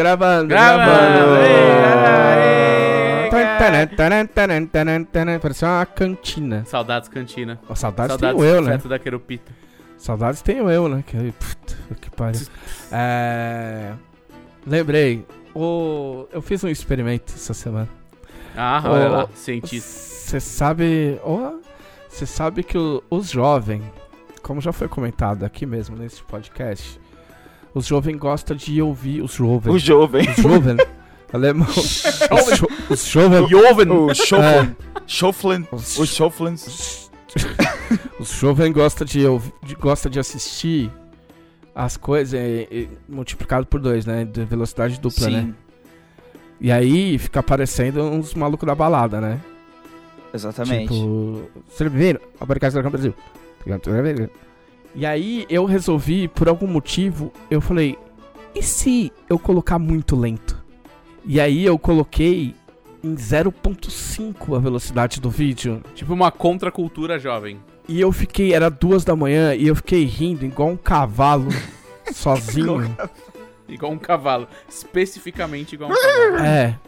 [0.00, 0.90] Gravando, Gravando.
[4.88, 5.40] gravando.
[5.40, 6.64] Parecia uma cantina.
[6.64, 7.58] Saudades cantina.
[7.68, 8.76] Ó, Saudades, Saudades tenho eu, né?
[8.78, 9.52] da Querupita.
[9.98, 11.04] Saudades tenho eu, né?
[11.06, 12.40] Que, puta, que pariu.
[12.90, 13.92] É...
[14.66, 15.26] Lembrei.
[15.54, 16.26] O...
[16.32, 17.88] Eu fiz um experimento essa semana.
[18.56, 19.90] Ah, olha lá, cientista.
[19.90, 21.20] Você sabe.
[22.08, 23.82] Você sabe que o- os jovens,
[24.42, 27.00] como já foi comentado aqui mesmo nesse podcast,
[27.74, 29.22] os jovens gostam de ouvir.
[29.22, 29.72] Os jovens.
[29.74, 30.28] O jovem.
[30.28, 30.78] Os jovens.
[31.32, 31.68] Alemão.
[31.68, 33.48] Os jo- Os jovens.
[33.48, 33.90] Joven.
[33.92, 34.44] O Schoflin.
[34.44, 34.76] É.
[35.06, 35.66] Schoflin.
[35.70, 37.10] Os- Os Schoflins.
[38.18, 40.90] Os jovens gostam de, ouvi- de, gosta de assistir
[41.74, 44.24] as coisas eh, eh, multiplicado por dois, né?
[44.24, 45.42] De velocidade dupla, né?
[45.42, 45.54] Sim,
[46.60, 49.40] E aí fica aparecendo uns malucos da balada, né?
[50.34, 50.92] exatamente.
[50.92, 52.20] Tipo, vocês viram?
[52.40, 53.14] A podcast do Brasil.
[54.94, 57.96] E aí eu resolvi, por algum motivo, eu falei,
[58.54, 60.60] e se eu colocar muito lento?
[61.24, 62.54] E aí eu coloquei
[63.02, 65.82] em 0.5 a velocidade do vídeo.
[65.94, 67.60] Tipo uma contracultura jovem.
[67.88, 71.48] E eu fiquei, era duas da manhã, e eu fiquei rindo igual um cavalo
[72.12, 72.96] sozinho.
[73.68, 74.48] Igual um cavalo.
[74.68, 76.44] Especificamente igual um cavalo.
[76.44, 76.78] É.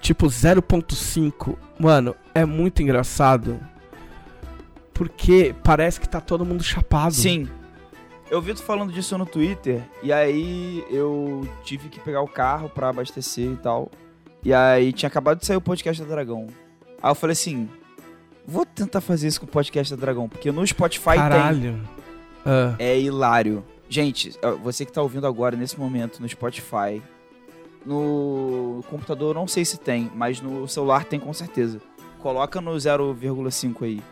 [0.00, 1.56] Tipo 0.5.
[1.78, 3.58] Mano, é muito engraçado.
[4.98, 7.14] Porque parece que tá todo mundo chapado.
[7.14, 7.48] Sim.
[8.28, 12.68] Eu vi tu falando disso no Twitter, e aí eu tive que pegar o carro
[12.68, 13.90] pra abastecer e tal.
[14.44, 16.48] E aí tinha acabado de sair o podcast da Dragão.
[17.00, 17.70] Aí eu falei assim:
[18.46, 21.16] vou tentar fazer isso com o podcast da Dragão, porque no Spotify tem.
[21.16, 21.80] Caralho.
[22.44, 23.64] Ah, É hilário.
[23.88, 27.00] Gente, você que tá ouvindo agora nesse momento no Spotify,
[27.86, 31.80] no computador não sei se tem, mas no celular tem com certeza.
[32.18, 34.02] Coloca no 0,5 aí.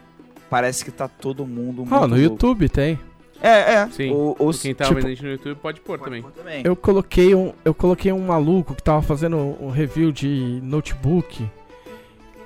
[0.50, 2.18] Parece que tá todo mundo muito Ah, no louco.
[2.22, 2.98] YouTube tem.
[3.42, 3.88] É, é.
[3.90, 4.10] Sim.
[4.12, 6.22] O, o, Quem tá tipo- ouvindo a gente no YouTube pode pôr também.
[6.22, 6.62] também.
[6.64, 11.48] Eu coloquei um, eu coloquei um maluco que tava fazendo um review de notebook.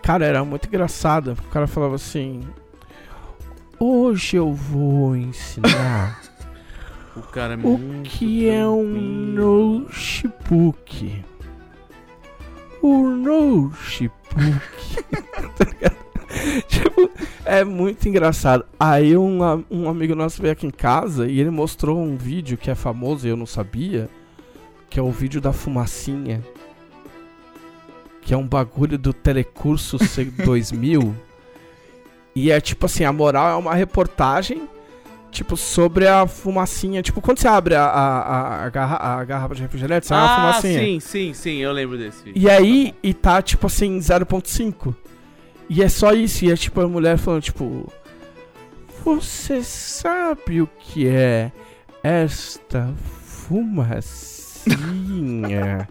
[0.02, 1.32] Cara, era muito engraçado.
[1.32, 2.40] O cara falava assim:
[3.78, 6.20] Hoje eu vou ensinar
[7.16, 8.84] O cara é o que é um
[9.80, 11.24] notebook.
[12.82, 14.10] O notebook.
[15.56, 15.96] Tá ligado?
[16.68, 17.10] tipo,
[17.44, 18.64] é muito engraçado.
[18.78, 19.38] Aí um,
[19.70, 23.26] um amigo nosso veio aqui em casa e ele mostrou um vídeo que é famoso
[23.26, 24.08] e eu não sabia.
[24.88, 26.42] Que é o vídeo da fumacinha.
[28.22, 31.14] Que é um bagulho do Telecurso C- 2000.
[32.34, 34.68] E é tipo assim, a moral é uma reportagem
[35.32, 37.02] Tipo, sobre a fumacinha.
[37.02, 40.36] Tipo, quando você abre a, a, a, garra- a garrafa de refrigerante, sai uma Ah,
[40.54, 40.80] fumacinha.
[40.80, 42.42] sim, sim, sim, eu lembro desse vídeo.
[42.42, 44.92] E aí, e tá tipo assim, 0.5.
[45.70, 46.44] E é só isso.
[46.44, 47.90] E é tipo a mulher falando, tipo.
[49.04, 51.52] Você sabe o que é
[52.02, 52.92] esta
[53.24, 54.28] fumacinha?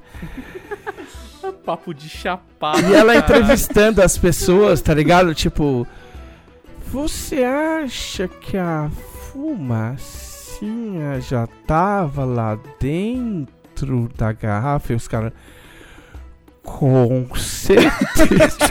[1.66, 2.82] Papo de chapado.
[2.82, 5.34] e ela entrevistando as pessoas, tá ligado?
[5.34, 5.88] Tipo.
[6.88, 8.92] Você acha que a
[9.32, 14.92] fumacinha já tava lá dentro da garrafa?
[14.92, 15.32] E os caras.
[16.78, 18.58] Com certeza.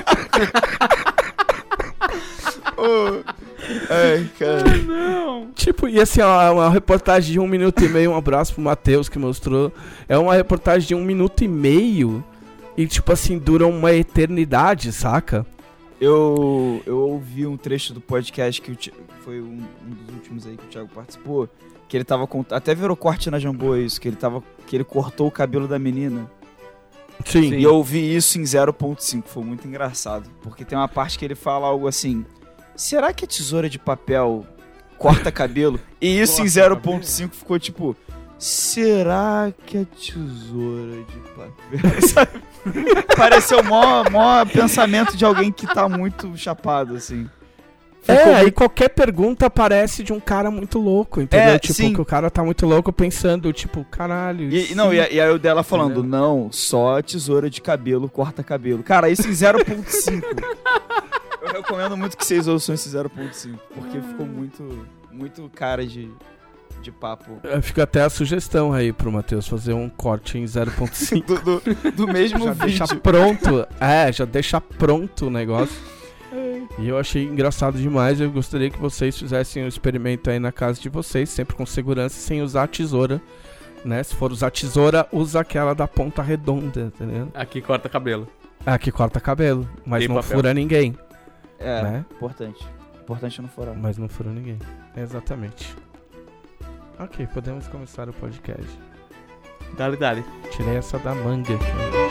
[3.90, 4.76] Ai, cara.
[4.86, 5.50] Não.
[5.54, 8.12] tipo, e assim, ó, é uma reportagem de um minuto e meio.
[8.12, 9.72] Um abraço pro Matheus que mostrou.
[10.08, 12.24] É uma reportagem de um minuto e meio.
[12.76, 15.44] E, tipo assim, dura uma eternidade, saca?
[16.00, 18.92] Eu, eu ouvi um trecho do podcast que Thi-
[19.24, 21.48] foi um, um dos últimos aí que o Thiago participou.
[21.88, 22.44] Que ele tava com.
[22.50, 24.42] Até virou corte na Jambô isso, que ele tava.
[24.66, 26.30] Que ele cortou o cabelo da menina.
[27.24, 27.54] Sim.
[27.54, 30.28] E eu ouvi isso em 0.5, foi muito engraçado.
[30.42, 32.24] Porque tem uma parte que ele fala algo assim:
[32.76, 34.46] será que a tesoura de papel
[34.96, 35.78] corta cabelo?
[36.00, 37.96] E isso em Corta 0.5 ficou tipo:
[38.38, 42.42] será que a tesoura de papel.
[43.16, 47.28] Pareceu mó, mó pensamento de alguém que tá muito chapado, assim.
[48.06, 51.48] É, Ficou aí muito- qualquer pergunta parece de um cara muito louco, entendeu?
[51.54, 51.92] É, tipo, sim.
[51.92, 54.48] que o cara tá muito louco pensando, tipo, caralho.
[54.50, 54.74] E, sim.
[54.74, 56.18] não, e, e aí o dela falando, Entendeu?
[56.18, 58.82] não, só a tesoura de cabelo corta cabelo.
[58.82, 60.22] Cara, isso em 0.5.
[61.42, 66.10] Eu recomendo muito que vocês ouçam esse 0.5, porque ficou muito, muito cara de,
[66.82, 67.38] de papo.
[67.44, 71.24] É, Fica até a sugestão aí pro Matheus fazer um corte em 0.5.
[71.24, 72.66] Do, do, do mesmo já vídeo.
[72.78, 73.66] deixa pronto.
[73.80, 75.76] É, já deixa pronto o negócio.
[76.78, 78.20] E eu achei engraçado demais.
[78.20, 82.14] Eu gostaria que vocês fizessem um experimento aí na casa de vocês, sempre com segurança,
[82.16, 83.20] sem usar a tesoura.
[83.84, 84.02] Né?
[84.02, 87.28] Se for usar tesoura, usa aquela da ponta redonda, entendeu?
[87.34, 88.28] Aqui corta cabelo.
[88.80, 90.36] Que corta cabelo, mas Tem não papel.
[90.36, 90.94] fura ninguém,
[91.58, 92.04] É, né?
[92.14, 92.66] importante.
[93.00, 93.74] Importante não furar.
[93.74, 94.58] Mas não fura ninguém.
[94.94, 95.74] Exatamente.
[96.98, 98.78] Ok, podemos começar o podcast.
[99.76, 100.24] Dale, dale.
[100.50, 102.07] Tirei essa da manga aqui.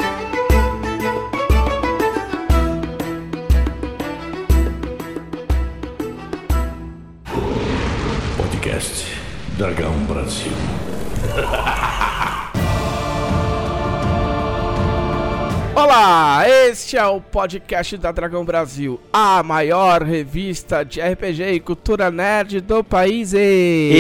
[9.58, 10.52] Dragão Brasil.
[15.76, 22.10] Olá, este é o podcast da Dragão Brasil, a maior revista de RPG e cultura
[22.10, 23.34] nerd do país.
[23.34, 23.94] E-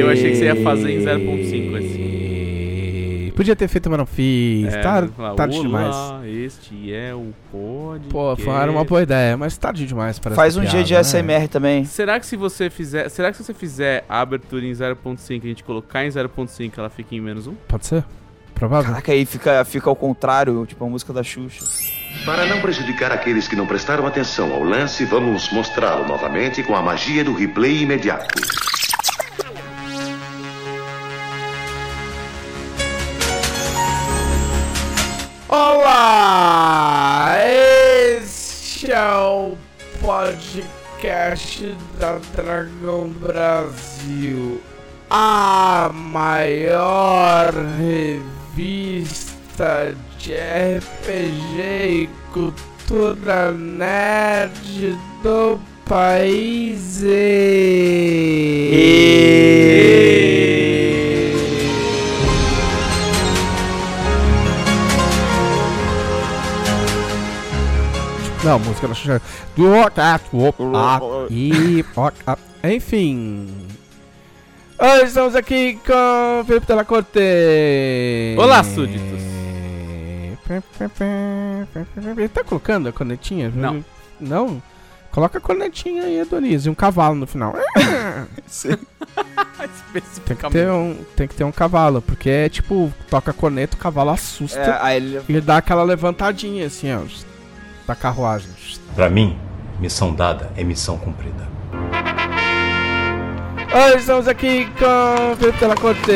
[0.00, 1.89] Eu achei que você ia fazer em 0.5 esse.
[3.30, 4.72] Podia ter feito, mas não fiz.
[4.72, 5.96] É, tá falar, tarde "Olá, demais.
[6.26, 8.44] Este é o podcast.
[8.44, 11.48] Pô, era uma boa ideia, mas tarde demais para Faz um dia de piada, né?
[11.48, 11.84] Também.
[11.84, 15.46] Será que se você fizer, será que se você fizer a abertura em 0.5, a
[15.46, 17.54] gente colocar em 0.5, ela fica em menos 1?
[17.68, 18.04] Pode ser?
[18.54, 18.90] Provável?
[18.90, 21.64] Caraca, aí fica, fica ao contrário, tipo a música da Xuxa.
[22.26, 26.82] Para não prejudicar aqueles que não prestaram atenção ao lance, vamos mostrá-lo novamente com a
[26.82, 28.28] magia do replay imediato.
[35.52, 37.34] Olá!
[37.44, 39.56] Este é o
[40.00, 44.60] podcast da Dragão Brasil,
[45.10, 48.22] a maior revista
[50.20, 57.02] de RPG e cultura nerd do país.
[68.50, 69.22] Não, música da Xuxa.
[71.30, 71.84] E
[72.64, 73.48] Enfim.
[74.76, 77.20] Hoje estamos aqui com Felipe Della Corte.
[78.36, 79.20] Olá, súditos.
[82.34, 83.52] Tá colocando a cornetinha?
[83.54, 83.84] Não.
[84.18, 84.60] Não?
[85.12, 87.54] Coloca a cornetinha aí, Adonis, e um cavalo no final.
[90.24, 93.76] Tem que, ter um, tem que ter um cavalo, porque é tipo, toca a corneta,
[93.76, 94.58] o cavalo assusta.
[94.60, 95.20] É, ele.
[95.28, 97.02] E dá aquela levantadinha assim, ó.
[97.90, 98.48] Da carruagem.
[98.94, 99.36] Para mim,
[99.80, 101.48] missão dada é missão cumprida.
[103.74, 106.12] Hoje estamos aqui com Felipe Della Corte.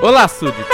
[0.00, 0.64] Olá, súditos.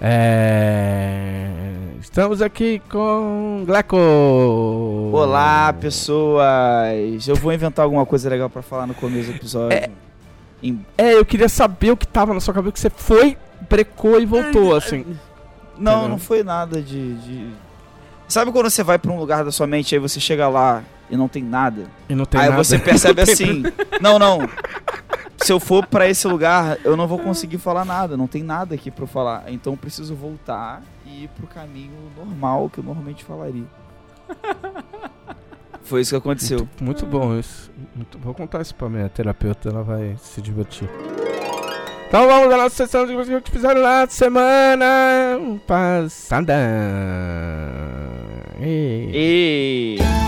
[0.00, 0.87] É...
[2.10, 3.96] Estamos aqui com Gleco.
[5.12, 7.28] Olá, pessoas!
[7.28, 9.76] Eu vou inventar alguma coisa legal pra falar no começo do episódio.
[9.76, 9.90] É.
[10.62, 13.36] Em- É, eu queria saber o que tava na sua cabeça, que você foi,
[13.68, 15.04] brecou e voltou, assim.
[15.78, 16.08] Não, Entendeu?
[16.08, 17.50] não foi nada de, de-
[18.26, 21.16] Sabe quando você vai pra um lugar da sua mente aí você chega lá e
[21.16, 21.84] não tem nada?
[22.08, 22.62] E não tem aí nada.
[22.64, 23.62] você percebe assim:
[24.00, 24.40] não, não.
[25.42, 28.74] Se eu for pra esse lugar, eu não vou conseguir falar nada, não tem nada
[28.74, 29.44] aqui pra eu falar.
[29.48, 33.64] Então eu preciso voltar e ir pro caminho normal que eu normalmente falaria.
[35.82, 36.68] Foi isso que aconteceu.
[36.80, 37.70] Muito bom isso.
[37.94, 40.88] Muito- Vou contar isso pra minha terapeuta, ela vai se divertir.
[42.08, 44.86] Então vamos à nossa sessão de coisas que fizeram na semana
[45.66, 46.54] passada.
[48.60, 49.10] E...
[49.14, 50.27] E.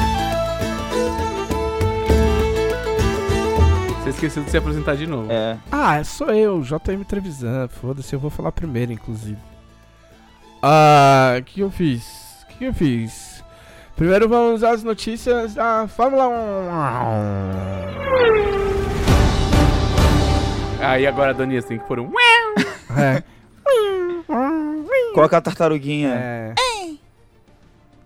[4.21, 5.33] esqueceu de se apresentar de novo.
[5.33, 5.57] É.
[5.73, 7.69] Ah, sou eu, JM Trevisan.
[7.69, 9.39] Foda-se, eu vou falar primeiro, inclusive.
[10.63, 12.45] Ah, o que eu fiz?
[12.45, 13.43] O que eu fiz?
[13.97, 16.33] Primeiro vamos às notícias da Fórmula 1.
[20.83, 22.13] Aí agora, Donias, tem que pôr um.
[22.99, 23.23] É.
[25.15, 26.15] Coloca a tartaruguinha.
[26.15, 26.55] é.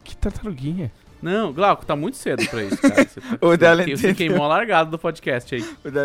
[0.05, 0.93] Que tartaruguinha.
[1.25, 3.05] Não, Glauco, tá muito cedo pra isso, cara.
[3.09, 4.15] Você, tá- O dela você entendeu.
[4.15, 5.63] queimou a largada do podcast aí.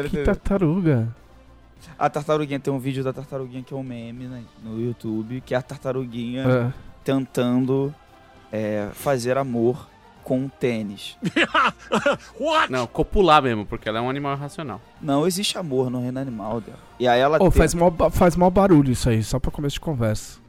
[0.09, 1.07] Que tartaruga.
[1.97, 5.53] A tartaruguinha tem um vídeo da tartaruguinha que é um meme né, no YouTube, que
[5.53, 6.71] é a tartaruguinha Ah.
[7.03, 7.93] tentando
[8.51, 9.87] é, fazer amor
[10.23, 11.17] com um tênis.
[12.69, 14.79] Não, copular mesmo, porque ela é um animal irracional.
[15.01, 16.77] Não existe amor no reino animal dela.
[16.99, 19.73] E aí ela Ô, tenta- faz, mal, faz mal barulho isso aí, só pra começo
[19.75, 20.39] de conversa.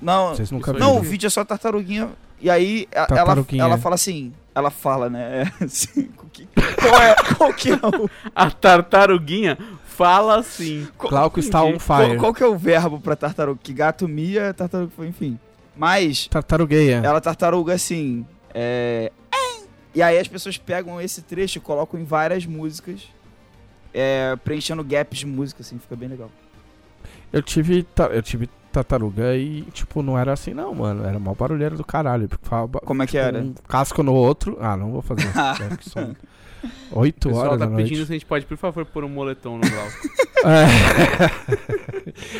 [0.00, 0.82] Não, Vocês nunca Isso aí.
[0.82, 0.94] viram.
[0.94, 2.10] não, o vídeo é só tartaruguinha.
[2.40, 5.42] E aí a- ela, ela fala assim, ela fala, né?
[5.60, 6.48] é, assim, o que-
[6.80, 10.86] qual, é, qual que é o, A tartaruguinha fala assim.
[10.98, 12.18] qual, Glauco está on qual, fire.
[12.18, 13.58] qual que é o verbo pra tartaruga?
[13.62, 15.38] Que gato mia, tartaruga, enfim.
[15.76, 17.02] Mas Tartarugueia.
[17.04, 18.24] ela tartaruga assim,
[18.54, 19.10] é...
[19.94, 23.00] E aí as pessoas pegam esse trecho e colocam em várias músicas,
[23.94, 26.30] é, preenchendo gaps de música, assim, fica bem legal.
[27.32, 31.04] Eu tive, eu tive tartaruga e, tipo, não era assim não, mano.
[31.04, 32.28] Era mal barulheiro do caralho.
[32.28, 33.38] Porque Fala ba- Como é que era?
[33.38, 34.56] Um casco no outro.
[34.60, 35.26] Ah, não vou fazer.
[35.58, 36.14] Deve que são
[36.92, 37.88] 8 O pessoal horas tá da noite.
[37.88, 40.26] pedindo se a gente pode, por favor, pôr um moletom no Glauco.
[40.46, 40.66] É.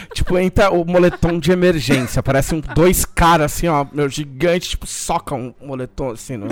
[0.14, 2.22] tipo, entra o moletom de emergência.
[2.22, 6.46] Parece um, dois caras assim, ó, meu, gigante, tipo, socam um moletom assim no,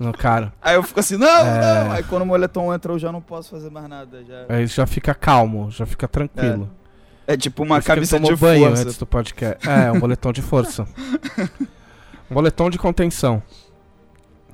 [0.00, 0.52] no cara.
[0.62, 1.84] Aí eu fico assim, não, É.
[1.84, 1.92] não.
[1.92, 4.22] Aí quando o moletom entra, eu já não posso fazer mais nada.
[4.22, 4.44] Já...
[4.54, 6.70] Aí já fica calmo, já fica tranquilo.
[6.76, 6.79] É
[7.36, 8.82] tipo uma camisa de banho força.
[8.82, 9.68] antes do podcast.
[9.68, 10.86] É, um moletom de força.
[12.30, 13.42] um moletom de contenção.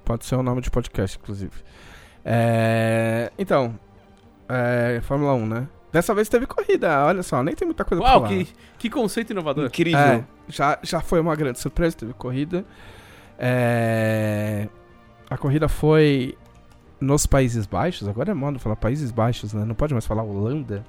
[0.05, 1.53] Pode ser o nome de podcast, inclusive.
[2.25, 3.79] É, Então,
[4.49, 5.69] é, Fórmula 1, né?
[5.93, 8.29] Dessa vez teve corrida, olha só, nem tem muita coisa pra Uau, falar.
[8.37, 9.67] que, que conceito inovador.
[9.67, 9.99] Incrível.
[9.99, 12.65] É, já, já foi uma grande surpresa, teve corrida.
[13.39, 14.69] É,
[15.31, 16.37] A corrida foi
[17.01, 19.65] nos Países Baixos, agora é moda falar Países Baixos, né?
[19.65, 20.85] Não pode mais falar Holanda.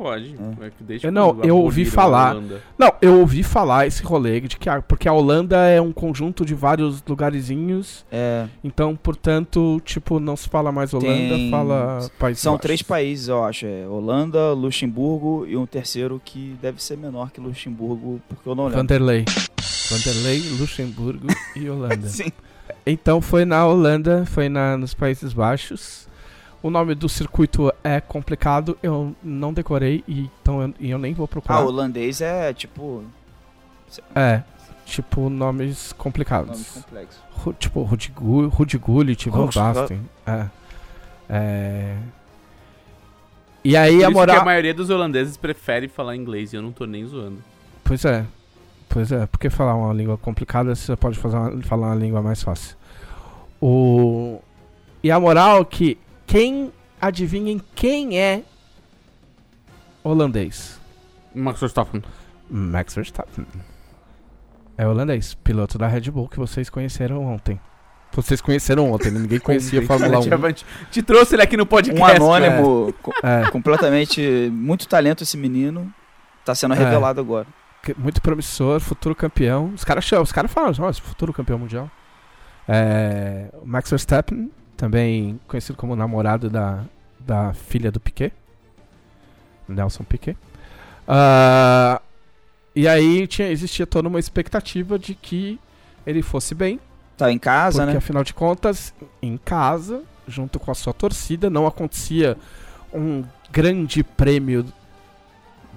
[0.00, 0.34] Pode.
[0.62, 0.66] É.
[0.66, 2.34] É que desde Eu não, eu ouvi falar.
[2.78, 6.42] Não, eu ouvi falar esse rolê de que a, porque a Holanda é um conjunto
[6.42, 12.42] de vários lugarzinhos, É, então, portanto, tipo, não se fala mais Holanda, Tem- fala Países
[12.42, 12.62] São Baixos.
[12.62, 13.66] três países, eu acho.
[13.66, 18.64] É Holanda, Luxemburgo e um terceiro que deve ser menor que Luxemburgo, porque eu não
[18.64, 18.78] lembro.
[18.78, 19.24] Vanderlei.
[19.90, 22.06] Vanderlei, Luxemburgo e Holanda.
[22.08, 22.32] Sim.
[22.86, 26.08] Então foi na Holanda, foi na, nos Países Baixos.
[26.62, 31.14] O nome do circuito é complicado, eu não decorei, e, então eu, e eu nem
[31.14, 31.56] vou procurar.
[31.56, 33.02] Ah, holandês é tipo.
[34.14, 34.42] É,
[34.84, 36.68] tipo, nomes Nome complicados.
[36.72, 37.20] complexo.
[37.32, 40.00] Ru- tipo, Rudigu- Rudigullit, Van Basten.
[40.26, 40.46] É.
[41.30, 41.96] É.
[43.64, 44.40] E aí Por a isso que moral.
[44.40, 47.38] a maioria dos holandeses prefere falar inglês e eu não tô nem zoando.
[47.84, 48.24] Pois é.
[48.88, 52.42] Pois é, porque falar uma língua complicada você pode fazer uma- falar uma língua mais
[52.42, 52.76] fácil.
[53.60, 54.40] O...
[55.02, 55.98] E a moral é que
[56.30, 58.42] quem adivinhem quem é
[60.04, 60.80] holandês?
[61.34, 62.02] Max Verstappen.
[62.48, 63.44] Max Verstappen.
[64.78, 67.60] É holandês, piloto da Red Bull que vocês conheceram ontem.
[68.12, 69.18] Vocês conheceram ontem, né?
[69.20, 70.52] ninguém conhecia a Fórmula 1.
[70.90, 72.00] Te, trouxe ele aqui no podcast.
[72.20, 74.48] Um anônimo, co- É, completamente.
[74.52, 75.92] Muito talento esse menino.
[76.44, 76.78] Tá sendo É.
[76.78, 77.46] revelado agora.
[77.82, 79.72] que- muito promissor, futuro campeão.
[79.74, 81.90] Os caras os caras falam, esse futuro campeão mundial.
[82.68, 86.82] É, Max Verstappen, também conhecido como namorado da,
[87.18, 88.32] da filha do Piquet.
[89.68, 90.38] Nelson Piquet.
[91.06, 92.00] Ah,
[92.74, 95.60] e aí tinha, existia toda uma expectativa de que
[96.06, 96.80] ele fosse bem,
[97.14, 97.98] Tá em casa, porque né?
[97.98, 102.34] afinal de contas, em casa, junto com a sua torcida, não acontecia
[102.90, 103.22] um
[103.52, 104.64] grande prêmio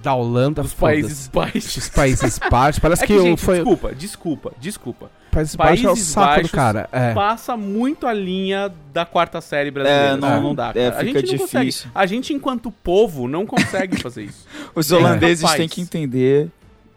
[0.02, 0.62] da Holanda.
[0.62, 0.72] Dos.
[0.72, 1.76] Países Baixos.
[1.76, 2.78] Os Países Baixos.
[2.78, 3.56] Parece É que, que, gente, foi.
[3.56, 5.10] desculpa, desculpa, desculpa.
[5.34, 6.88] Países Baixos é o Países saco Baixos do cara.
[6.92, 7.12] É.
[7.14, 10.14] Passa muito a linha da quarta série brasileira.
[10.14, 10.72] É, não, não- dá.
[10.74, 11.66] é, a gente não consegue.
[11.66, 11.90] difícil.
[11.94, 14.46] A gente, enquanto povo, não consegue fazer isso.
[14.74, 14.96] Os É.
[14.96, 16.48] holandeses têm que entender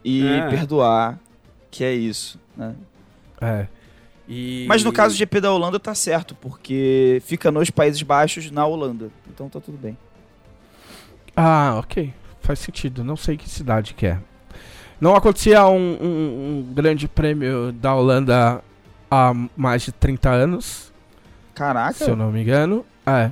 [0.04, 0.50] e É.
[0.50, 1.20] perdoar
[1.72, 2.74] que é isso, né?
[3.42, 3.68] é.
[4.30, 4.66] E...
[4.68, 8.66] Mas no caso do GP da Holanda tá certo, porque fica nos Países Baixos na
[8.66, 9.10] Holanda.
[9.30, 9.98] Então tá tudo bem.
[11.36, 12.14] Ah, ok.
[12.42, 13.04] Faz sentido.
[13.04, 14.20] Não sei que cidade que é.
[15.00, 18.62] Não acontecia um, um- um grande prêmio da Holanda
[19.12, 20.92] há mais de 30 anos,
[21.54, 21.94] Caraca.
[22.06, 22.86] se eu não me engano.
[23.06, 23.32] É.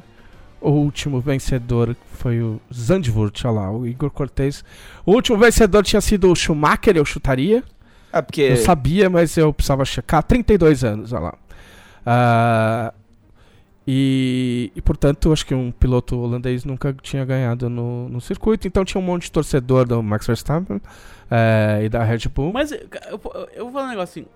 [0.62, 4.63] O último vencedor foi o Zandvoort, olha lá, o Igor Cortez.
[5.05, 7.63] O último vencedor tinha sido o Schumacher, eu chutaria.
[8.12, 10.24] É porque Eu sabia, mas eu precisava checar.
[10.24, 11.34] 32 anos, olha lá.
[12.05, 12.93] Ah,
[13.88, 18.67] e, e, portanto, acho que um piloto holandês nunca tinha ganhado no, no circuito.
[18.67, 20.81] Então tinha um monte de torcedor do Max Verstappen
[21.29, 22.51] eh, e da Red Bull.
[22.53, 22.79] Mas eu,
[23.53, 24.29] eu vou falar um negócio assim.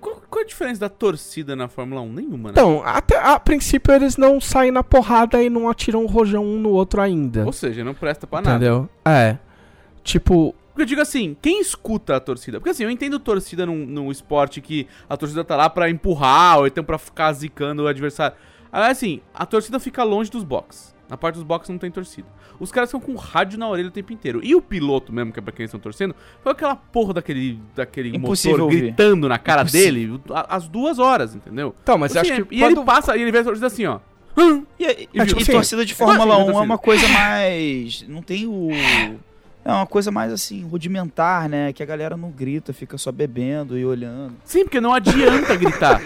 [0.00, 2.12] Qual, qual a diferença da torcida na Fórmula 1?
[2.12, 2.52] Nenhuma, né?
[2.52, 6.58] Então, até, a princípio eles não saem na porrada e não atiram um rojão um
[6.58, 7.44] no outro ainda.
[7.44, 8.56] Ou seja, não presta pra nada.
[8.56, 8.88] Entendeu?
[9.04, 9.36] É.
[10.02, 12.58] Tipo, Porque eu digo assim, quem escuta a torcida?
[12.58, 16.60] Porque assim, eu entendo torcida num, num esporte que a torcida tá lá pra empurrar
[16.60, 18.34] ou então pra ficar zicando o adversário.
[18.72, 20.94] Agora assim, a torcida fica longe dos boxes.
[21.10, 22.26] Na parte dos boxes não tem torcida.
[22.60, 24.40] Os caras ficam com rádio na orelha o tempo inteiro.
[24.44, 27.58] E o piloto mesmo, que é pra quem eles estão torcendo, foi aquela porra daquele,
[27.74, 28.80] daquele Impossível motor ouvir.
[28.82, 30.18] gritando na cara Impossível.
[30.18, 31.74] dele as duas horas, entendeu?
[31.82, 33.86] então, mas Assim, acho que e quando- ele passa, e ele vê a torcida assim,
[33.86, 33.98] ó.
[34.38, 34.42] E,
[34.78, 34.94] e- É,
[35.26, 36.64] tipo e assim, torcida de eu Fórmula gosto 1 da é torcida.
[36.64, 38.04] uma coisa mais.
[38.08, 38.68] Não tem o.
[39.64, 41.72] É uma coisa mais assim, rudimentar, né?
[41.72, 44.34] Que a galera não grita, fica só bebendo e olhando.
[44.44, 46.00] Sim, porque não adianta gritar.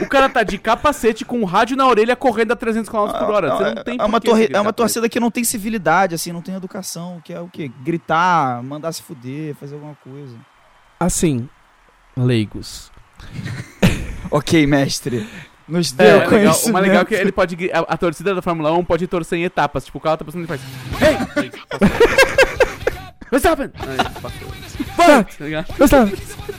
[0.00, 3.30] O cara tá de capacete com o rádio na orelha correndo a 300 km por
[3.30, 3.50] hora.
[3.56, 6.40] Você não tem é, uma torre- é uma torcida que não tem civilidade, assim, não
[6.42, 7.70] tem educação, que é o quê?
[7.82, 10.34] Gritar, mandar se fuder, fazer alguma coisa.
[10.98, 11.48] assim,
[12.16, 12.90] leigos.
[14.32, 15.28] Ok, mestre.
[15.66, 16.68] Nos É, deu é legal, conhecimento.
[16.68, 17.70] o mais legal é que ele pode.
[17.72, 19.84] A, a torcida da Fórmula 1 pode torcer em etapas.
[19.86, 20.60] Tipo, o carro tá passando e faz.
[21.00, 21.50] Ei!
[23.30, 23.70] Verstappen!
[23.78, 25.26] Aí?
[25.78, 26.14] Verstappen!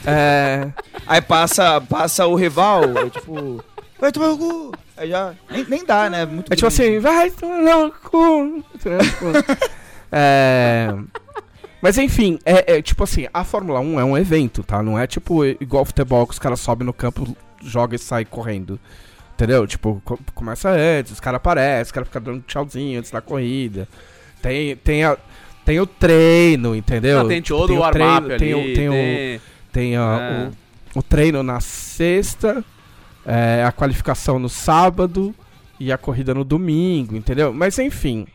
[0.05, 0.71] É.
[1.05, 3.63] Aí passa, passa o rival, aí tipo,
[3.99, 4.71] vai tomar o cu.
[4.97, 6.25] Aí já, nem, nem dá, né?
[6.25, 8.63] Muito É tipo assim, vai tomar no cu.
[10.11, 10.93] é...
[11.81, 14.83] Mas enfim, é, é tipo assim, a Fórmula 1 é um evento, tá?
[14.83, 18.79] Não é tipo igual futebol que os caras sobem no campo, jogam e saem correndo.
[19.33, 19.65] Entendeu?
[19.65, 23.87] Tipo, co- começa antes, os caras aparecem, os caras ficam dando tchauzinho antes da corrida.
[24.43, 25.17] Tem, tem, a,
[25.71, 27.21] tem o treino, entendeu?
[27.21, 30.49] Ah, tem todo tem o warm-up tem o- tem o- tem- Tem a- É.
[30.95, 32.63] o, o treino na sexta,
[33.25, 35.33] é, a qualificação no sábado
[35.79, 37.53] e a corrida no domingo, entendeu?
[37.53, 38.27] Mas enfim.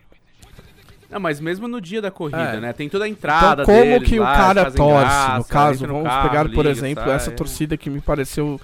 [1.11, 2.61] Não, mas mesmo no dia da corrida, É.
[2.61, 2.73] né?
[2.73, 4.77] Tem toda a entrada então, como deles que lá, o cara torce?
[5.05, 7.15] graça, no caso, no vamos carro, pegar, por liga, exemplo, sai.
[7.15, 8.59] essa torcida que me pareceu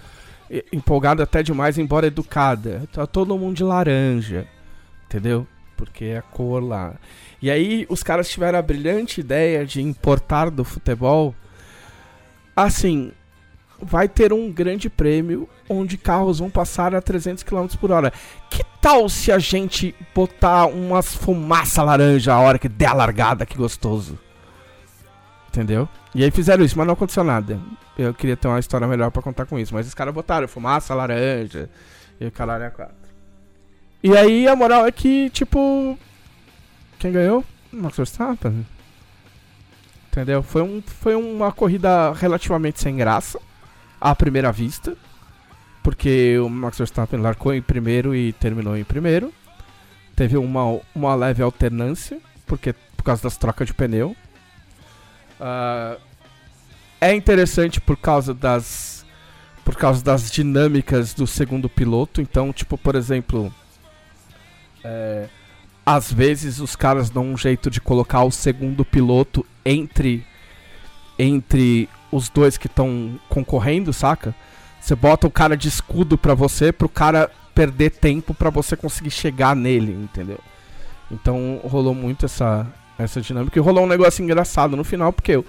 [0.50, 2.83] eh, empolgada até demais, embora educada.
[2.93, 4.47] Tá todo mundo de laranja,
[5.07, 5.47] entendeu?
[5.76, 6.95] Porque é a cor lá.
[7.43, 11.35] E aí os caras tiveram a brilhante ideia de importar do futebol.
[12.55, 13.11] Assim,
[13.81, 18.13] vai ter um grande prêmio onde carros vão passar a 300 km por hora.
[18.49, 23.45] Que tal se a gente botar umas fumaça laranja a hora que der a largada,
[23.45, 24.17] que gostoso.
[25.49, 25.89] Entendeu?
[26.15, 27.59] E aí fizeram isso, mas não aconteceu nada.
[27.99, 29.75] Eu queria ter uma história melhor pra contar com isso.
[29.75, 31.69] Mas os caras botaram fumaça laranja
[32.21, 32.95] e o caralho é quatro.
[34.03, 35.99] E aí a moral é que, tipo.
[37.03, 37.45] Quem ganhou?
[37.73, 38.65] Max Verstappen.
[40.07, 40.41] Entendeu?
[40.41, 43.41] Foi, um, foi uma corrida relativamente sem graça.
[44.01, 44.97] À primeira vista.
[45.83, 49.33] Porque o Max Verstappen largou em primeiro e terminou em primeiro.
[50.15, 52.21] Teve uma, uma leve alternância.
[52.47, 54.15] Porque, por causa das trocas de pneu.
[55.41, 55.97] Ah,
[57.01, 59.05] é interessante por causa das
[59.65, 62.21] por causa das dinâmicas do segundo piloto.
[62.21, 63.53] Então, tipo, por exemplo,
[64.85, 65.29] é,
[65.85, 70.25] às vezes os caras dão um jeito de colocar o segundo piloto entre
[71.19, 74.35] entre os dois que estão concorrendo, saca?
[74.81, 79.11] Você bota o cara de escudo pra você, pro cara perder tempo pra você conseguir
[79.11, 80.39] chegar nele, entendeu?
[81.11, 82.67] Então rolou muito essa
[82.99, 85.45] essa dinâmica e rolou um negócio engraçado no final, porque o,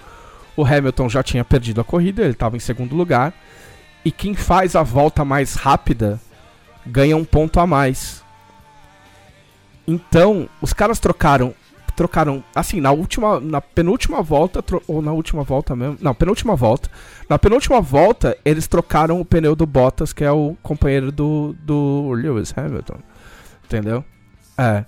[0.56, 3.32] o Hamilton já tinha perdido a corrida, ele estava em segundo lugar,
[4.04, 6.20] e quem faz a volta mais rápida
[6.86, 8.23] ganha um ponto a mais.
[9.86, 11.54] Então, os caras trocaram
[11.94, 16.90] trocaram assim, na última na penúltima volta ou na última volta mesmo, não, penúltima volta.
[17.28, 22.10] Na penúltima volta, eles trocaram o pneu do Bottas, que é o companheiro do do
[22.12, 22.98] Lewis Hamilton.
[23.64, 24.04] Entendeu?
[24.58, 24.84] É.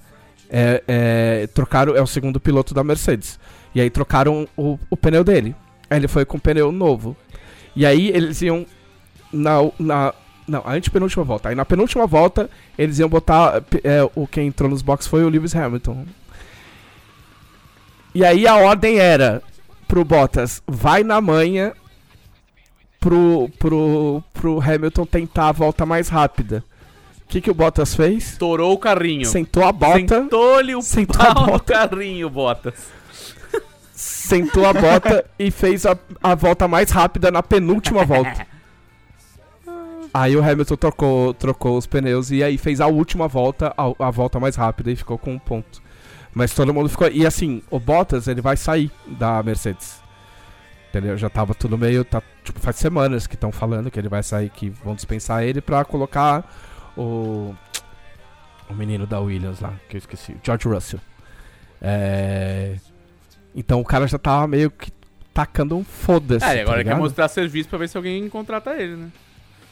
[0.48, 3.38] É, é, trocaram, é o segundo piloto da Mercedes.
[3.74, 5.54] E aí trocaram o, o pneu dele.
[5.90, 7.16] Aí ele foi com pneu novo.
[7.74, 8.64] E aí eles iam
[9.32, 10.14] na, na
[10.46, 11.48] não, a antepenúltima volta.
[11.48, 15.28] Aí na penúltima volta eles iam botar é, o quem entrou nos boxes foi o
[15.28, 16.06] Lewis Hamilton.
[18.14, 19.42] E aí a ordem era
[19.86, 21.74] pro Bottas vai na manha
[23.00, 26.64] pro pro pro Hamilton tentar a volta mais rápida.
[27.24, 28.32] O que que o Bottas fez?
[28.32, 29.26] Estourou o carrinho.
[29.26, 29.98] Sentou a bota.
[30.22, 31.74] Sentou-lhe o sentou a bota.
[31.74, 32.74] carrinho, Bottas.
[33.92, 38.46] sentou a bota e fez a, a volta mais rápida na penúltima volta.
[40.18, 44.10] Aí o Hamilton trocou, trocou os pneus e aí fez a última volta, a, a
[44.10, 45.82] volta mais rápida e ficou com um ponto.
[46.32, 47.06] Mas todo mundo ficou.
[47.10, 50.00] E assim, o Bottas ele vai sair da Mercedes.
[50.88, 51.18] Entendeu?
[51.18, 52.02] Já tava tudo meio.
[52.02, 55.60] Tá, tipo, faz semanas que estão falando que ele vai sair, que vão dispensar ele
[55.60, 56.50] pra colocar
[56.96, 57.54] o.
[58.70, 60.32] O menino da Williams lá, que eu esqueci.
[60.32, 61.00] o George Russell.
[61.80, 62.76] É.
[63.54, 64.90] Então o cara já tava meio que
[65.34, 66.44] tacando um foda-se.
[66.46, 69.08] É, e agora tá ele quer mostrar serviço pra ver se alguém contrata ele, né?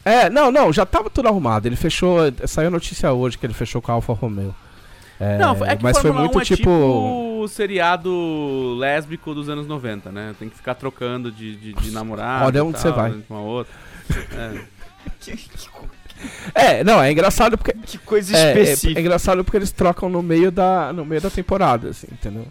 [0.04, 1.66] É, não, não, já tava tudo arrumado.
[1.66, 2.18] Ele fechou.
[2.46, 4.54] Saiu a notícia hoje que ele fechou com a Alfa Romeo.
[5.18, 6.70] É, Não, é que mas foi Fórmula 1 muito é tipo.
[6.70, 10.34] o seriado lésbico dos anos 90, né?
[10.38, 12.46] Tem que ficar trocando de, de, de namorado.
[12.46, 13.14] Olha onde tal, você vai.
[13.30, 13.72] Uma outra.
[14.36, 14.60] É.
[16.54, 17.72] É, não, é engraçado porque.
[17.72, 18.98] que coisa É, é, específica.
[18.98, 22.46] é engraçado porque eles trocam no meio da, no meio da temporada, assim, entendeu?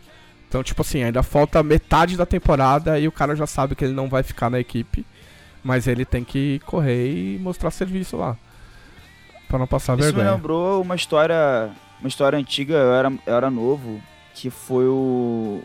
[0.47, 3.93] Então, tipo assim, ainda falta metade da temporada e o cara já sabe que ele
[3.93, 5.05] não vai ficar na equipe,
[5.63, 8.35] mas ele tem que correr e mostrar serviço lá.
[9.47, 10.35] Pra não passar Isso me vergonha.
[10.35, 14.01] lembrou uma história, uma história antiga, eu era, eu era novo,
[14.33, 15.61] que foi o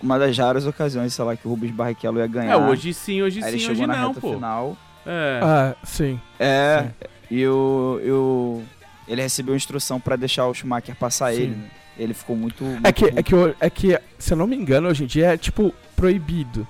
[0.00, 2.52] uma das raras ocasiões, sei lá, que o Rubens Barrichello ia ganhar.
[2.52, 4.34] É, hoje sim, hoje Aí ele sim, chegou hoje na não, reta pô.
[4.34, 4.76] final.
[5.04, 5.40] É.
[5.42, 6.18] Ah, sim.
[6.38, 6.86] É,
[7.30, 8.62] e o, eu,
[9.06, 11.40] ele recebeu instrução pra deixar o Schumacher passar Sim.
[11.42, 11.70] ele, né?
[11.98, 12.64] Ele ficou muito.
[12.82, 15.06] É que, muito é, que, o- é que, se eu não me engano, hoje em
[15.06, 16.66] dia é tipo proibido.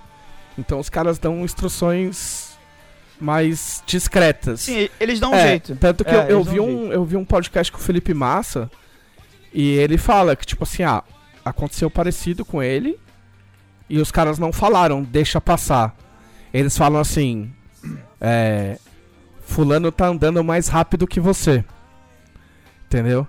[0.58, 2.43] Então os caras dão instruções
[3.20, 4.60] mais discretas.
[4.60, 5.76] Sim, eles dão um É, jeito.
[5.76, 8.12] Tanto que É, eu, eu vi um um, eu vi um podcast com o Felipe
[8.14, 8.70] Massa
[9.52, 11.02] e ele fala que, tipo assim, ah,
[11.44, 12.98] aconteceu parecido com ele
[13.88, 15.94] e os caras não falaram, deixa passar.
[16.52, 17.52] Eles falam assim.
[18.20, 18.78] é,
[19.42, 21.64] fulano tá andando mais rápido que você.
[22.86, 23.26] Entendeu?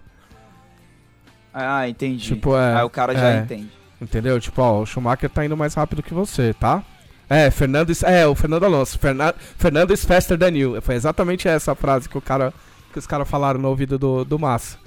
[1.54, 2.24] Ah, entendi.
[2.36, 3.39] Tipo, é, Aí o cara já é.
[3.39, 3.71] entende.
[4.02, 4.39] Entendeu?
[4.39, 6.84] Tipo, ó, o Schumacher tá indo mais rápido que você, tá?
[7.30, 8.98] É, Fernando is- é, o Fernando Alonso.
[9.00, 10.82] Ferna, Fernando is faster than you.
[10.82, 12.54] Foi exatamente essa a frase que o cara
[12.94, 14.78] que os caras falaram no ouvido do, do Massa.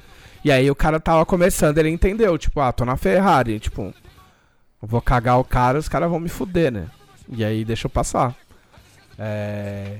[0.44, 3.92] E aí o cara tava começando, ele entendeu, tipo, ah, tô na Ferrari, tipo,
[4.80, 6.86] vou cagar o cara, os caras vão me fuder, né?
[7.28, 8.34] E aí deixa eu passar.
[9.18, 9.96] É,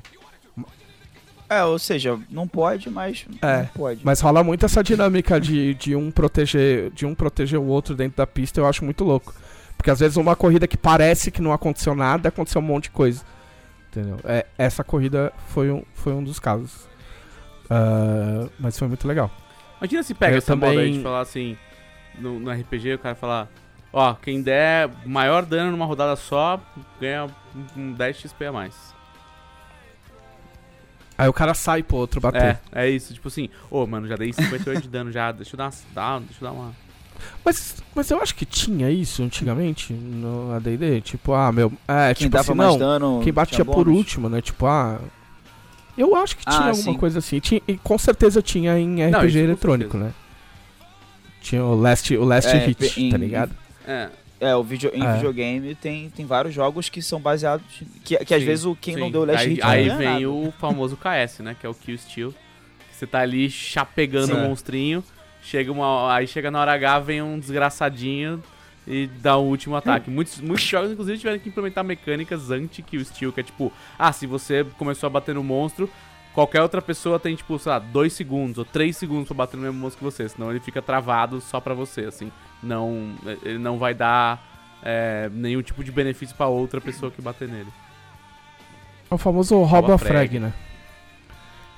[1.51, 4.01] É, ou seja, não pode, mas É, não pode.
[4.05, 8.17] Mas rola muito essa dinâmica de, de um proteger de um proteger o outro dentro
[8.19, 9.35] da pista, eu acho muito louco.
[9.79, 12.91] Porque às vezes uma corrida que parece que não aconteceu nada, aconteceu um monte de
[12.91, 13.25] coisa.
[13.91, 14.19] Entendeu?
[14.25, 16.87] É, essa corrida foi um, foi um dos casos.
[17.71, 19.31] Ah, mas foi muito legal.
[19.81, 21.57] Imagina se pega Eu essa moda aí também- de falar assim,
[22.19, 23.49] no, no RPG, o cara falar,
[23.93, 26.61] ó, quem der maior dano numa rodada só,
[27.01, 27.27] ganha
[27.77, 28.75] um, um 10 XP a mais.
[31.17, 32.59] Aí o cara sai pro outro bater.
[32.73, 35.59] É, é isso, tipo assim, ô, mano, já dei 58 de dano já, deixa eu
[35.59, 35.71] dar
[36.13, 36.73] uma, deixa eu dar uma...
[37.45, 41.01] Mas, mas eu acho que tinha isso antigamente no AD&D.
[41.01, 41.73] Tipo, ah, meu...
[41.87, 43.21] É, Quem tipo dava assim, mais não, dano.
[43.23, 43.97] Quem batia por bônus.
[43.97, 44.41] último, né?
[44.41, 45.01] Tipo, ah.
[45.97, 46.95] Eu acho que Ah, tinha alguma sim.
[46.95, 47.41] coisa assim.
[47.41, 50.13] Tinha, e com certeza tinha em RPG Não, eletrônico, né?
[51.41, 53.53] Tinha o Last, o last É, Hit, em- tá ligado?
[53.87, 54.09] É,
[54.41, 55.15] É, o vídeo, em É.
[55.15, 57.65] videogame tem, tem vários jogos que são baseados.
[58.05, 59.13] Que, que às Sim, vezes o quem não sim.
[59.13, 60.31] deu o last aí, hit não Aí vem nada.
[60.31, 62.31] o famoso KS, né, que é o Kill Steal.
[62.31, 65.03] Que você tá ali chapegando o monstrinho,
[65.43, 68.43] chega uma, aí chega na hora H, vem um desgraçadinho
[68.87, 70.11] e dá o último ataque.
[70.11, 74.27] Muitos, muitos jogos, inclusive, tiveram que implementar mecânicas anti-Kill Steal, que é tipo, ah, se
[74.27, 75.91] você começou a bater no monstro,
[76.33, 79.65] qualquer outra pessoa tem, tipo, sei lá, 2 segundos ou 3 segundos pra bater no
[79.65, 82.33] mesmo monstro que você, senão ele fica travado só pra você, assim.
[82.63, 84.43] Não, ele não vai dar
[84.83, 87.71] é, nenhum tipo de benefício pra outra pessoa que bater nele.
[89.11, 90.29] É o famoso rouba frag.
[90.29, 90.53] frag, né?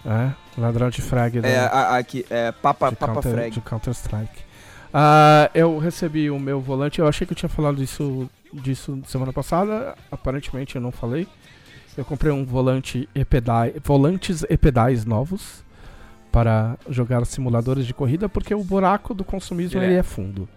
[0.05, 3.51] É, ladrão de frag É, da, a- aqui, é Papa, de, Papa counter, Frag.
[3.51, 4.43] de Counter-Strike.
[4.93, 9.33] Ah, eu recebi o meu volante, eu achei que eu tinha falado disso, disso semana
[9.33, 11.29] passada, aparentemente eu não falei.
[11.97, 15.63] Eu comprei um volante e pedais, volantes e pedais novos
[16.33, 19.85] para jogar simuladores de corrida, porque o buraco do consumismo É.
[19.85, 20.49] ele é fundo.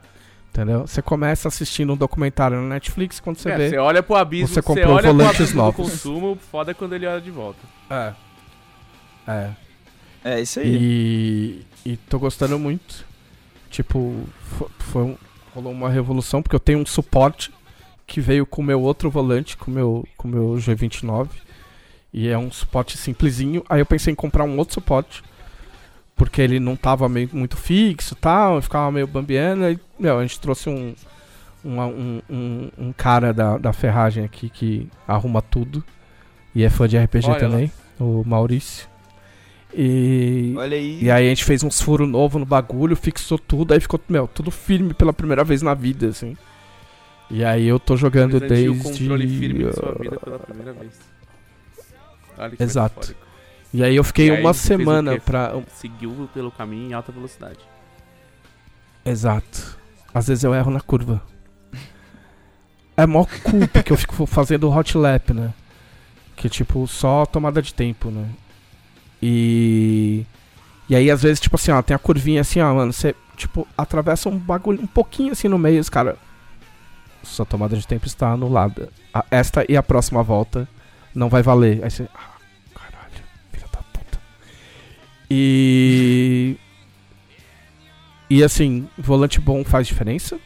[0.51, 0.81] Entendeu?
[0.85, 3.69] Você começa assistindo um documentário na Netflix, quando você É, vê.
[3.71, 5.75] você olha pro abismo, você você, comprou olha pro volantes abismo do novos.
[5.89, 7.59] consumo, foda é quando ele olha de volta.
[7.89, 8.13] É.
[9.27, 9.49] É.
[10.23, 11.63] É isso aí.
[11.85, 13.05] E, e tô gostando muito.
[13.69, 14.23] Tipo,
[14.57, 15.17] fo- foi um-
[15.53, 17.51] rolou uma revolução, porque eu tenho um suporte
[18.07, 21.29] que veio com o meu outro volante, com o meu, com o meu G29.
[22.13, 23.63] E é um suporte simplesinho.
[23.69, 25.23] Aí eu pensei em comprar um outro suporte.
[26.15, 29.63] Porque ele não tava meio, muito fixo e tal, ficava meio bambiando.
[29.65, 30.93] Aí, meu, a gente trouxe um,
[31.63, 35.83] uma- um, um, um cara da, da ferragem aqui que arruma tudo.
[36.53, 37.39] E é fã de RPG Olha lá.
[37.39, 38.87] também, o Maurício.
[39.75, 40.99] E, Olha aí.
[41.01, 44.27] e aí a gente fez uns furos novos no bagulho, fixou tudo, aí ficou, meu,
[44.27, 46.37] tudo firme pela primeira vez na vida, assim.
[47.29, 48.69] E aí eu tô jogando desde.
[48.69, 50.99] o controle firme de sua vida pela primeira vez.
[52.37, 52.95] Olha que Exato.
[52.95, 53.23] metafórico.
[53.73, 55.59] E aí eu fiquei aí uma semana pra.
[55.73, 57.59] Seguiu pelo caminho em alta velocidade.
[59.03, 59.79] Exato.
[60.13, 61.21] Às vezes eu erro na curva.
[62.95, 65.51] É mó culpa que eu fico fazendo hot lap, né?
[66.35, 68.29] Que tipo, só tomada de tempo, né?
[69.25, 70.25] E.
[70.89, 73.65] E aí, às vezes, tipo assim, ó, tem a curvinha assim, ó, mano, você, tipo,
[73.77, 76.17] atravessa um bagulho um pouquinho assim no meio, os cara.
[77.23, 78.89] Sua tomada de tempo está anulada.
[79.13, 80.67] A- esta e a próxima volta
[81.15, 81.81] não vai valer.
[81.83, 82.05] Aí você.
[82.13, 82.35] Ah,
[82.75, 84.19] caralho, filha da puta.
[85.31, 86.57] E.
[88.29, 90.37] E assim, volante bom faz diferença.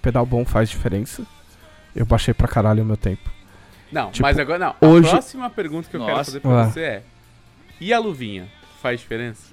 [0.00, 1.22] Pedal bom faz diferença.
[1.94, 3.30] Eu baixei pra caralho o meu tempo.
[3.92, 4.74] Não, Tipo, mas agora não.
[4.88, 6.24] hoje- A próxima pergunta que eu quero Nossa.
[6.32, 6.70] fazer pra Ah.
[6.70, 7.02] você é:
[7.80, 8.48] E a luvinha?
[8.80, 9.52] Faz diferença?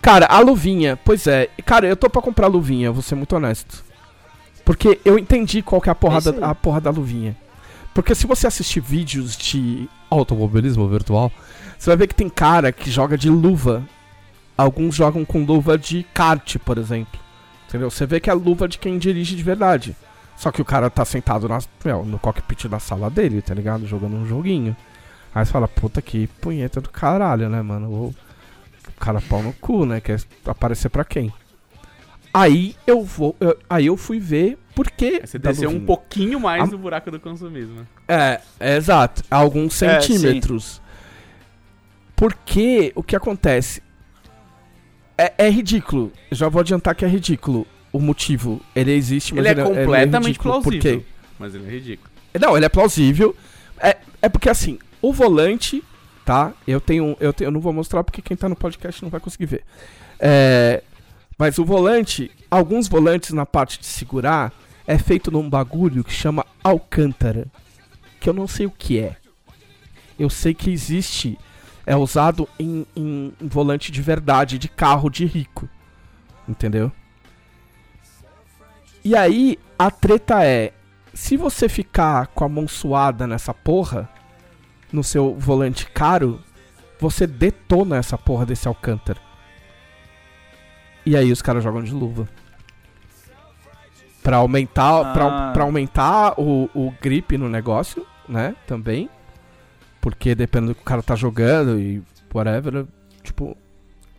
[0.00, 1.48] Cara, a luvinha, pois é.
[1.64, 3.84] Cara, eu tô pra comprar a luvinha, vou ser muito honesto.
[4.64, 6.38] Porque eu entendi qual que é a porra, É da, aí.
[6.50, 7.36] a porra da luvinha.
[7.94, 11.32] Porque se você assistir vídeos de automobilismo virtual,
[11.76, 13.82] você vai ver que tem cara que joga de luva.
[14.56, 17.18] Alguns jogam com luva de kart, por exemplo.
[17.68, 17.90] Entendeu?
[17.90, 19.96] Você vê que é a luva de quem dirige de verdade.
[20.36, 23.86] Só que o cara tá sentado na, meu, no cockpit da sala dele, tá ligado?
[23.86, 24.76] Jogando um joguinho.
[25.34, 27.88] Aí você fala, puta que punheta do caralho, né, mano?
[27.88, 28.14] O
[28.98, 30.00] cara pau no cu, né?
[30.00, 31.32] Quer aparecer pra quem?
[32.32, 33.34] Aí eu vou.
[33.40, 35.06] eu- aí eu fui ver por que.
[35.22, 37.86] Aí você da desceu um pouquinho mais A- no buraco do consumismo.
[38.06, 39.22] É, é exato.
[39.30, 40.80] Alguns É, centímetros.
[42.16, 43.82] Porque o que acontece?
[45.16, 46.12] É, é ridículo.
[46.30, 48.60] Eu já vou adiantar que é ridículo o motivo.
[48.74, 51.00] Ele existe, mas Ele é ele, meio completamente ridículo plausível.
[51.00, 51.06] Porque
[51.38, 52.10] Mas ele é ridículo.
[52.40, 53.36] não, ele é plausível.
[53.80, 55.82] É, é porque assim, O volante,
[56.24, 56.52] tá?
[56.66, 59.20] Eu tenho, eu tenho, eu não vou mostrar porque quem tá no podcast não vai
[59.20, 59.64] conseguir ver.
[60.18, 60.82] É,
[61.38, 64.52] mas o volante, alguns volantes na parte de segurar
[64.86, 67.46] é feito num bagulho que chama alcântara,
[68.18, 69.16] que eu não sei o que é.
[70.18, 71.38] Eu sei que existe,
[71.86, 75.68] é usado em, em, em volante de verdade, de carro de rico,
[76.48, 76.90] entendeu?
[79.04, 80.72] E aí a treta é,
[81.14, 84.08] se você ficar com a mão suada nessa porra,
[84.92, 86.40] no seu volante caro,
[87.00, 89.20] você detona essa porra desse alcântara.
[91.04, 92.28] E aí os caras jogam de luva.
[94.22, 95.52] Pra aumentar, pra, Ah.
[95.52, 98.54] pra aumentar o, o grip no negócio, né?
[98.66, 99.08] Também.
[100.00, 102.02] Porque dependendo do que o cara tá jogando e
[102.34, 102.86] whatever,
[103.22, 103.56] tipo.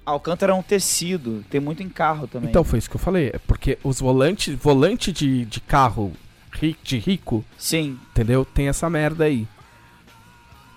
[0.06, 2.50] Alcântara é um tecido, tem muito em carro também.
[2.50, 3.28] Então foi isso que eu falei.
[3.34, 6.14] É porque os volantes, volante de, de carro
[6.84, 8.44] de rico, Sim, entendeu?
[8.44, 9.48] Tem essa merda aí.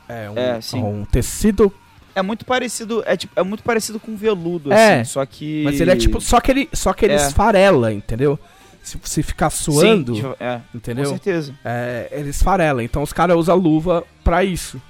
[0.09, 1.73] É um, É, um tecido
[2.15, 5.81] é muito parecido, é tipo, é muito parecido com veludo É, assim, só que Mas
[5.81, 6.21] ele é tipo.
[6.21, 7.17] Só que ele, só que ele É.
[7.17, 8.39] esfarela, entendeu?
[8.83, 11.07] Se você ficar suando, Sim, tipo, é, com entendeu?
[11.11, 11.55] certeza.
[11.65, 12.83] É, ele esfarela.
[12.85, 14.81] Então os caras usam luva pra isso.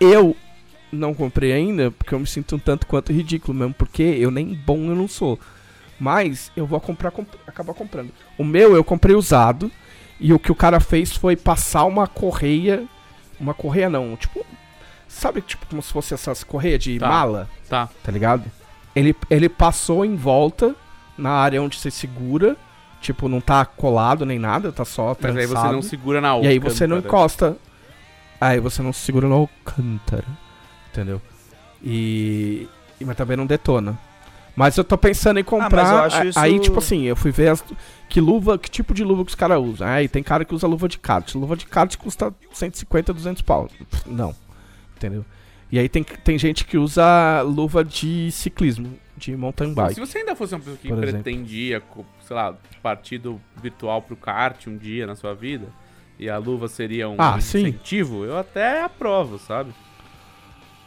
[0.00, 0.34] Eu
[0.90, 4.54] não comprei ainda, porque eu me sinto um tanto quanto ridículo mesmo, porque eu nem
[4.54, 5.38] bom eu não sou.
[6.00, 8.10] Mas eu vou comprar, comp- acabar comprando.
[8.36, 9.70] O meu eu comprei usado,
[10.18, 12.84] e o que o cara fez foi passar uma correia.
[13.38, 14.44] Uma correia não, tipo.
[15.08, 17.08] Sabe, tipo, como se fosse essas correias de Tá.
[17.08, 17.48] mala?
[17.68, 17.88] Tá.
[18.02, 18.44] tá ligado?
[18.94, 20.74] Ele, ele passou em volta
[21.16, 22.56] na área onde você segura,
[23.00, 25.72] tipo, não tá colado nem nada, tá só Mas aí você trançado.
[25.74, 27.18] não segura na E aí você não alcântara.
[27.18, 27.56] encosta.
[28.40, 30.26] Aí você não segura no alcântara,
[30.90, 31.22] entendeu?
[31.82, 32.68] E,
[33.00, 33.98] e mas também não detona.
[34.56, 35.70] Mas eu tô pensando em comprar.
[35.70, 37.64] mas eu acho a- isso- Aí, tipo assim, eu fui ver as-
[38.08, 39.86] que luva, que tipo de luva que os caras usam.
[39.86, 41.34] Aí tem cara que usa luva de kart.
[41.34, 43.68] Luva de kart custa 150, 200 pau.
[44.06, 44.34] Não.
[44.96, 45.24] Entendeu?
[45.70, 49.94] E aí tem, tem gente que usa luva de ciclismo, de mountain bike.
[49.94, 51.10] Se você ainda fosse uma pessoa que exemplo.
[51.22, 51.82] pretendia,
[52.26, 55.66] sei lá, partir do virtual pro kart um dia na sua vida,
[56.18, 57.58] e a luva seria um Ah, sim.
[57.62, 59.72] incentivo, eu até aprovo, sabe?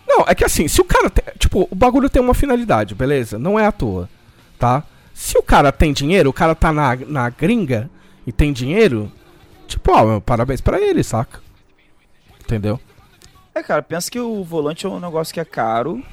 [0.09, 1.07] Não, é que assim, se o cara.
[1.07, 3.37] Tem, tipo, o bagulho tem uma finalidade, beleza?
[3.37, 4.09] Não é à toa,
[4.57, 4.83] tá?
[5.13, 7.87] Se o cara tem dinheiro, o cara tá na, na gringa
[8.25, 9.11] e tem dinheiro,
[9.67, 11.39] tipo, ó, meu, parabéns pra ele, saca?
[12.41, 12.79] Entendeu?
[13.53, 16.03] É, cara, pensa que o volante é um negócio que é caro.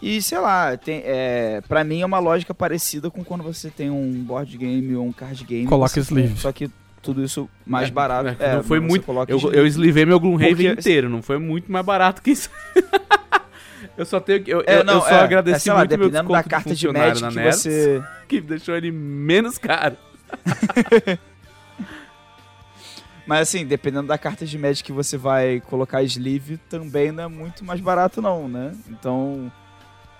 [0.00, 3.90] E, sei lá, tem, é, pra mim é uma lógica parecida com quando você tem
[3.90, 5.66] um board game ou um card game.
[5.66, 6.38] Coloca sleeve.
[6.38, 6.70] Só que
[7.04, 8.28] tudo isso mais É, barato.
[8.30, 9.04] é, É, não foi você muito.
[9.06, 12.50] coloca Eu, eu eslivei meu Gloomhaven Porque- inteiro, não foi muito mais barato que isso.
[13.96, 14.50] eu só tenho que.
[14.50, 16.74] Eu, É, não, eu só é, agradeci é, lá, muito meu dependendo da desconto carta
[16.74, 18.02] de Magic na que você.
[18.26, 19.96] que deixou ele menos caro.
[23.26, 27.28] Mas assim, dependendo da carta de Magic que você vai colocar sleeve, também não é
[27.28, 28.72] muito mais barato, não, né?
[28.88, 29.50] Então.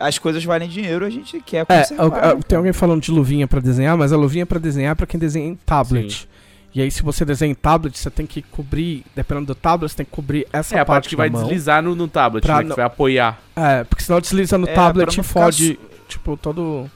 [0.00, 2.34] As coisas valem dinheiro, a gente quer É, conservar.
[2.34, 4.94] né, tem alguém falando de luvinha pra desenhar, mas a luvinha é pra desenhar é
[4.94, 6.28] pra quem desenha em tablet.
[6.74, 9.98] E aí, se você desenha em tablet, você tem que cobrir, dependendo do tablet, você
[9.98, 11.42] tem que cobrir essa É a parte parte que vai da mão.
[11.46, 12.70] deslizar no, no tablet, Pra né?
[12.70, 13.38] Que vai apoiar.
[13.54, 16.90] É, porque senão desliza no É, tablet e fode, tipo, todo...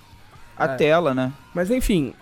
[0.56, 0.74] A É.
[0.74, 1.32] tela, né?
[1.54, 2.12] Mas enfim,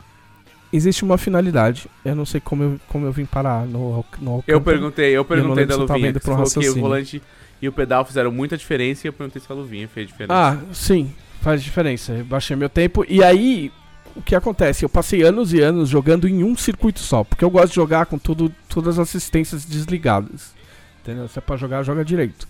[0.71, 1.87] existe uma finalidade.
[2.05, 5.65] Eu não sei como eu, como eu vim parar no, no Eu perguntei, eu perguntei
[5.65, 6.13] da eu tava luvinha.
[6.13, 7.23] você falou que o volante
[7.63, 10.35] e o pedal fizeram muita diferença e eu perguntei se a luvinha fez diferença.
[10.35, 12.13] Ah, sim, faz diferença.
[12.13, 13.03] Eu baixei meu tempo.
[13.09, 13.73] E aí,
[14.17, 14.85] o que acontece?
[14.85, 17.23] Eu passei anos e anos jogando em um circuito só.
[17.23, 20.55] Porque eu gosto de jogar com tudo, todas as assistências desligadas.
[21.03, 21.29] Entendeu?
[21.29, 22.49] Se é pra jogar, joga direito.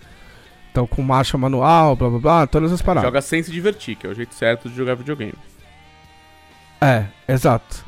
[0.71, 3.09] Então, com marcha manual, blá blá blá, todas as paradas.
[3.09, 5.35] Joga sem se divertir, que é o jeito certo de jogar videogame.
[6.81, 7.85] É, exato.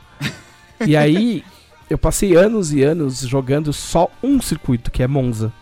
[0.87, 1.45] e aí,
[1.89, 5.53] eu passei anos e anos jogando só um circuito, que é Monza.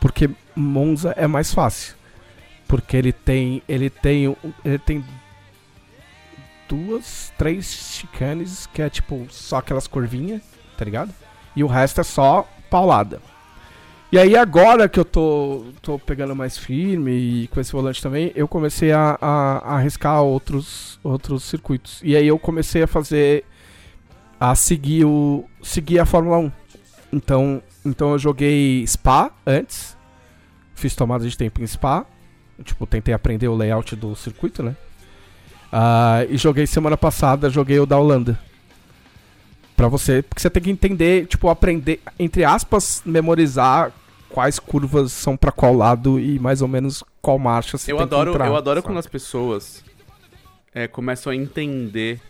[0.00, 1.94] Porque Monza é mais fácil.
[2.68, 3.62] Porque ele tem.
[3.68, 4.36] Ele tem.
[4.64, 5.04] Ele tem
[6.70, 10.40] duas, três chicanes, que é tipo só aquelas curvinhas,
[10.78, 11.12] tá ligado?
[11.56, 13.20] E o resto é só paulada.
[14.12, 18.32] E aí agora que eu tô, tô pegando mais firme e com esse volante também,
[18.36, 22.00] eu comecei a, a, a arriscar outros, outros circuitos.
[22.04, 23.44] E aí eu comecei a fazer.
[24.38, 25.44] a seguir o.
[25.62, 26.52] seguir a Fórmula 1.
[27.12, 29.96] Então, então eu joguei Spa antes.
[30.74, 32.06] Fiz tomada de tempo em Spa.
[32.64, 34.76] Tipo, tentei aprender o layout do circuito, né?
[35.72, 38.38] Ah, e joguei semana passada, joguei o da Holanda.
[39.76, 43.92] Pra você, porque você tem que entender, tipo, aprender, entre aspas, memorizar
[44.28, 48.04] quais curvas são pra qual lado e mais ou menos qual marcha você Eu tem
[48.04, 48.46] adoro, que entrar.
[48.48, 48.86] eu adoro sabe?
[48.86, 49.82] quando as pessoas
[50.74, 52.20] é, começam a entender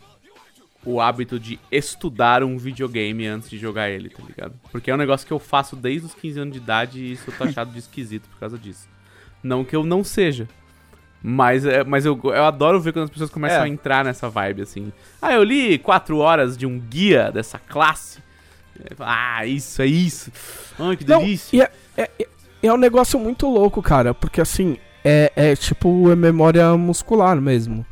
[0.85, 4.55] o hábito de estudar um videogame antes de jogar ele, tá ligado?
[4.71, 7.25] Porque é um negócio que eu faço desde os 15 anos de idade e isso
[7.31, 8.89] eu tô achado de esquisito por causa disso.
[9.43, 10.49] Não que eu não seja.
[11.23, 13.63] Mas, é, mas eu, eu adoro ver quando as pessoas começam É.
[13.65, 14.91] a entrar nessa vibe, assim.
[15.21, 18.19] Ah, eu li quatro horas de um guia dessa classe.
[18.99, 20.33] Ah, isso, é isso.
[20.79, 21.55] Ai, que Não, delícia.
[21.57, 22.29] e é, é, é-
[22.63, 27.85] é um negócio muito louco, cara, porque assim, é, é tipo é memória muscular mesmo.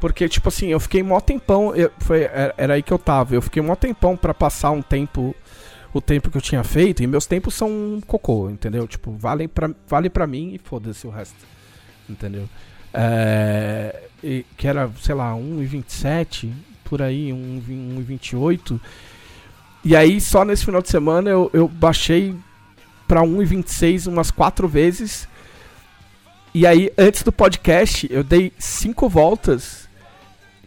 [0.00, 3.34] Porque, tipo assim, eu fiquei mó tempão, eu- foi, era, era aí que eu tava,
[3.34, 5.34] eu fiquei mó tempão pra passar um tempo,
[5.92, 8.86] o tempo que eu tinha feito, e meus tempos são um cocô, entendeu?
[8.86, 11.34] Tipo, vale pra, vale pra mim e foda-se o resto,
[12.08, 12.48] entendeu?
[12.92, 14.02] É,
[14.56, 16.52] que era, sei lá, 1,27,
[16.84, 18.80] por aí, 1,28.
[19.84, 22.34] E aí, só nesse final de semana, eu, eu baixei
[23.06, 25.28] pra 1,26 umas quatro vezes.
[26.54, 29.88] E aí, antes do podcast, eu dei cinco voltas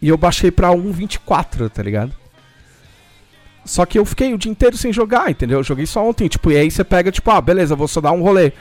[0.00, 2.12] e eu baixei pra 1,24, tá ligado?
[3.64, 5.58] Só que eu fiquei o dia inteiro sem jogar, entendeu?
[5.58, 8.12] Eu joguei só ontem, tipo, e aí você pega, tipo, ah, beleza, vou só dar
[8.12, 8.52] um rolê.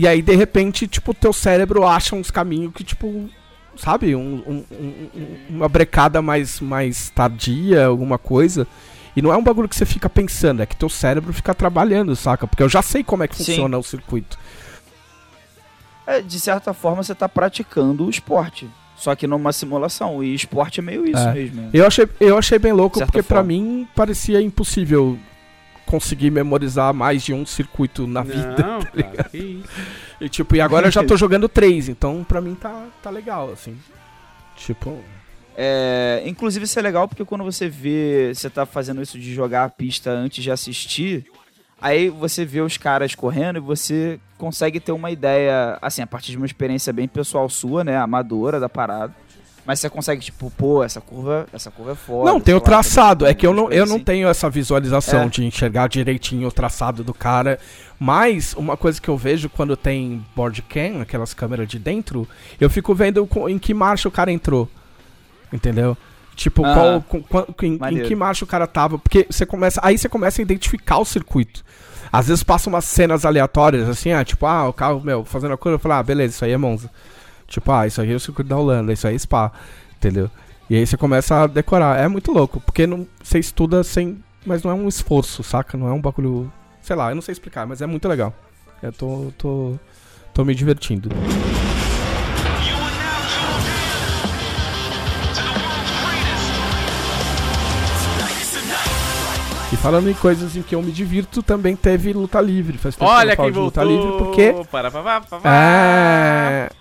[0.00, 3.28] E aí, de repente, tipo, teu cérebro acha uns caminhos que, tipo,
[3.76, 8.64] sabe, um- um- um- um- uma brecada mais, mais tardia, alguma coisa.
[9.16, 12.14] E não é um bagulho que você fica pensando, é que teu cérebro fica trabalhando,
[12.14, 12.46] saca?
[12.46, 13.46] Porque eu já sei como é que Sim.
[13.46, 14.38] funciona o circuito.
[16.06, 18.68] É, de certa forma, você tá praticando o esporte.
[18.96, 20.22] Só que numa simulação.
[20.22, 21.34] E esporte é meio isso É.
[21.34, 21.62] mesmo.
[21.62, 21.70] né?
[21.72, 23.48] Eu achei, eu achei bem louco, porque pra forma.
[23.48, 25.18] mim parecia impossível
[25.88, 28.54] conseguir memorizar mais de um circuito na vida.
[28.54, 29.68] tá Não, cara, que isso.
[30.20, 33.50] E tipo, e agora eu já tô jogando três, então pra mim tá, tá legal,
[33.50, 33.76] assim.
[34.56, 34.98] Tipo.
[35.56, 39.64] É, inclusive, isso é legal porque quando você vê, você tá fazendo isso de jogar
[39.64, 41.26] a pista antes de assistir,
[41.80, 46.30] aí você vê os caras correndo e você consegue ter uma ideia, assim, a partir
[46.30, 49.12] de uma experiência bem pessoal sua, né, amadora da parada.
[49.68, 52.30] Mas você consegue, tipo, pô, essa curva, essa curva é foda.
[52.32, 53.26] não, tem o sei lá, traçado.
[53.26, 54.04] É que eu não, eu coisas não assim.
[54.04, 55.28] tenho essa visualização É.
[55.28, 57.58] de enxergar direitinho o traçado do cara.
[58.00, 62.26] Mas uma coisa que eu vejo quando tem board cam, aquelas câmeras de dentro,
[62.58, 64.66] eu fico vendo em que marcha o cara entrou.
[65.52, 65.96] Entendeu?
[66.34, 66.74] Tipo, Ah.
[66.74, 68.98] qual, com- em, em que marcha o cara tava.
[68.98, 69.80] Porque você começa.
[69.84, 71.62] Aí você começa a identificar o circuito.
[72.10, 75.58] Às vezes passam umas cenas aleatórias, assim, ah, tipo, ah, o carro, meu, fazendo a
[75.58, 76.90] curva, eu falo, ah, beleza, isso aí é Monza.
[77.48, 79.50] Tipo, ah, isso aí é o circuito da Holanda, isso aí é Spa,
[79.96, 80.30] entendeu?
[80.68, 81.98] E aí você começa a decorar.
[81.98, 84.22] É muito louco, porque não, você estuda sem.
[84.44, 85.78] Mas não é um esforço, saca?
[85.78, 86.52] Não é um bagulho.
[86.82, 88.34] Sei lá, eu não sei explicar, mas é muito legal.
[88.82, 89.32] Eu tô.
[89.38, 89.74] tô.
[90.34, 91.08] tô me divertindo.
[99.70, 102.78] E falando em coisas em que eu me divirto, também teve luta livre.
[102.78, 105.40] Faz tempo que eu Olha não falo quem de luta livre, porque Para, para, para,
[105.40, 105.50] para.
[105.50, 106.77] é.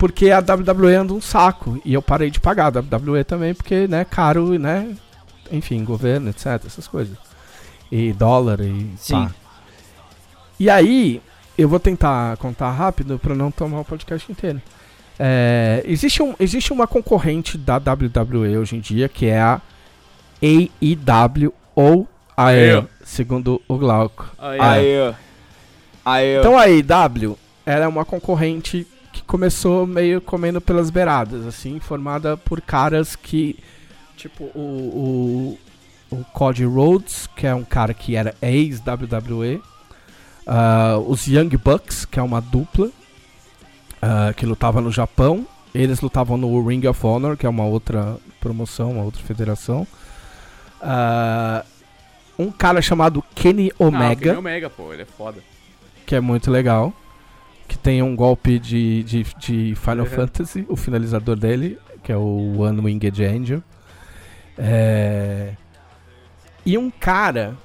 [0.00, 1.78] Porque a WWE anda um saco.
[1.84, 4.96] E eu parei de pagar a WWE também, porque, né, caro, né?
[5.52, 6.64] Enfim, governo, etc.
[6.64, 7.18] Essas coisas.
[7.92, 8.90] E dólar e.
[8.96, 9.26] Sim.
[9.26, 9.30] pá.
[10.58, 11.20] E aí,
[11.58, 14.62] eu vou tentar contar rápido pra não tomar o podcast inteiro.
[15.18, 19.60] É, existe, um, existe uma concorrente da WWE hoje em dia, que é a
[20.42, 22.84] AEW ou AE, Aê.
[23.04, 24.30] segundo o Glauco.
[24.38, 25.14] Aí, Aí,
[26.06, 28.86] aí, Então a AEW era uma concorrente
[29.30, 33.56] começou meio comendo pelas beiradas, assim, formada por caras que,
[34.16, 35.56] tipo, o,
[36.10, 39.62] o, o Cody Rhodes, que é um cara que era ex-WWE,
[40.44, 42.90] ah, os Young Bucks, que é uma dupla,
[44.02, 48.16] ah, que lutava no Japão, eles lutavam no Ring of Honor, que é uma outra
[48.40, 49.86] promoção, uma outra federação.
[50.82, 51.64] Ah,
[52.36, 55.40] um cara chamado Kenny Ah, Omega Kenny Omega, pô, ele é foda.
[56.04, 56.92] que é muito legal.
[57.70, 60.06] Que tem um golpe de, de, de Final Uhum.
[60.06, 63.62] Fantasy, o finalizador dele, que é o One Winged Angel.
[64.58, 65.54] É...
[66.66, 67.56] E um cara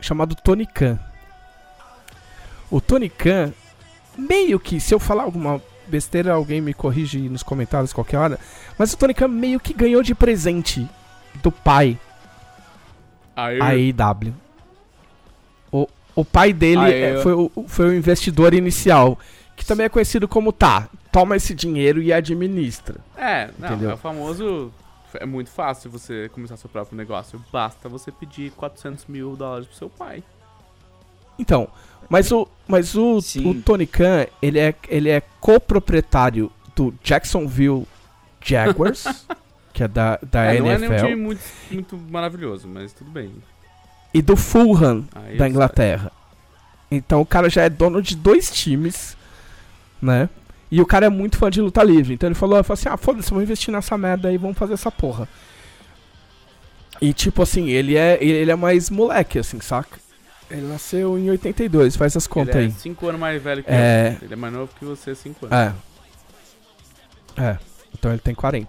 [0.00, 1.00] chamado Tony Khan.
[2.70, 3.52] O Tony Khan,
[4.16, 8.38] meio que, se eu falar alguma besteira, alguém me corrige nos comentários qualquer hora,
[8.78, 10.88] mas o Tony Khan meio que ganhou de presente
[11.42, 11.98] do pai
[13.34, 14.32] Aí, a AEW.
[16.20, 19.18] O, pai dele Aí é, eu- foi, o, foi o investidor inicial,
[19.56, 22.96] que também é conhecido como tá, toma esse dinheiro e administra.
[23.16, 23.90] É, não, Entendeu?
[23.90, 24.72] é o famoso.
[25.14, 27.42] É muito fácil você começar seu próprio negócio.
[27.52, 30.22] Basta você pedir 400 mil dólares pro seu pai.
[31.38, 31.68] Então,
[32.08, 33.48] mas o, mas o, Sim.
[33.50, 37.86] o Tony Khan, ele é, ele é coproprietário do Jacksonville
[38.44, 39.04] Jaguars,
[39.72, 41.40] que é da, da É, não é nenhum NFL, time muito,
[41.70, 43.32] muito maravilhoso, mas tudo bem.
[44.12, 46.10] E do Fulham, Aí da eu- Inglaterra.
[46.90, 49.16] Então o cara já é dono de dois times,
[50.00, 50.28] né?
[50.70, 52.14] E o cara é muito fã de luta livre.
[52.14, 54.90] Então ele falou, falou assim: ah, foda-se, vou investir nessa merda aí, vamos fazer essa
[54.90, 55.28] porra.
[57.00, 59.98] E tipo assim, ele é, ele é mais moleque, assim, saca?
[60.50, 62.72] Ele nasceu em 82, faz as contas Ele é aí.
[62.72, 64.16] 5 anos mais velho que É.
[64.20, 64.24] eu.
[64.24, 65.74] Ele é mais novo que você, 5 anos.
[67.36, 67.42] É.
[67.50, 67.58] É.
[67.92, 68.68] Então ele tem 40.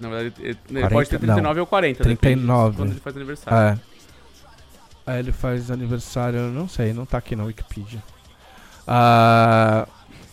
[0.00, 2.04] Na verdade, ele, ele 40, pode ter 39 ou 40.
[2.04, 2.76] depende 39.
[2.76, 3.58] Quando ele faz aniversário.
[3.80, 3.97] É.
[5.08, 8.02] Aí ele faz aniversário, não sei, não tá aqui na Wikipedia.
[8.86, 9.88] Ah,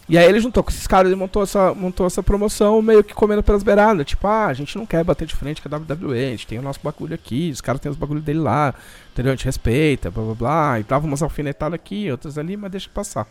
[0.10, 3.14] e aí ele juntou com esses caras e montou essa, montou essa promoção meio que
[3.14, 4.06] comendo pelas beiradas.
[4.06, 6.60] Tipo, ah, a gente não quer bater de frente com a WWE, a gente tem
[6.60, 8.76] o nosso bagulho aqui, os caras têm os bagulho dele lá,
[9.14, 9.32] entendeu?
[9.32, 10.80] A gente respeita, blá blá blá.
[10.82, 13.30] E dava umas alfinetadas aqui, outras ali, mas deixa passar.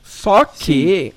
[0.00, 1.12] Só que,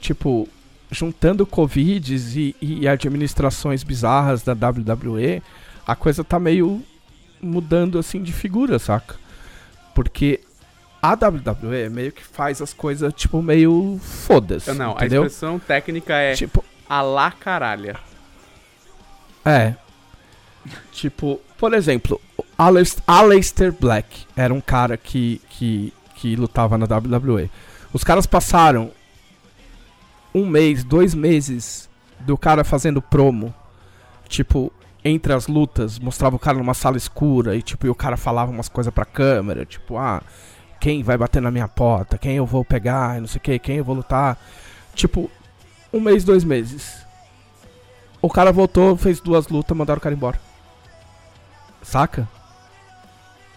[0.00, 0.48] tipo,
[0.90, 5.40] juntando Covids e, e administrações bizarras da WWE,
[5.86, 6.82] a coisa tá meio
[7.46, 9.16] mudando assim de figura, saca?
[9.94, 10.40] Porque
[11.00, 14.72] a WWE meio que faz as coisas, tipo, meio foda-se.
[14.72, 15.22] Não, entendeu?
[15.22, 17.96] a expressão técnica é Tipo, a la caralha.
[19.44, 19.74] é.
[20.90, 22.20] Tipo, por exemplo,
[23.06, 27.48] Aleister Black era um cara que, que, que lutava na WWE.
[27.92, 28.90] Os caras passaram
[30.34, 31.88] um mês, dois meses
[32.20, 33.54] do cara fazendo promo.
[34.28, 34.72] Tipo,
[35.06, 38.50] entre as lutas, mostrava o cara numa sala escura e tipo, e o cara falava
[38.50, 40.22] umas coisas pra câmera, tipo, ah,
[40.80, 43.76] quem vai bater na minha porta, quem eu vou pegar, não sei o que, quem
[43.76, 44.38] eu vou lutar.
[44.94, 45.30] Tipo,
[45.92, 47.04] um mês, dois meses.
[48.20, 50.40] O cara voltou, fez duas lutas, mandaram o cara embora.
[51.82, 52.28] Saca?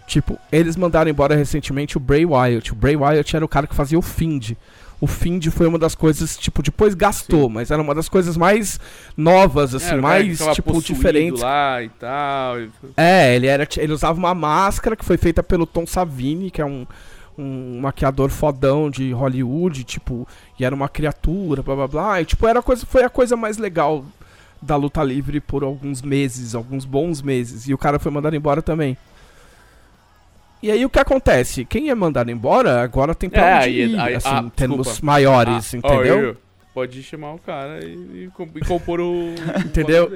[0.06, 2.72] Tipo, eles mandaram embora recentemente o Bray Wyatt.
[2.72, 4.56] O Bray Wyatt era o cara que fazia o Find.
[5.00, 8.78] O Find foi uma das coisas, tipo, depois gastou, mas era uma das coisas mais
[9.16, 11.40] novas, assim, que mais, tipo, diferentes.
[11.40, 12.60] lá e tal.
[12.60, 13.66] e- É, ele era.
[13.78, 16.86] Ele usava uma máscara que foi feita pelo Tom Savini, que é um,
[17.38, 20.28] um maquiador fodão de Hollywood, tipo,
[20.58, 22.20] e era uma criatura, blá blá blá.
[22.20, 24.04] E tipo, era coisa, foi a coisa mais legal
[24.60, 27.66] da luta livre por alguns meses, alguns bons meses.
[27.66, 28.98] E o cara foi mandado embora também.
[30.62, 31.64] E aí o que acontece?
[31.64, 35.06] Quem é mandado embora agora tem pra É, onde ir, aí- assim, ah, termos desculpa.
[35.06, 36.18] maiores, Ah, entendeu?
[36.20, 36.36] eu-
[36.72, 39.34] Pode chamar o cara e, e com- compor o.
[39.66, 40.06] Entendeu?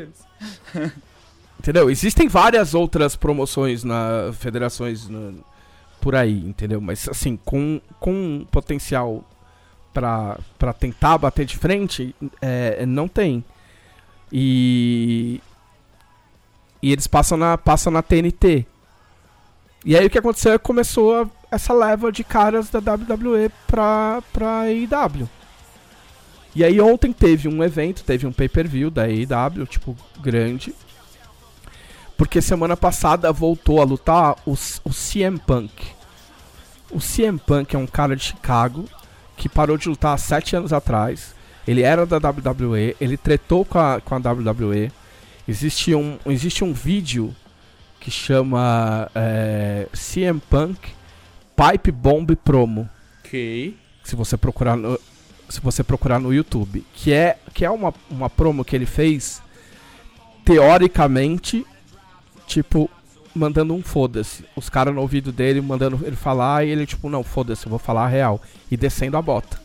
[0.76, 0.78] o.
[1.58, 1.90] Entendeu?
[1.90, 5.42] Existem várias outras promoções na federações no-
[6.00, 6.80] por aí, entendeu?
[6.80, 9.24] Mas assim, com, com potencial
[9.92, 13.42] pra, pra tentar bater de frente, é, não tem.
[14.30, 15.40] E.
[16.82, 18.66] E eles passam na, passam na TNT.
[19.84, 23.50] E aí o que aconteceu é que começou a- essa leva de caras da WWE
[23.66, 25.28] pra, pra AEW.
[26.54, 30.74] E aí ontem teve um evento, teve um pay-per-view da AEW, tipo, grande.
[32.16, 34.52] Porque semana passada voltou a lutar o,
[34.84, 35.72] o CM Punk.
[36.90, 38.84] O CM Punk é um cara de Chicago
[39.36, 41.34] que parou de lutar há sete anos atrás.
[41.66, 44.92] Ele era da WWE, ele tretou com a, com a WWE.
[45.48, 47.34] Existe um, existe um vídeo
[48.04, 50.78] que chama é, CM Punk
[51.56, 52.86] Pipe Bomb Promo
[53.24, 53.74] Ok.
[54.04, 55.00] se você procurar no,
[55.48, 59.42] se você procurar no YouTube, que é que é uma, uma promo que ele fez
[60.44, 61.66] teoricamente
[62.46, 62.90] tipo
[63.34, 64.44] mandando um foda-se.
[64.54, 67.78] Os caras no ouvido dele mandando ele falar e ele tipo, não, foda-se, eu vou
[67.78, 68.40] falar a real
[68.70, 69.58] e descendo a bota.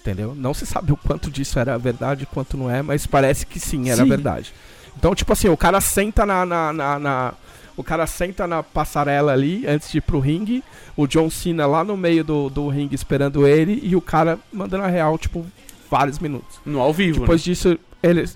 [0.00, 0.32] Entendeu?
[0.34, 3.58] Não se sabe o quanto disso era verdade e quanto não é, mas parece que
[3.58, 4.08] sim, era Sim.
[4.08, 4.54] verdade.
[5.02, 7.34] Então, tipo assim, o cara senta na, na, na- na-
[7.76, 10.62] o cara senta na passarela ali antes de ir pro ringue,
[10.96, 14.84] o John Cena lá no meio do, do ringue esperando ele e o cara mandando
[14.84, 15.44] a real, tipo,
[15.90, 16.60] vários minutos.
[16.64, 17.18] No ao vivo.
[17.18, 17.44] Depois né?
[17.46, 18.30] disso, ele.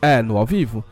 [0.00, 0.82] É, no ao vivo.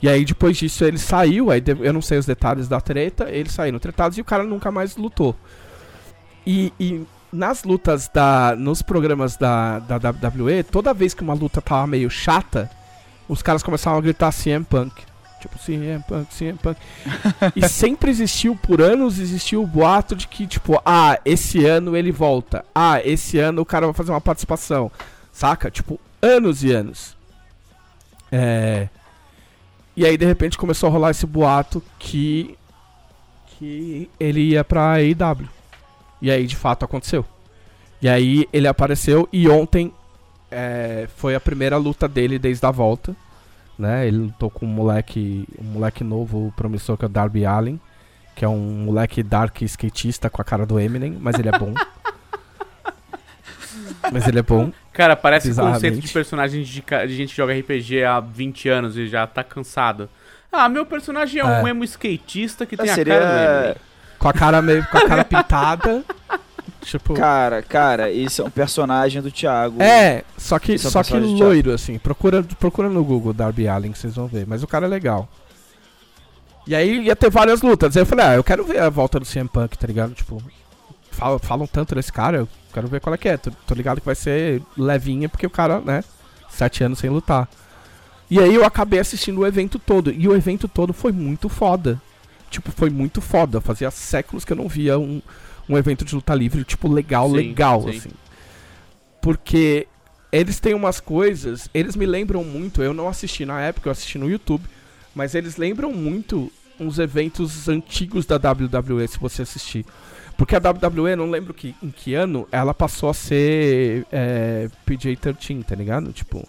[0.00, 3.50] E aí depois disso ele saiu, aí eu não sei os detalhes da treta, eles
[3.50, 5.34] saíram tretados e o cara nunca mais lutou.
[6.46, 8.54] E, e nas lutas da.
[8.56, 12.70] Nos programas da, da WWE, toda vez que uma luta tava meio chata,
[13.28, 15.02] os caras começavam a gritar CM Punk.
[15.40, 16.78] Tipo, CM Punk, CM Punk.
[17.54, 22.10] e sempre existiu, por anos, existiu o boato de que, tipo, ah, esse ano ele
[22.10, 22.64] volta.
[22.74, 24.90] Ah, esse ano o cara vai fazer uma participação.
[25.32, 25.70] Saca?
[25.70, 27.16] Tipo, anos e anos.
[28.32, 28.88] É.
[29.96, 32.56] E aí, de repente, começou a rolar esse boato que.
[33.46, 35.48] que ele ia pra AEW.
[36.20, 37.24] E aí, de fato, aconteceu.
[38.02, 39.92] E aí, ele apareceu e ontem
[40.50, 43.14] é, foi a primeira luta dele desde a volta.
[43.78, 44.08] Né?
[44.08, 47.80] Ele lutou com um moleque, um moleque novo, promissor, que é o Darby Allen.
[48.34, 51.74] Que é um moleque dark skatista com a cara do Eminem, mas ele é bom.
[54.12, 54.70] mas ele é bom.
[54.92, 59.06] Cara, parece conceito de personagem de, de gente que joga RPG há 20 anos e
[59.08, 60.08] já tá cansado.
[60.52, 61.70] Ah, meu personagem é, um É.
[61.70, 63.76] emo skatista que Ah, tem a seria- cara do Eminem.
[64.18, 64.86] Com a cara meio.
[64.86, 66.04] com a cara pintada.
[66.88, 67.12] Tipo.
[67.12, 69.82] Cara, cara, esse é um personagem do Thiago.
[69.82, 71.98] É, só que, Esse é só que loiro, assim.
[71.98, 74.46] Procura, procura no Google Darby Allen que vocês vão ver.
[74.46, 75.28] Mas o cara é legal.
[76.66, 77.94] E aí ia ter várias lutas.
[77.94, 80.14] Aí eu falei, ah, eu quero ver a volta do CM Punk, tá ligado?
[80.14, 80.42] Tipo,
[81.10, 83.36] falam, falam tanto desse cara, eu quero ver qual é que é.
[83.36, 86.02] Tô, tô ligado que vai ser levinha, porque o cara, né,
[86.48, 87.50] sete anos sem lutar.
[88.30, 90.10] E aí eu acabei assistindo o evento todo.
[90.10, 92.00] E o evento todo foi muito foda.
[92.50, 93.60] Tipo, foi muito foda.
[93.60, 95.20] Fazia séculos que eu não via um,
[95.68, 97.88] um evento de luta livre, tipo, legal, Sim, legal, sim.
[97.98, 98.10] assim.
[99.20, 99.86] Porque
[100.32, 104.18] eles têm umas coisas, eles me lembram muito, eu não assisti na época, eu assisti
[104.18, 104.64] no YouTube,
[105.14, 109.84] mas eles lembram muito uns eventos antigos da WWE, se você assistir.
[110.36, 115.64] Porque a WWE, não lembro que, em que ano, ela passou a ser é, PJ-13,
[115.64, 116.12] tá ligado?
[116.12, 116.46] Tipo,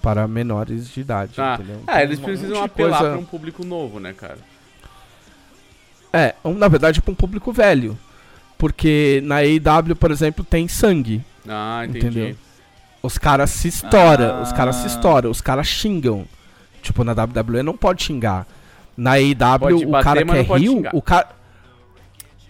[0.00, 1.82] para menores de idade, Ah, entendeu?
[1.88, 4.38] é, eles um precisam apelar coisa- pra um público novo, né, cara?
[6.12, 7.98] É, um, na verdade, pra um público velho.
[8.62, 11.20] Porque na AEW, por exemplo, tem sangue.
[11.48, 12.06] Ah, entendi.
[12.06, 12.36] Entendeu?
[13.02, 14.42] Os caras se estouram, Ah.
[14.42, 16.24] os caras se estouram, os caras xingam.
[16.80, 18.46] Tipo, na WWE não pode xingar.
[18.96, 20.90] Na AEW, o bater, cara que é rio, xingar.
[20.94, 21.28] o cara.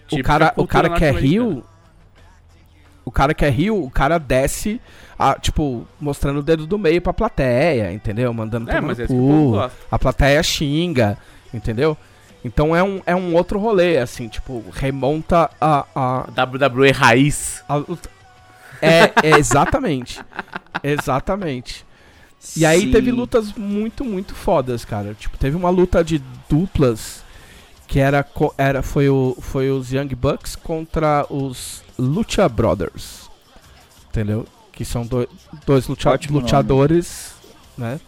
[0.07, 1.63] Tipo o cara, o cara que é rio.
[3.03, 4.79] O cara que é rio, o cara desce,
[5.17, 8.31] a, tipo, mostrando o dedo do meio pra plateia, entendeu?
[8.35, 9.49] Mandando É, mas é cu.
[9.53, 9.75] gosta.
[9.89, 11.17] A plateia xinga,
[11.51, 11.97] entendeu?
[12.43, 17.63] Então é um, é um outro rolê, assim, tipo, remonta a, a, WWE raiz.
[17.69, 17.77] a
[18.81, 20.19] É, é, exatamente.
[20.83, 21.85] exatamente.
[22.57, 22.91] E aí Sim.
[22.91, 25.13] teve lutas muito, muito fodas, cara.
[25.13, 27.23] Tipo, teve uma luta de duplas
[27.87, 28.25] que era,
[28.57, 33.29] era foi, o, foi os Young Bucks contra os Lucha Brothers.
[34.09, 34.45] Entendeu?
[34.71, 35.29] Que são do-
[35.65, 36.49] dois lucha- Ótimo nome.
[37.77, 37.99] né?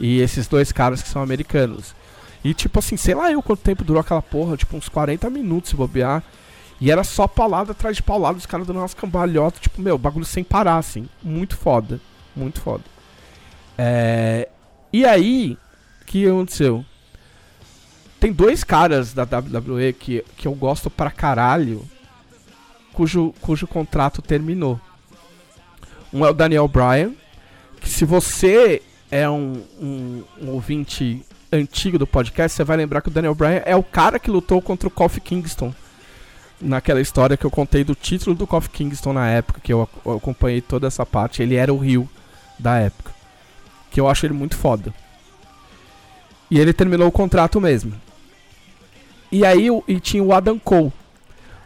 [0.00, 1.94] E esses dois caras que são americanos.
[2.44, 5.70] E tipo assim, sei lá eu quanto tempo durou aquela porra, tipo uns 40 minutos
[5.70, 6.22] se bobear.
[6.80, 10.26] E era só paulada atrás de paulada, os caras dando umas cambalhotas, tipo, meu, bagulho
[10.26, 11.08] sem parar, assim.
[11.22, 11.98] Muito foda.
[12.36, 12.84] Muito foda.
[13.78, 14.48] É,
[14.92, 15.56] E aí,
[16.02, 16.84] o que aconteceu?
[18.20, 21.84] Tem dois caras da WWE que, que eu gosto pra caralho,
[22.92, 24.80] cujo, cujo contrato terminou.
[26.12, 27.12] Um é o Daniel Bryan,
[27.80, 31.24] que se você é um, um, um ouvinte
[31.54, 34.60] antigo do podcast, você vai lembrar que o Daniel Bryan é o cara que lutou
[34.60, 35.72] contra o Kofi Kingston.
[36.60, 39.92] Naquela história que eu contei do título do Kofi Kingston na época, que eu, ac-
[40.04, 41.42] eu acompanhei toda essa parte.
[41.42, 42.08] Ele era o Rio
[42.58, 43.12] da época.
[43.90, 44.92] Que eu acho ele muito foda.
[46.50, 47.92] E ele terminou o contrato mesmo.
[49.30, 50.92] E aí e tinha o Adam Cole.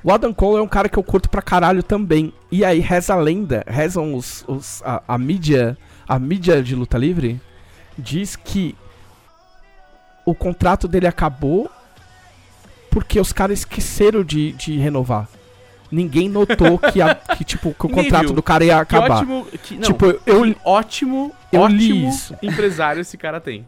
[0.03, 2.33] O Adam Cole é um cara que eu curto pra caralho também.
[2.51, 5.77] E aí reza a lenda, rezam os, os- a, a mídia,
[6.09, 7.41] a mídia de luta livre,
[7.97, 8.75] diz que
[10.31, 11.71] o contrato dele acabou
[12.91, 15.29] porque os caras esqueceram de, de renovar.
[15.91, 19.17] Ninguém notou que, a- que, tipo, que o contrato do cara ia Que acabar.
[19.19, 19.47] ótimo.
[19.63, 22.35] Que, não, tipo, eu, que ótimo, eu ótimo isso.
[22.43, 23.67] empresário esse cara tem.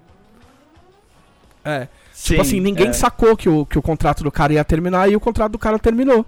[1.65, 2.93] é, Sim, Tipo assim, ninguém é.
[2.93, 5.79] sacou que o, que o contrato do cara ia terminar e o contrato do cara
[5.79, 6.27] terminou.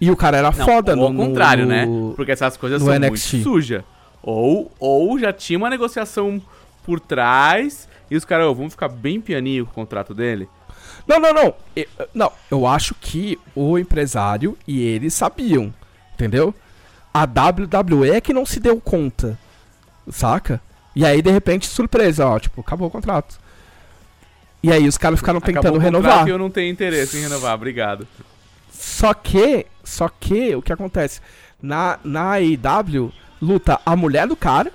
[0.00, 1.86] E o cara era Não, foda ou ao no, no- contrário, no- né?
[2.16, 3.32] Porque essas coisas são NXT.
[3.34, 3.82] muito sujas.
[4.22, 6.40] Ou, ou já tinha uma negociação
[6.84, 10.48] por trás e os caras, "Ô, vamos ficar bem pianinho com o contrato dele.
[11.06, 11.54] Não, não, não.
[11.74, 15.72] Eu, não, eu acho que o empresário e eles sabiam,
[16.14, 16.54] entendeu?
[17.14, 19.38] A WWE é que não se deu conta,
[20.10, 20.60] saca?
[20.94, 23.38] E aí, de repente, surpresa, ó, tipo, acabou o contrato.
[24.62, 26.26] E aí os caras ficaram Acabou tentando o contrato renovar.
[26.26, 28.06] E eu não tenho interesse em renovar, obrigado.
[28.72, 31.20] Só que, só que, o que acontece?
[31.62, 34.72] Na, na AEW, luta a mulher do cara.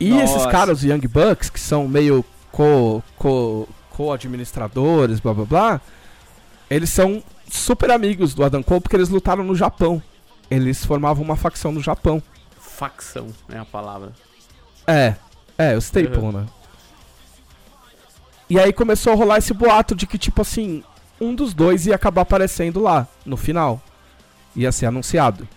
[0.00, 0.50] E esses Nossa.
[0.50, 5.80] caras, os Young Bucks, que são meio co, co, co-administradores, blá blá blá,
[6.68, 10.02] eles são super amigos do Adam Cole porque eles lutaram no Japão.
[10.50, 12.22] Eles formavam uma facção no Japão.
[12.58, 14.12] Facção é a palavra.
[14.86, 15.14] É,
[15.56, 16.32] é, o Staple, Uhum.
[16.32, 16.46] né?
[18.50, 20.82] E aí começou a rolar esse boato de que, tipo assim,
[21.20, 23.80] um dos dois ia acabar aparecendo lá, no final.
[24.54, 25.48] Ia ser anunciado.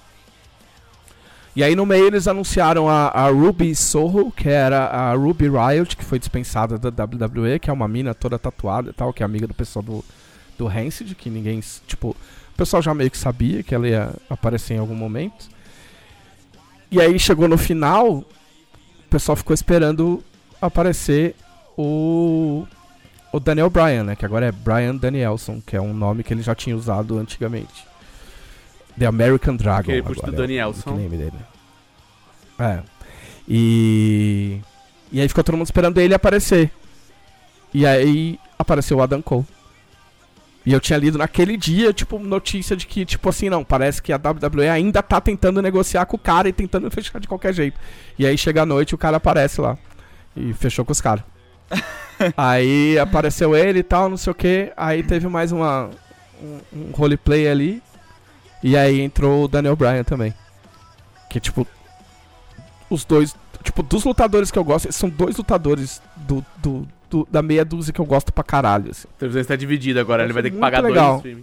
[1.57, 5.97] E aí no meio eles anunciaram a, a Ruby Soho, que era a Ruby Riot,
[5.97, 9.25] que foi dispensada da WWE, que é uma mina toda tatuada e tal, que é
[9.25, 10.05] amiga do pessoal do,
[10.55, 14.75] do Rancid, que ninguém, tipo, o pessoal já meio que sabia que ela ia aparecer
[14.75, 15.49] em algum momento.
[16.91, 18.25] E aí chegou no final, o
[19.09, 20.23] pessoal ficou esperando
[20.61, 21.33] aparecer
[21.75, 22.67] o
[23.33, 24.15] o Daniel Bryan, né?
[24.15, 27.86] Que agora é Brian Danielson, que é um nome que ele já tinha usado antigamente.
[28.97, 29.79] The American Dragon.
[29.79, 30.91] Aquele puxa do agora é o Danielson.
[30.91, 31.37] nickname dele.
[32.59, 32.79] É.
[33.47, 34.61] E
[35.11, 36.71] e aí ficou todo mundo esperando ele aparecer.
[37.73, 39.45] E aí apareceu o Adam Cole.
[40.65, 44.11] E eu tinha lido naquele dia, tipo, notícia de que, tipo assim, não, parece que
[44.11, 47.79] a WWE ainda tá tentando negociar com o cara e tentando fechar de qualquer jeito.
[48.19, 49.77] E aí chega a noite e o cara aparece lá.
[50.35, 51.23] E fechou com os caras.
[52.35, 54.73] aí apareceu ele e tal, não sei o que.
[54.75, 55.89] Aí teve mais uma,
[56.41, 57.81] um, um roleplay ali.
[58.63, 60.33] E aí entrou o Daniel Bryan também.
[61.29, 61.65] Que, tipo,
[62.89, 63.35] os dois.
[63.63, 67.91] Tipo, dos lutadores que eu gosto, são dois lutadores do, do, do- da meia dúzia
[67.93, 69.07] que eu gosto pra caralho, assim.
[69.15, 71.19] A televisão está dividida agora, ele vai ter que pagar legal.
[71.21, 71.37] dois.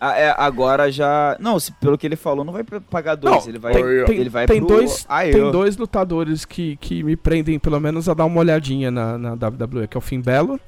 [0.00, 1.34] Ah, é, agora já.
[1.40, 3.34] Não, se, pelo que ele falou, não vai pagar dois.
[3.44, 7.02] Não, ele vai, tem, tem, ele vai tem pro dois, tem dois lutadores que, que
[7.02, 10.20] me prendem, pelo menos, a dar uma olhadinha na, na WWE, que é o Finn
[10.20, 10.60] Balor,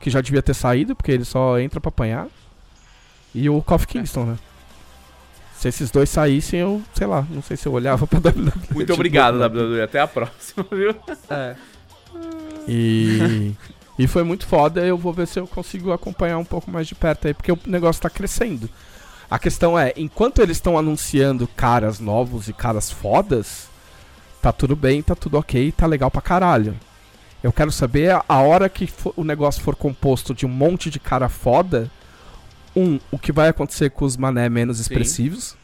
[0.00, 2.26] que já devia ter saído, porque ele só entra pra apanhar.
[3.34, 4.38] E o Kofi Kingston, né?
[5.56, 8.52] Se esses dois saíssem, eu, sei lá, não sei se eu olhava pra WWE.
[8.72, 9.54] Muito de obrigado, novo.
[9.58, 9.82] WWE.
[9.82, 10.94] Até a próxima, viu?
[12.66, 13.52] E,
[13.98, 14.80] e foi muito foda.
[14.84, 17.58] Eu vou ver se eu consigo acompanhar um pouco mais de perto aí, porque o
[17.66, 18.68] negócio tá crescendo.
[19.30, 23.68] A questão é, enquanto eles estão anunciando caras novos e caras fodas,
[24.42, 26.74] tá tudo bem, tá tudo ok, tá legal pra caralho.
[27.42, 30.90] Eu quero saber a, a hora que for- o negócio for composto de um monte
[30.90, 31.90] de cara foda,
[32.76, 34.82] um, o que vai acontecer com os mané menos Sim.
[34.82, 35.56] expressivos,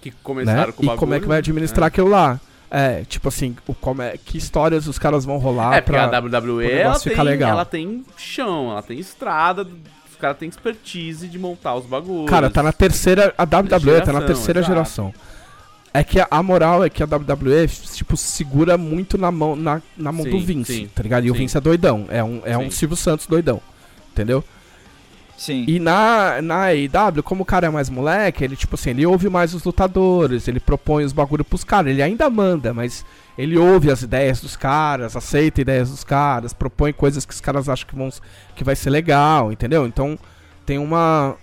[0.00, 0.16] Que né?
[0.22, 1.28] começaram com o E como é que bagulho.
[1.28, 2.40] vai administrar aquilo lá.
[2.70, 6.04] É, tipo assim, o, como é, que histórias os caras vão rolar É, pra...
[6.04, 9.62] a WWE o ela tem, ela tem chão, ela tem estrada,
[10.08, 12.30] os caras têm expertise de montar os bagulhos.
[12.30, 13.34] Cara, tá na terceira.
[13.36, 13.48] A WWE
[14.02, 14.72] tá na Geração, terceira exato.
[14.72, 15.14] geração.
[15.92, 19.82] É que a, a moral é que a WWE, tipo, segura muito na mão, na,
[19.96, 21.24] na mão Sim, do Vince, sim, tá ligado?
[21.26, 21.40] E o sim.
[21.40, 22.06] Vince é doidão.
[22.08, 22.70] É um, é um.
[22.70, 23.60] Silvio Santos doidão.
[24.12, 24.44] Entendeu?
[25.40, 25.64] Sim.
[25.66, 29.30] E na, na AEW, como o cara é mais moleque, ele, tipo assim, ele ouve
[29.30, 33.06] mais os lutadores, ele propõe os bagulho pros caras, ele ainda manda, mas
[33.38, 37.70] ele ouve as ideias dos caras, aceita ideias dos caras, propõe coisas que os caras
[37.70, 38.10] acham que, vão,
[38.54, 39.86] que vai ser legal, entendeu?
[39.86, 40.18] Então
[40.66, 41.34] tem uma.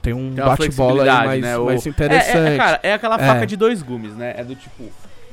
[0.00, 1.58] Tem um bate-bola mais, né?
[1.58, 2.36] O- mais É, interessante.
[2.52, 3.26] é, cara, é aquela É.
[3.26, 4.32] faca de dois gumes, né?
[4.36, 4.84] É do tipo,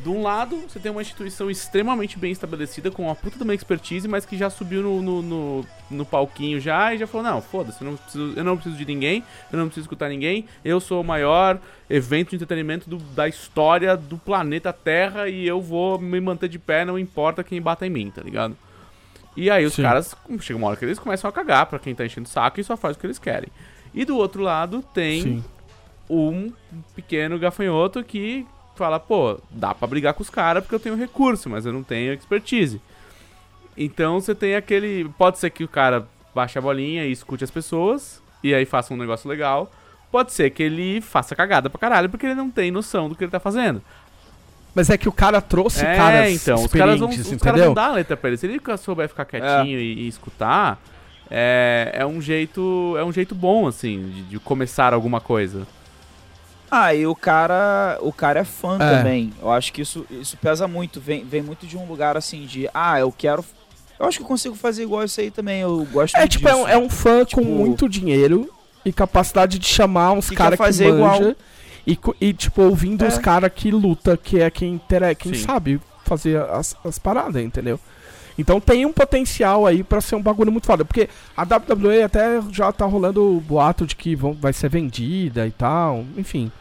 [0.05, 3.55] de um lado, você tem uma instituição extremamente bem estabelecida, com uma puta de uma
[3.55, 7.41] expertise, mas que já subiu no, no, no, no palquinho já e já falou, não,
[7.41, 10.79] foda-se, eu, não preciso- eu não preciso de ninguém, eu não preciso escutar ninguém, eu
[10.79, 15.97] sou o maior evento de entretenimento do- da história do planeta Terra e eu vou
[15.97, 18.55] me manter de pé, não importa quem bata em mim, tá ligado?
[19.35, 19.81] E aí os Sim.
[19.81, 22.59] caras, chega uma hora que eles começam a cagar pra quem tá enchendo o saco
[22.59, 23.49] e só faz o que eles querem.
[23.91, 25.43] E do outro lado tem Sim.
[26.07, 26.53] um
[26.95, 28.45] pequeno gafanhoto que
[28.75, 31.83] fala, pô, dá pra brigar com os caras porque eu tenho recurso, mas eu não
[31.83, 32.81] tenho expertise.
[33.77, 35.09] Então você tem aquele.
[35.17, 38.93] Pode ser que o cara baixe a bolinha e escute as pessoas, e aí faça
[38.93, 39.71] um negócio legal.
[40.11, 43.23] Pode ser que ele faça cagada pra caralho, porque ele não tem noção do que
[43.23, 43.81] ele tá fazendo.
[44.73, 47.73] Mas é que o cara trouxe é, caras então, os caras vão, os caras vão
[47.73, 48.37] dar a letra pra ele.
[48.37, 50.81] Se ele souber ficar quietinho e, e escutar,
[51.29, 52.95] é, é um jeito.
[52.97, 55.65] É um jeito bom, assim, de, de começar alguma coisa.
[56.69, 58.97] Ah, e o cara, o cara é fã É.
[58.97, 59.31] também.
[59.41, 60.99] Eu acho que isso, isso pesa muito.
[60.99, 63.43] Vem, vem muito de um lugar assim de, ah, eu quero.
[63.99, 65.61] Eu acho que eu consigo fazer igual isso aí também.
[65.61, 68.49] Eu gosto É tipo, é um, é um fã Tipo- com muito dinheiro
[68.83, 71.35] e capacidade de chamar uns Que caras quer que fazer manja igual.
[72.19, 73.07] e, e, tipo, ouvindo É.
[73.07, 74.81] os caras que luta, que é quem,
[75.17, 75.43] quem Sim.
[75.45, 77.79] sabe fazer as, as paradas, entendeu?
[78.37, 80.83] Então tem um potencial aí pra ser um bagulho muito foda.
[80.83, 85.47] Porque a WWE até já tá rolando o boato de que vão, vai ser vendida
[85.47, 86.03] e tal.
[86.17, 86.51] Enfim.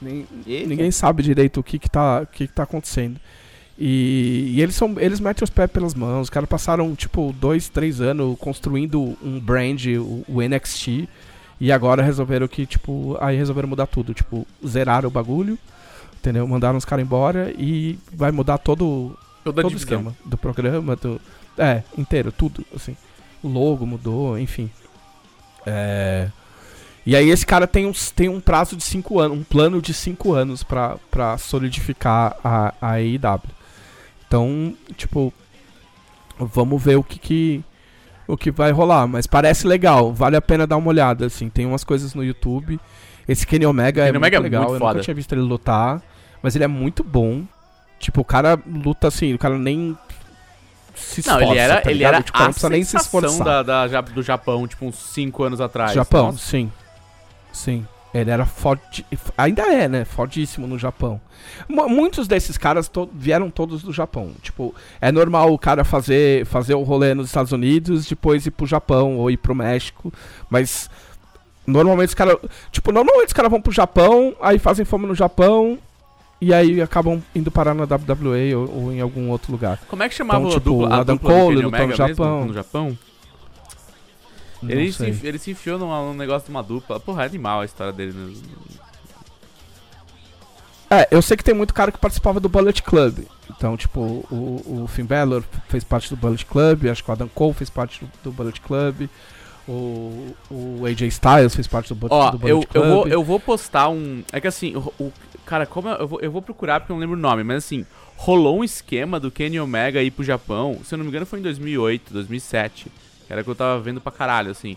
[0.00, 0.26] Nem-
[0.66, 3.18] ninguém sabe direito o que que tá, o que que tá acontecendo.
[3.78, 6.22] E, e eles são eles metem os pés pelas mãos.
[6.24, 11.08] Os caras passaram, tipo, dois, três anos construindo um brand, o, o NXT.
[11.58, 14.12] E agora resolveram que, tipo, aí resolveram mudar tudo.
[14.12, 15.58] Tipo, zeraram o bagulho,
[16.18, 16.46] entendeu?
[16.46, 19.16] Mandaram os caras embora e vai mudar todo,
[19.46, 21.20] Toda todo o esquema do programa, do.
[21.56, 22.96] É, inteiro, tudo, assim.
[23.40, 24.68] O logo mudou, enfim.
[25.64, 26.28] É.
[27.06, 29.94] E aí esse cara tem, uns, tem um prazo de 5 anos, um plano de
[29.94, 33.42] 5 anos pra, pra solidificar a, a AEW.
[34.26, 35.32] Então, tipo,
[36.36, 37.64] vamos ver o que, que
[38.26, 41.64] o que vai rolar, mas parece legal, vale a pena dar uma olhada, assim, tem
[41.64, 42.80] umas coisas no YouTube.
[43.28, 44.94] Esse Kenny Omega é Kenny Omega é muito legal, muito eu foda.
[44.94, 46.02] nunca tinha visto ele lutar,
[46.42, 47.44] mas ele é muito bom.
[47.98, 49.96] Tipo, o cara luta assim, o cara nem
[50.94, 53.62] se Não, esforça, ele era, tá ele era tipo, não a precisa nem se esforçar.
[53.64, 55.92] da, da do Japão, tipo, uns 5 anos atrás.
[55.92, 56.70] Japão, Nossa, sim.
[57.52, 57.86] Sim.
[58.14, 59.04] Ele era forte.
[59.36, 60.04] Ainda é, né?
[60.06, 61.20] Fortíssimo no Japão.
[61.68, 64.32] Mu- Muitos desses caras to- vieram todos do Japão.
[64.40, 68.66] Tipo, é normal o cara fazer, fazer o rolê nos Estados Unidos, depois ir pro
[68.66, 70.10] Japão ou ir pro México.
[70.48, 70.88] Mas
[71.66, 72.38] normalmente os caras.
[72.72, 75.78] Tipo, normalmente os caras vão pro Japão, aí fazem fome no Japão.
[76.40, 79.80] E aí acabam indo parar na WWE ou, ou em algum outro lugar.
[79.88, 82.44] Como é que chamava Então, a tipo, dupla, a Adam dupla Cole no mesmo, Japão.
[82.46, 82.98] no Japão?
[84.62, 85.18] Não Ele se, sei.
[85.22, 86.98] ele se enfiou numa- num negócio de uma dupla.
[87.00, 88.36] Porra, é animal a história dele.
[90.88, 93.24] É, eu sei que tem muito cara que participava do Bullet Club.
[93.50, 97.28] Então, tipo, o, o Finn Balor fez parte do Bullet Club, acho que o Adam
[97.28, 99.08] Cole fez parte do, do Bullet Club,
[99.66, 102.84] o, o AJ Styles fez parte do, Ó, do Bullet eu, Club.
[102.84, 104.22] eu, vou, eu vou postar um.
[104.32, 105.12] É que assim, o, o-
[105.46, 107.86] cara, como eu, vou, eu vou procurar porque eu não lembro o nome, mas assim,
[108.16, 110.80] rolou um esquema do Kenny Omega ir pro Japão.
[110.84, 112.92] Se eu não me engano, foi em 2008, 2007.
[113.26, 114.76] Que era que eu tava vendo pra caralho, assim.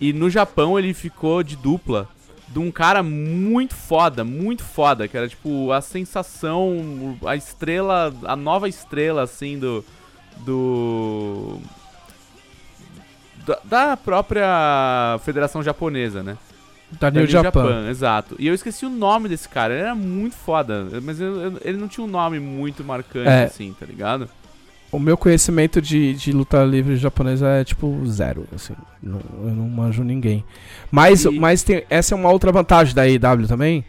[0.00, 2.08] E no Japão ele ficou de dupla
[2.48, 8.36] de um cara muito foda, muito foda, que era tipo a sensação, a estrela, a
[8.36, 9.84] nova estrela, assim, do.
[10.38, 11.60] Do.
[13.64, 16.36] Da própria Federação Japonesa, né?
[17.00, 17.88] Da Da New Japan.
[17.88, 18.36] exato.
[18.38, 21.88] E eu esqueci o nome desse cara, ele era muito foda, mas eu- ele não
[21.88, 23.44] tinha um nome muito marcante, É.
[23.44, 24.28] assim, tá ligado?
[24.90, 28.74] O meu conhecimento de, de luta livre japonesa é tipo zero, assim.
[29.02, 30.44] Não, eu não manjo ninguém.
[30.90, 33.82] Mas, E- mas tem, essa é uma outra vantagem da AEW também.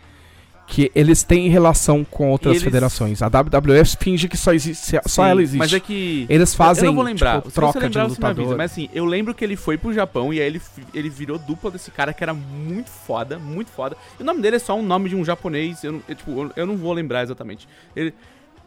[0.66, 3.22] Que eles têm relação com outras eles- federações.
[3.22, 5.57] A WWE finge que só existe, só Sim, ela existe.
[5.59, 6.26] Mas é que.
[6.30, 7.41] Eles fazem eu não vou lembrar.
[7.41, 8.30] tipo, troca lembrar, de me avisa.
[8.32, 8.57] lutador.
[8.57, 10.61] Mas assim, eu lembro que ele foi pro Japão e aí ele,
[10.93, 13.97] ele virou dupla desse cara que era muito foda, muito foda.
[14.18, 15.84] E o nome dele é só um nome de um japonês.
[15.84, 17.68] Eu não, eu, tipo, eu- eu não vou lembrar exatamente.
[17.95, 18.14] Ele.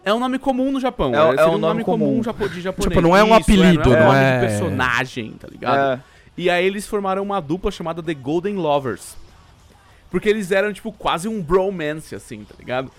[0.05, 1.13] É um nome comum no Japão.
[1.15, 2.23] É- seria é um nome comum.
[2.23, 2.91] japo- de japonês.
[2.91, 5.99] Tipo, não é um apelido, não é um não nome é- de personagem, tá ligado?
[5.99, 6.01] É,
[6.39, 9.17] E aí eles formaram uma dupla chamada The Golden Lovers.
[10.17, 12.91] Porque eles eram, tipo, quase um bromance, assim, tá ligado?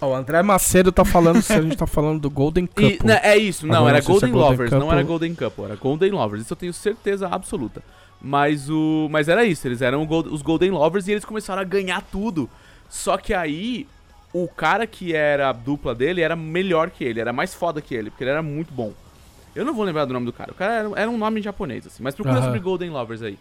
[0.00, 3.06] Ó, O André Macedo tá falando se a gente tá falando do Golden E, Couple.
[3.06, 4.94] né, é isso, não, Agora era não se é Golden Golden Lovers, não Couple.
[4.98, 7.82] era Golden Couple, era Golden Lovers, isso eu tenho certeza absoluta.
[8.20, 9.06] Mas o.
[9.10, 12.50] Mas era isso, eles eram Gold- os Golden Lovers e eles começaram a ganhar tudo.
[12.90, 13.86] Só que aí,
[14.32, 17.94] o cara que era a dupla dele era melhor que ele, era mais foda que
[17.94, 18.92] ele, porque ele era muito bom.
[19.54, 21.42] Eu não vou lembrar do nome do cara, o cara era, era um nome em
[21.42, 22.46] japonês, assim, mas procura Aham.
[22.46, 23.38] sobre Golden Lovers aí.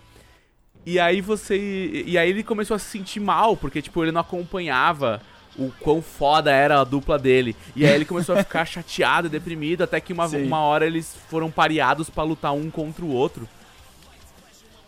[0.85, 2.03] E aí você.
[2.05, 5.21] E aí ele começou a se sentir mal, porque, tipo, ele não acompanhava
[5.57, 7.55] o quão foda era a dupla dele.
[7.75, 10.43] E aí ele começou a ficar chateado e deprimido, até que uma, Sim.
[10.45, 13.47] uma hora eles foram pareados pra lutar um contra o outro.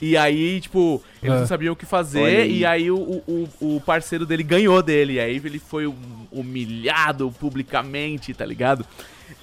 [0.02, 1.40] E aí, tipo, eles É.
[1.40, 2.58] não sabiam o que fazer, aí.
[2.60, 5.14] e aí o, o, o parceiro dele ganhou dele.
[5.14, 5.96] E aí ele foi hum-
[6.32, 8.86] humilhado publicamente, tá ligado?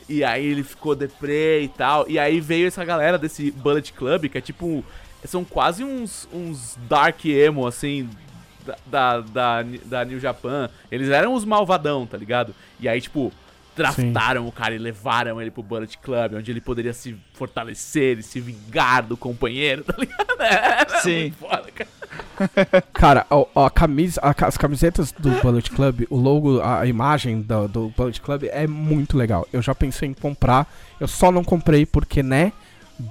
[0.09, 2.05] E aí ele ficou deprê e tal.
[2.09, 4.85] E aí veio essa galera desse Bullet Club, que é tipo.
[5.25, 8.09] São quase uns, uns Dark Emo, assim,
[8.65, 10.69] da, da, da, da New Japan.
[10.91, 12.55] Eles eram os malvadão, tá ligado?
[12.81, 13.33] E aí, tipo,
[13.75, 18.23] draftaram o cara e levaram ele pro Bullet Club, onde ele poderia se fortalecer e
[18.23, 20.41] se vingar do companheiro, tá ligado?
[20.41, 21.21] Era Sim.
[21.21, 21.91] muito foda, cara.
[22.93, 27.41] Cara, a, a camisa, a as camisetas do Bullet Club, o logo, a, a imagem
[27.41, 29.47] do, do Bullet Club é muito legal.
[29.53, 30.71] Eu já pensei em comprar,
[31.01, 32.53] eu só não comprei porque, né,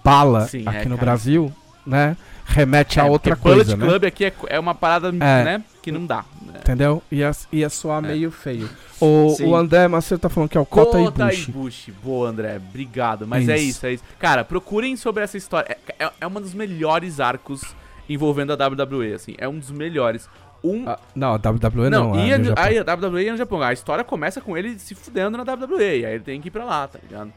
[0.04, 0.98] bala Sim, aqui é, no cara.
[0.98, 1.52] Brasil,
[1.86, 2.16] né,
[2.46, 3.86] remete a É, outra porque Bullet coisa, né?
[3.88, 6.24] Club aqui é, é uma parada, né, que não dá.
[6.46, 6.60] né?
[6.62, 7.02] Entendeu?
[7.12, 8.08] Ia, ia soar É.
[8.10, 8.70] meio feio.
[9.04, 9.48] O, Sim.
[9.48, 11.50] o André Macedo tá falando que é o Kota, Kota Ibushi.
[11.50, 11.92] Ibushi.
[11.92, 12.58] Boa, André.
[12.58, 13.26] Obrigado.
[13.26, 13.70] Mas é Isso.
[13.70, 14.04] isso, é isso.
[14.20, 15.76] Cara, procurem sobre essa história.
[15.98, 17.64] É, é, é uma dos melhores arcos
[18.08, 19.34] envolvendo a WWE, assim.
[19.40, 20.30] É um dos melhores.
[20.64, 20.88] Um...
[20.88, 22.64] Ah, não, a WWE não, não, é e a, Japão.
[22.64, 23.60] aí a WWE ia no Japão.
[23.64, 25.82] A história começa com ele se fudendo na WWE.
[26.02, 27.34] E aí ele tem que ir pra lá, tá ligado?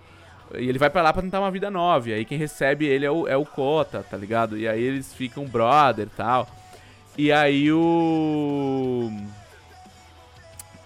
[0.59, 2.11] E ele vai pra lá pra tentar uma vida nova.
[2.11, 4.59] E aí quem recebe ele é o, é o Kota, tá ligado?
[4.59, 6.49] E aí eles ficam brother e tal.
[7.17, 9.11] E aí o.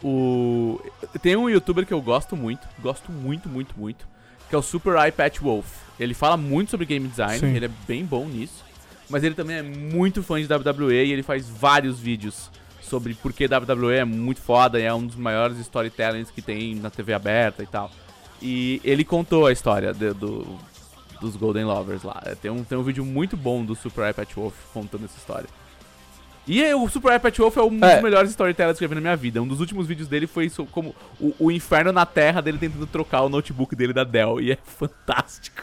[0.03, 0.81] O.
[1.21, 4.07] Tem um youtuber que eu gosto muito, gosto muito, muito, muito,
[4.49, 5.67] que é o Super Eye Patch Wolf.
[5.99, 7.57] Ele fala muito sobre game design, Sim.
[7.57, 8.65] ele é bem bom nisso.
[9.11, 12.51] Mas ele também é muito fã de WWE e ele faz vários vídeos
[12.81, 16.75] sobre por que WWE é muito foda e é um dos maiores storytellings que tem
[16.75, 17.91] na TV aberta e tal.
[18.41, 20.47] E ele contou a história de- do,
[21.21, 22.23] dos Golden Lovers lá.
[22.41, 25.49] Tem um, tem um vídeo muito bom do Super Patch Wolf contando essa história.
[26.47, 27.95] E é, o Super Patch Wolf é um É.
[27.95, 29.43] dos melhores storytellers que eu já vi na minha vida.
[29.43, 33.21] Um dos últimos vídeos dele foi como o, o inferno na Terra dele tentando trocar
[33.23, 34.41] o notebook dele da Dell.
[34.41, 35.63] E é fantástico.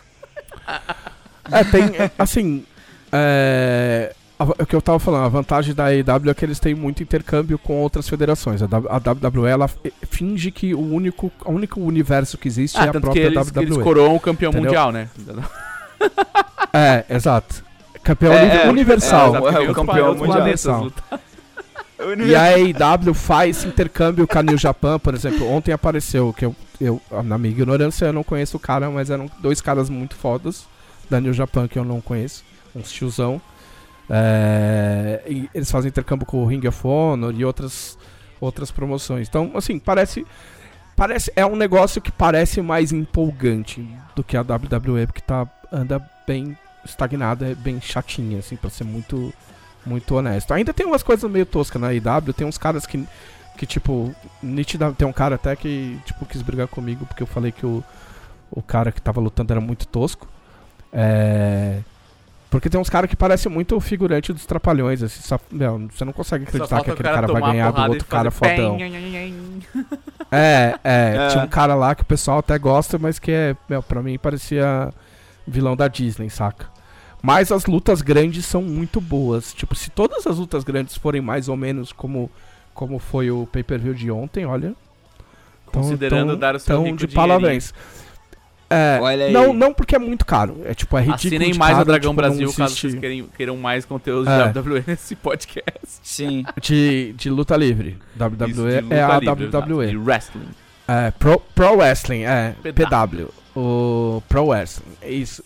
[1.51, 2.65] É, tem, é, assim,
[3.11, 6.75] é, é o que eu tava falando, a vantagem da AEW é que eles têm
[6.75, 8.61] muito intercâmbio com outras federações.
[8.61, 9.69] A, a WWE, ela
[10.09, 13.21] finge que o único, o único universo que existe é a Ah, tanto que própria
[13.27, 13.83] eles, que eles WWE.
[13.83, 14.65] coroam o campeão Entendeu?
[14.69, 15.09] mundial, né?
[16.73, 17.63] É, exato.
[18.03, 19.27] Campeão É, é, universal.
[19.27, 20.83] é, Exato, o que outros campeão mundial.
[20.83, 21.19] lutam.
[22.27, 25.47] E a AEW faz intercâmbio com a New Japan, por exemplo.
[25.49, 29.31] Ontem apareceu, que eu, eu, na minha ignorância, eu não conheço o cara, mas eram
[29.39, 30.65] dois caras muito fodas
[31.09, 32.43] da New Japan que eu não conheço.
[32.75, 33.41] Uns tiozão.
[34.09, 35.21] É,
[35.53, 37.97] eles fazem intercâmbio com o Ring of Honor e outras,
[38.39, 39.27] outras promoções.
[39.27, 40.25] Então, assim, parece.
[40.95, 43.85] Parece, é um negócio que parece mais empolgante
[44.15, 48.85] do que a WWE, porque tá, anda bem estagnada, é bem chatinha, assim, pra ser
[48.85, 49.33] muito,
[49.85, 50.53] muito honesto.
[50.53, 53.05] Ainda tem umas coisas meio toscas na IW, tem uns caras que,
[53.57, 57.51] que tipo, nítida, tem um cara até que, tipo, quis brigar comigo porque eu falei
[57.51, 57.83] que o,
[58.49, 60.29] o cara que tava lutando era muito tosco.
[60.93, 61.81] É...
[62.49, 66.05] Porque tem uns caras que parecem muito o figurante dos Trapalhões, assim, só, meu, você
[66.05, 68.77] não consegue acreditar que aquele cara vai tomar a ganhar do outro cara fodão.
[70.31, 71.27] É, é, É.
[71.29, 74.17] tinha um cara lá que o pessoal até gosta, mas que é, meu, pra mim
[74.17, 74.91] parecia
[75.47, 76.67] vilão da Disney, saca?
[77.21, 79.53] Mas as lutas grandes são muito boas.
[79.53, 82.29] Tipo, se todas as lutas grandes forem mais ou menos como,
[82.73, 84.73] como foi o pay-per-view de ontem, olha.
[85.65, 87.39] Considerando tão- dar o seu tão rico de dinheirinho.
[87.39, 87.73] parabéns.
[88.69, 89.31] É, Olha aí.
[89.31, 90.61] não, não porque é muito caro.
[90.65, 91.17] É tipo, é ridículo.
[91.27, 94.51] Assinem mais caro, a Dragão tipo, Brasil caso vocês queiram, queiram mais conteúdo É.
[94.51, 95.99] de WWE nesse podcast.
[96.01, 96.43] Sim.
[96.61, 97.97] De, de luta livre.
[98.19, 99.87] WWE Isso, de luta é a livre, WWE.
[99.87, 100.47] De wrestling.
[100.87, 102.55] É, Pro, Pro Wrestling, é.
[102.63, 102.71] PW.
[102.73, 103.29] PW.
[103.55, 105.43] O Pro Wrestling, é isso.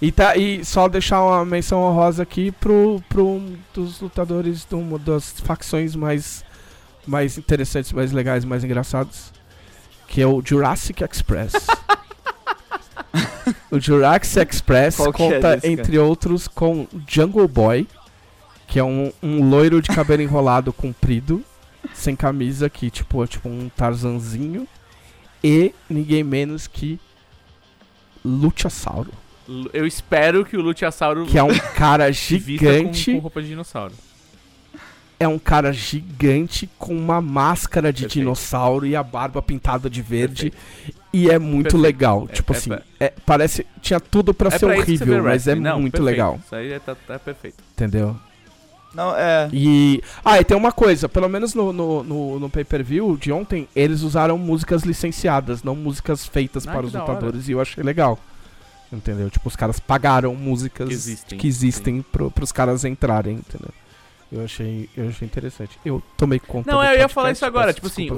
[0.00, 4.74] E, tá, e só deixar uma menção honrosa aqui pro, pro um dos lutadores de
[4.74, 6.44] uma das facções mais,
[7.06, 9.32] mais interessantes, mais legais, mais engraçados.
[10.08, 11.52] Que é o Jurassic Express.
[13.72, 17.88] o Jurassic Express Qual é conta, desse, entre outros, com Jungle Boy,
[18.68, 21.42] que é um, um loiro de cabelo enrolado comprido,
[21.94, 24.68] sem camisa, que tipo, é tipo um Tarzanzinho.
[25.42, 27.00] E ninguém menos que
[28.22, 29.10] Luchasauro,
[29.72, 33.94] Eu espero que o Luchasauro que é um cara gigante, com, com roupa de dinossauro.
[35.22, 38.20] É um cara gigante com uma máscara de Perfeito.
[38.24, 40.52] dinossauro e a barba pintada de verde
[41.12, 41.82] e é muito Perfeito.
[41.82, 42.26] legal.
[42.28, 42.70] É- tipo é assim,
[43.00, 45.54] é, parece tinha tudo pra é ser pra horrível, mas é.
[45.54, 46.04] Não, muito perfeito.
[46.04, 47.56] legal, Isso aí é, tá, tá perfeito.
[47.72, 48.16] entendeu?
[48.94, 49.48] Não, é.
[49.52, 50.02] E.
[50.22, 54.02] Ah, e tem uma coisa, pelo menos no, no, no, no pay-per-view de ontem, eles
[54.02, 58.18] usaram músicas licenciadas, não músicas feitas Ah, para os lutadores, e eu achei legal.
[58.92, 59.30] Entendeu?
[59.30, 63.70] Tipo, os caras pagaram músicas Que existem, que existem pro, pros caras entrarem, entendeu?
[64.32, 65.78] Eu achei, eu achei interessante.
[65.84, 67.72] Eu tomei conta Não, do eu ia podcast, falar isso agora.
[67.74, 68.08] Tipo assim,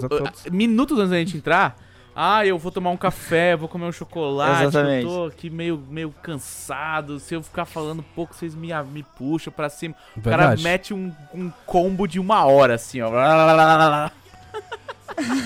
[0.53, 1.77] minutos antes da gente entrar.
[2.15, 4.63] Ah, eu vou tomar um café, vou comer um chocolate.
[4.63, 5.05] Exatamente.
[5.05, 7.19] Eu tô aqui meio, meio cansado.
[7.19, 9.97] Se eu ficar falando pouco, vocês me, me puxam pra cima.
[10.17, 10.63] O cara Verdade.
[10.63, 13.11] mete um, um combo de uma hora, assim, ó.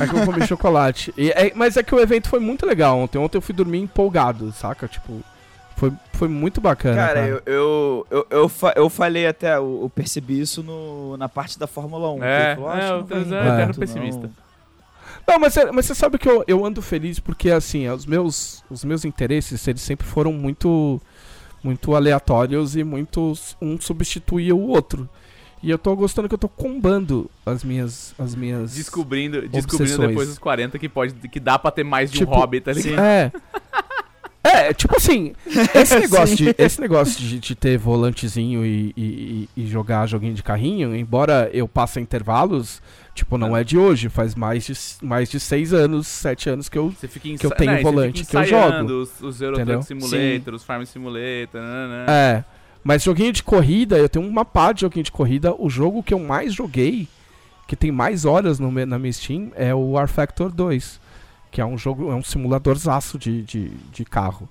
[0.01, 1.13] É que eu comi chocolate.
[1.17, 3.17] E é- mas é que o evento foi muito legal ontem.
[3.19, 4.87] Ontem eu fui dormir empolgado, saca?
[4.87, 5.23] Tipo,
[5.79, 6.97] foi, foi muito bacana.
[6.97, 11.17] Cara, Cara, eu, eu, eu, eu, fa- eu falei até, eu, eu percebi isso no,
[11.17, 12.19] na parte da Fórmula 1.
[12.19, 14.23] que É, falou, "Ah, é, acho que o é eterno pessimista.
[14.23, 14.49] não."
[15.27, 18.65] Não, mas, é- mas você sabe que eu, eu ando feliz porque, assim, os meus,
[18.71, 21.01] os meus interesses, eles sempre foram muito,
[21.63, 25.09] muito aleatórios e muito um substituía o outro.
[25.63, 28.75] E eu tô gostando que eu tô combando as minhas, as minhas...
[28.75, 30.09] Descobrindo, descobrindo Obsessões.
[30.09, 32.73] depois dos 40 que, pode, que dá pra ter mais de Tipo, um hobby, tá
[32.73, 33.01] ligado?
[33.01, 33.33] É.
[34.49, 35.33] É, tipo assim,
[35.75, 40.43] esse negócio, de, esse negócio de, de ter volantezinho e, e- e jogar joguinho de
[40.43, 42.81] carrinho, embora eu passe intervalos,
[43.15, 44.75] tipo, não é de hoje, faz mais de,
[45.07, 46.93] mais de seis anos, sete anos que eu
[47.39, 48.93] Que eu tenho né, você volante que eu jogo.
[49.03, 49.57] Os, os Euro?
[49.65, 52.07] Truck Simulator, os Farm Simulator, nananã.
[52.09, 52.45] É.
[52.83, 55.55] Mas joguinho de corrida, eu tenho uma pá de joguinho de corrida.
[55.59, 57.07] O jogo que eu mais joguei,
[57.67, 61.01] que tem mais horas no, na minha Steam, é o War Factor 2.
[61.51, 64.49] Que é um jogo, é um simuladorzaço de, de, de carro.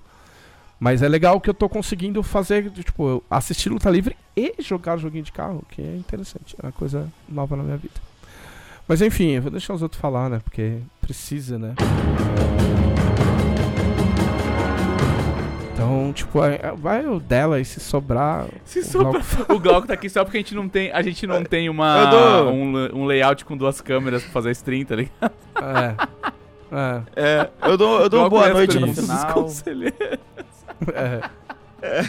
[0.80, 5.24] Mas é legal que eu tô conseguindo fazer, tipo, assistir luta livre e jogar joguinho
[5.24, 6.54] de carro, que é interessante.
[6.62, 7.94] É uma coisa nova na minha vida.
[8.86, 10.40] Mas enfim, eu vou deixar os outros falar, né?
[10.42, 11.74] Porque precisa, né?
[15.72, 18.46] Então, tipo, é- vai o dela e se sobrar.
[18.64, 21.02] Se o sobrar- Glauco O Glauco tá aqui só porque a gente não tem, a
[21.02, 24.96] gente não tem uma, dou- um, um layout com duas câmeras pra fazer stream, tá
[24.96, 25.32] ligado?
[25.56, 26.32] É.
[26.70, 27.02] É.
[27.16, 29.32] É, eu dou, eu dou uma boa é noite no final.
[29.34, 30.18] conselheiros.
[31.82, 32.02] é.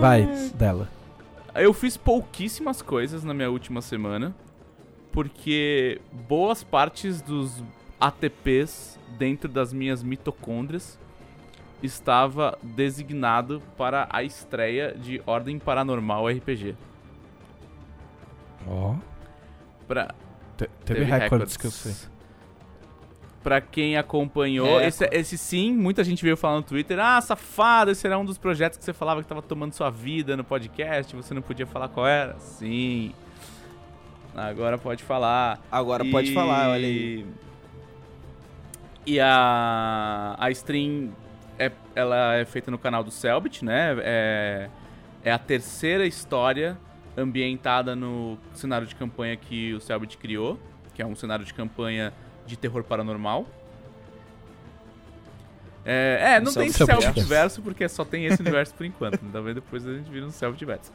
[0.00, 0.88] Vai, dela.
[1.54, 4.34] Eu fiz pouquíssimas coisas na minha última semana,
[5.12, 7.62] porque boas partes dos
[8.00, 10.98] ATPs dentro das minhas mitocôndrias
[11.82, 16.74] estava designado para a estreia de Ordem Paranormal RPG.
[18.66, 18.94] Ó.
[19.86, 20.14] Pra,
[20.56, 21.94] Te- Teve, recordes que eu sei.
[23.44, 27.90] Pra quem acompanhou, É, esse, esse sim, muita gente veio falar no Twitter, ah, safado,
[27.90, 31.14] esse era um dos projetos que você falava que tava tomando sua vida no podcast,
[31.14, 32.34] você não podia falar qual era.
[32.38, 33.12] Sim.
[34.34, 35.60] Agora pode falar.
[35.70, 37.26] Agora pode falar, olha aí.
[39.06, 41.10] E a, a stream,
[41.58, 43.94] é, ela é feita no canal do Selbit, né?
[44.00, 44.70] É,
[45.22, 46.78] é a terceira história
[47.14, 50.58] ambientada no cenário de campanha que o Selbit criou,
[50.94, 52.12] que é um cenário de campanha
[52.46, 53.46] de terror paranormal.
[55.84, 57.28] É, é não Um tem Selbit Selbit verso.
[57.28, 59.22] verso porque só tem esse universo por enquanto.
[59.22, 59.28] né?
[59.32, 60.92] Talvez depois a gente vira um Selbit verso.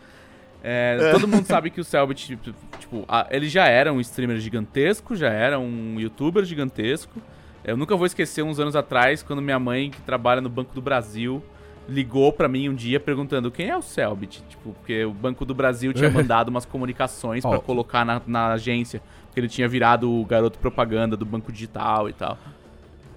[0.63, 4.37] É, Todo mundo sabe que o Selbit, tipo, tipo, a- ele já era um streamer
[4.39, 7.21] gigantesco, já era um youtuber gigantesco.
[7.63, 10.81] Eu nunca vou esquecer uns anos atrás, quando minha mãe, que trabalha no Banco do
[10.81, 11.43] Brasil,
[11.89, 14.43] ligou pra mim um dia perguntando quem é o Selbit.
[14.47, 17.59] Tipo, porque o Banco do Brasil tinha mandado umas comunicações pra Ó.
[17.59, 19.01] colocar na, na agência.
[19.25, 22.37] Porque ele tinha virado o garoto propaganda do banco digital e tal.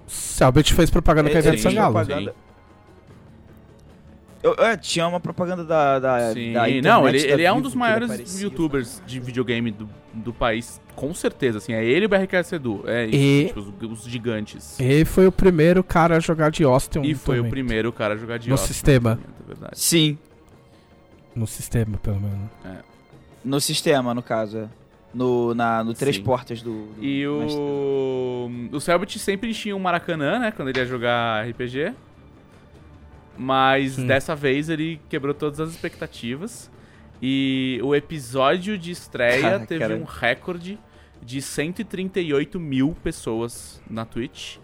[0.07, 1.93] Selbit fez propaganda com a Ivete Sangalo.
[1.93, 2.35] propaganda.
[4.43, 7.53] Eu, é, tinha uma propaganda da, da, Sim, da internet não, ele, da ele é
[7.53, 8.43] um dos maiores aparecia.
[8.43, 12.83] youtubers de videogame do, do país, com certeza, assim, é ele e o BRK Sedu,
[12.85, 14.77] é E- tipo, os, os gigantes.
[14.81, 17.03] E foi o primeiro cara a jogar de Austin.
[17.03, 19.17] E foi o primeiro cara a jogar de No Austin, sistema.
[19.43, 19.79] É verdade.
[19.79, 20.17] Sim,
[21.33, 22.49] No sistema, pelo menos.
[23.45, 24.57] no sistema, no caso.
[24.57, 24.67] é.
[25.13, 26.23] No, na, no Três Sim.
[26.23, 26.87] Portas do...
[26.87, 28.49] do E o.
[28.71, 30.51] O Selbit sempre enchia um Maracanã, né?
[30.51, 31.93] Quando ele ia jogar RPG.
[33.37, 34.07] Mas Sim.
[34.07, 36.71] dessa vez ele quebrou todas as expectativas.
[37.21, 39.95] E o episódio de estreia teve cara.
[39.95, 40.77] um recorde
[41.21, 44.57] de 138 mil pessoas na Twitch.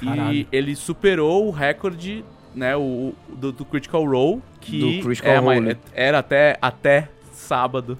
[0.00, 0.46] E Caralho.
[0.50, 2.24] ele superou o recorde,
[2.54, 5.76] né, o, do, do Critical Role, que Critical é Role.
[5.92, 7.98] era até, até sábado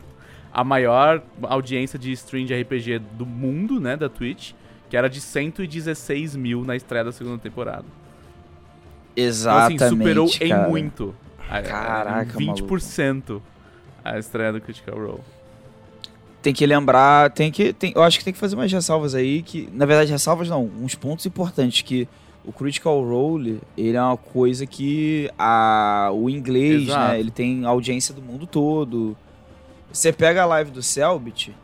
[0.53, 4.53] a maior audiência de stream de RPG do mundo, né, da Twitch,
[4.89, 7.85] que era de 116 mil na estreia da segunda temporada.
[9.17, 10.67] Então, Exatamente, assim, superou cara.
[10.67, 11.15] em muito.
[11.49, 13.41] Caraca, em 20%
[14.05, 15.21] a estreia do Critical Role.
[16.43, 17.73] Tem que lembrar, tem que.
[17.73, 19.69] Tem, eu acho que tem que fazer umas ressalvas aí, que.
[19.73, 22.09] Na verdade, ressalvas não, uns pontos importantes, que
[22.45, 27.13] o Critical Role, ele é uma coisa que a, o inglês, Exato.
[27.13, 27.21] né?
[27.21, 29.17] Ele tem audiência do mundo todo.
[29.93, 31.55] Você pega a live do Selbit,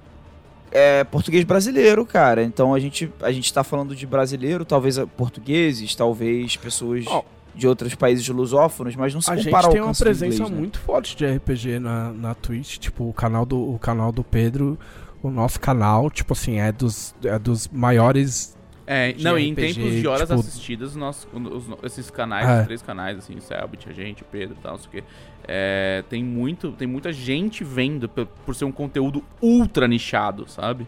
[0.70, 2.42] é português brasileiro, cara.
[2.42, 7.22] Então a gente, a gente tá falando de brasileiro, talvez portugueses, talvez pessoas Ó.
[7.56, 10.04] de outros países lusófonos, mas não se A compara gente ao tem uma alcance do
[10.04, 10.56] presença inglês, né?
[10.58, 12.76] muito forte de RPG na, na Twitch.
[12.78, 14.78] Tipo, o canal, do, o canal do Pedro,
[15.22, 18.54] o nosso canal, tipo assim, é dos, é dos maiores.
[18.86, 22.60] É, não, e em RPG, tempos de horas tipo- assistidas, nós, os- esses canais, É.
[22.60, 24.90] os três canais, assim, o Selbit, a gente, o Pedro e tal, não sei o
[24.92, 25.04] quê,
[25.48, 30.86] é, tem, muito, tem muita gente vendo por, por ser um conteúdo ultra nichado, sabe?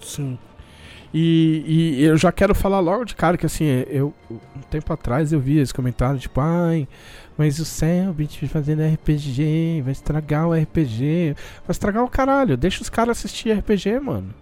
[0.00, 0.38] Sim.
[1.12, 5.32] E, e eu já quero falar logo de cara que assim, eu um tempo atrás
[5.32, 6.86] eu vi esse comentário, tipo, ai,
[7.36, 11.34] mas o Selbit fazendo RPG, vai estragar o RPG.
[11.66, 14.34] Vai estragar o caralho, deixa os caras assistir RPG, mano.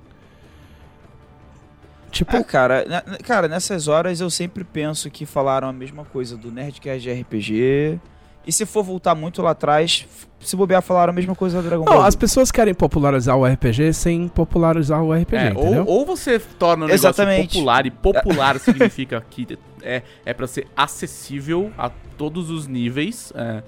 [2.10, 2.84] Tipo, Ah, cara,
[3.22, 8.00] cara, nessas horas eu sempre penso que falaram a mesma coisa do Nerdcast de RPG.
[8.48, 10.06] E se for voltar muito lá atrás,
[10.40, 12.02] se bobear, falaram a mesma coisa do Dragon não, Ball.
[12.04, 15.84] as pessoas querem popularizar o RPG sem popularizar o RPG, É, entendeu?
[15.86, 17.48] ou, ou você torna o negócio Exatamente.
[17.58, 23.62] popular, e popular significa que é, é para ser acessível a todos os níveis, é,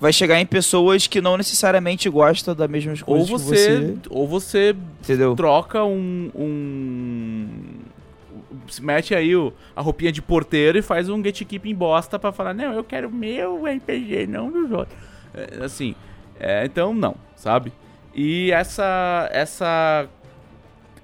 [0.00, 3.96] Vai chegar em pessoas que não necessariamente gostam das mesmas ou coisas você, que você.
[4.10, 5.36] ou você Entendeu?
[5.36, 7.48] troca um, um
[8.80, 12.72] mete aí o, a roupinha de porteiro e faz um gatekeeping bosta pra falar, não,
[12.72, 14.98] eu quero meu RPG, não dos outros.
[15.34, 15.94] É, assim,
[16.38, 17.72] é, então não, sabe?
[18.14, 20.06] E essa, essa,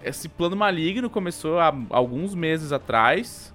[0.04, 3.54] esse plano maligno começou há alguns meses atrás,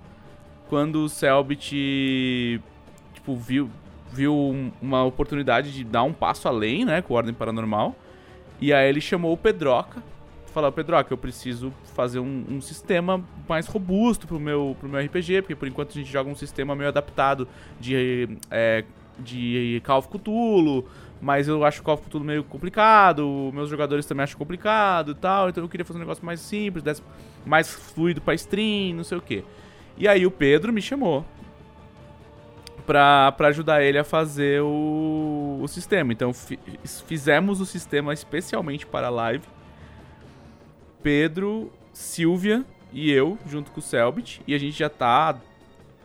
[0.70, 2.60] quando o Selbit,
[3.14, 3.70] tipo, viu,
[4.12, 7.96] viu um- uma oportunidade de dar um passo além, né, com Ordem Paranormal.
[8.60, 10.02] E aí ele chamou o Pedroca,
[10.54, 15.41] falou, Pedroca, eu preciso fazer um, um sistema mais robusto pro meu, pro meu RPG,
[15.41, 17.47] porque por enquanto a gente joga um sistema meio adaptado
[17.80, 18.84] de, é,
[19.20, 20.86] de Call of Cthulhu,
[21.22, 25.16] mas eu acho o Call of Cthulhu meio complicado, meus jogadores também acham complicado e
[25.16, 27.04] tal, então eu queria fazer um negócio mais simples, desse-
[27.45, 29.43] mais fluido pra stream, não sei o que.
[29.97, 31.26] E aí o Pedro me chamou
[32.86, 36.12] pra, ajudar ele a fazer o, o sistema.
[36.14, 36.60] Então fi-
[37.08, 39.43] fizemos o sistema especialmente para a live.
[41.04, 45.36] Pedro, Silvia e eu, junto com o Selbit, e a gente já tá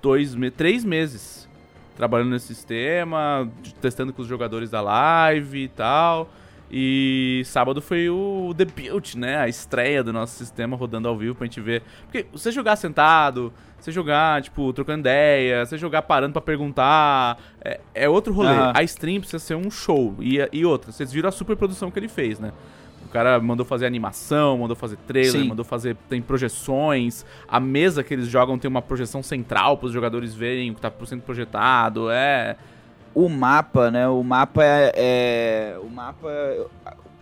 [0.03, 1.49] dois, me- três meses
[1.97, 3.49] trabalhando nesse sistema,
[3.81, 6.29] testando com os jogadores da live e tal.
[6.71, 9.39] E sábado foi o debut, né?
[9.39, 11.83] A estreia do nosso sistema rodando ao vivo pra gente ver.
[12.05, 17.81] Porque você jogar sentado, você jogar, tipo, trocando ideia, você jogar parando pra perguntar, é,
[17.95, 18.51] é outro rolê.
[18.75, 20.15] A stream precisa ser um show.
[20.21, 22.53] E, e outra, vocês viram a super produção que ele fez, né?
[23.09, 25.49] O cara mandou fazer animação, mandou fazer trailer, Sim.
[25.49, 25.97] mandou fazer.
[26.09, 27.25] Tem projeções.
[27.49, 30.81] A mesa que eles jogam tem uma projeção central para os jogadores verem o que
[30.81, 32.11] tá sendo projetado.
[32.11, 32.57] É.
[33.15, 34.07] O mapa, né?
[34.07, 34.93] O mapa é.
[34.95, 36.29] é- o mapa.
[36.29, 36.71] Eu,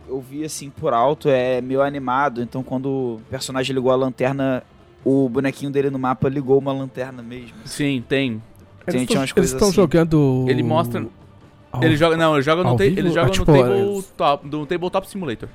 [0.09, 2.43] eu vi assim por alto, é meio animado.
[2.43, 4.63] Então quando o personagem ligou a lanterna,
[5.05, 7.55] o bonequinho dele no mapa ligou uma lanterna mesmo.
[7.65, 8.43] Sim, tem.
[8.85, 9.77] Tem- Eles umas estão assim.
[9.77, 10.45] jogando.
[10.49, 11.07] Ele mostra-
[11.73, 14.67] ao- Ele joga, não, ele joga no, ta- ele joga Ah, tipo, no, tabletop, no
[14.67, 15.49] Tabletop Simulator.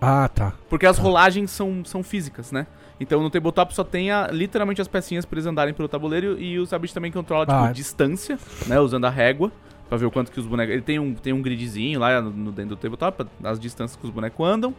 [0.00, 0.52] Ah, tá.
[0.68, 1.02] Porque as Tá.
[1.02, 2.66] rolagens são, são físicas, né?
[3.00, 6.58] Então no tabletop só tem a- literalmente as pecinhas pra eles andarem pelo tabuleiro e
[6.58, 7.72] o Sabit também controla, tipo, Ah.
[7.72, 8.78] distância, né?
[8.80, 9.50] Usando a régua
[9.88, 10.72] pra ver o quanto que os bonecos...
[10.72, 14.04] Ele tem um, tem um gridzinho lá no, no- dentro do tabletop, as distâncias que
[14.06, 14.74] os bonecos andam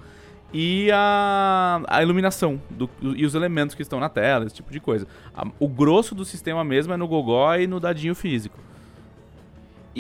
[0.54, 4.80] e a, a iluminação do- e os elementos que estão na tela, esse tipo de
[4.80, 5.08] coisa.
[5.36, 8.58] A- o grosso do sistema mesmo é no gogó e no dadinho físico.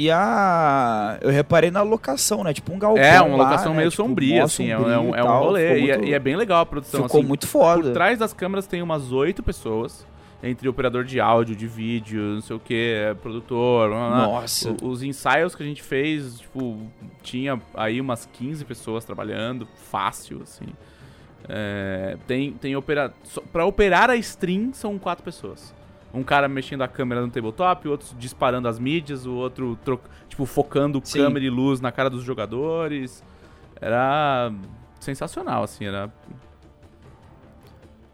[0.01, 1.17] E a.
[1.21, 2.53] Eu reparei na locação, né?
[2.53, 3.03] Tipo um galpão.
[3.03, 3.79] é uma locação né?
[3.79, 5.79] meio Tipo, sombria, assim, é, um- é um, é um rolê.
[5.81, 7.27] E, é, muito- e é bem legal a produção, Ficou assim.
[7.27, 7.83] muito foda.
[7.83, 10.07] Por trás das câmeras tem umas oito pessoas,
[10.41, 13.89] entre operador de áudio, de vídeo, não sei o que, produtor.
[13.89, 14.71] Nossa.
[14.81, 16.77] O- Os ensaios que a gente fez, tipo,
[17.21, 20.67] tinha aí umas 15 pessoas trabalhando, fácil, assim.
[21.47, 23.11] É, tem, tem opera...
[23.51, 25.73] Pra operar a stream, são quatro pessoas.
[26.13, 30.01] Um cara mexendo a câmera no tabletop, o outro disparando as mídias, o outro, tro-
[30.27, 31.19] tipo, focando Sim.
[31.19, 33.23] câmera e luz na cara dos jogadores.
[33.79, 34.51] Era
[34.99, 36.11] sensacional, assim, era...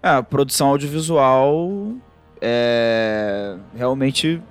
[0.03, 1.93] É, a produção audiovisual
[2.41, 3.57] é.
[3.75, 4.41] Realmente.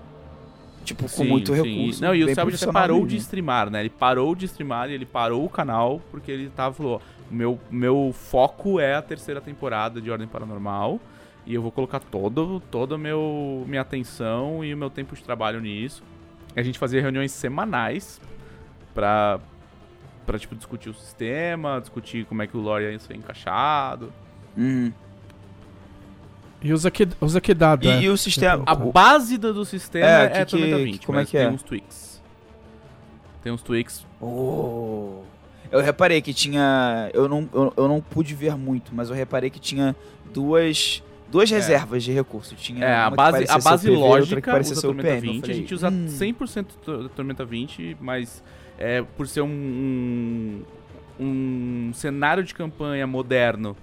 [0.85, 1.63] Tipo, com Sim, muito sim.
[1.63, 2.03] recurso.
[2.03, 3.09] Não, e o Selbit parou mesmo.
[3.09, 3.81] de streamar, né?
[3.81, 8.11] Ele parou de streamar e ele parou o canal porque ele tava falou, meu meu
[8.13, 11.01] foco é a terceira temporada de Ordem Paranormal
[11.47, 15.61] e eu vou colocar todo toda meu minha atenção e o meu tempo de trabalho
[15.61, 16.03] nisso.
[16.57, 18.21] A gente fazia reuniões semanais
[18.95, 19.39] pra
[20.27, 24.11] para tipo discutir o sistema, discutir como é que o lore ia ser encaixado.
[24.57, 24.91] Uhum.
[26.63, 28.01] E usa que, usa que dado, E, é.
[28.03, 28.63] e o sistema.
[28.67, 31.49] A base do sistema É, é, que- que- Tormenta 20, como é que tem é?
[31.51, 32.23] uns tweaks.
[33.43, 35.21] Tem uns tweaks Oh.
[35.71, 37.11] Eu reparei que tinha.
[37.13, 39.95] Eu não, eu, eu não pude ver muito, mas eu reparei que tinha
[40.33, 41.03] duas.
[41.35, 42.55] Duas reservas de recurso.
[42.55, 45.09] Tinha É, a base, a base o PV, outra que lógica parecia ser o Tormenta
[45.09, 45.27] PM.
[45.27, 48.43] Eu 20, falei, a gente usa hum, 100% to- Tormenta 20, mas
[48.79, 50.63] é, por ser um,
[51.19, 53.77] um, um cenário de campanha moderno,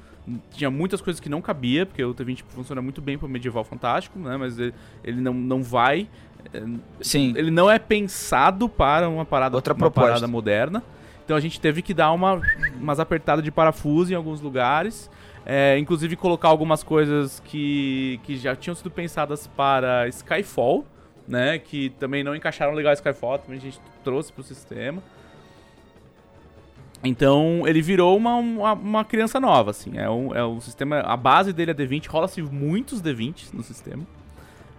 [0.51, 4.17] tinha muitas coisas que não cabia, porque o T20 funciona muito bem pro medieval fantástico,
[4.19, 4.73] né, mas ele,
[5.03, 6.07] ele não, não vai...
[6.53, 6.63] é,
[7.01, 7.33] Sim.
[7.35, 10.07] Ele não é pensado para uma parada, Outra uma proposta.
[10.09, 10.81] parada moderna.
[11.25, 12.41] Então a gente teve que dar uma,
[12.79, 15.09] umas apertadas de parafuso em alguns lugares.
[15.45, 20.85] É, inclusive colocar algumas coisas que, que já tinham sido pensadas para Skyfall,
[21.27, 21.57] né?
[21.57, 25.01] Que também não encaixaram legal Skyfall, também a gente trouxe pro sistema.
[27.03, 29.97] Então ele virou uma, uma, uma criança nova, assim.
[29.97, 30.99] É um, é um sistema.
[30.99, 34.05] A base dele é D20, rola-se muitos D20s no sistema.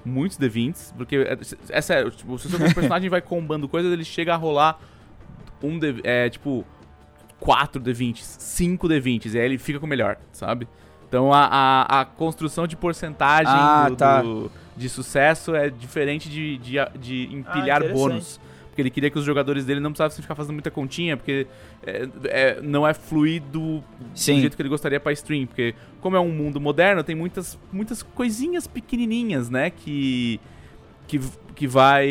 [0.05, 1.39] Muitos D20s, porque é,
[1.69, 4.81] é sério, tipo, se o seu personagem vai combando coisas, ele chega a rolar
[5.63, 6.65] um D, é, tipo,
[7.43, 10.69] 4 D20s, 5 D20s, e aí ele fica com o melhor, sabe?
[11.09, 14.23] Então a, a, a construção de porcentagem Ah, do- tá.
[14.23, 17.93] do- de sucesso é diferente de, de, de empilhar interessante.
[17.93, 18.41] bônus.
[18.69, 21.47] Porque ele queria que os jogadores dele não precisassem ficar fazendo muita continha, porque
[21.87, 23.85] é, é- não é fluido do
[24.15, 24.41] Sim.
[24.41, 25.45] jeito que ele gostaria pra stream.
[25.47, 29.69] Porque, como é um mundo moderno, tem muitas, muitas coisinhas pequenininhas, né?
[29.69, 30.41] Que,
[31.07, 31.21] que,
[31.55, 32.07] que vai.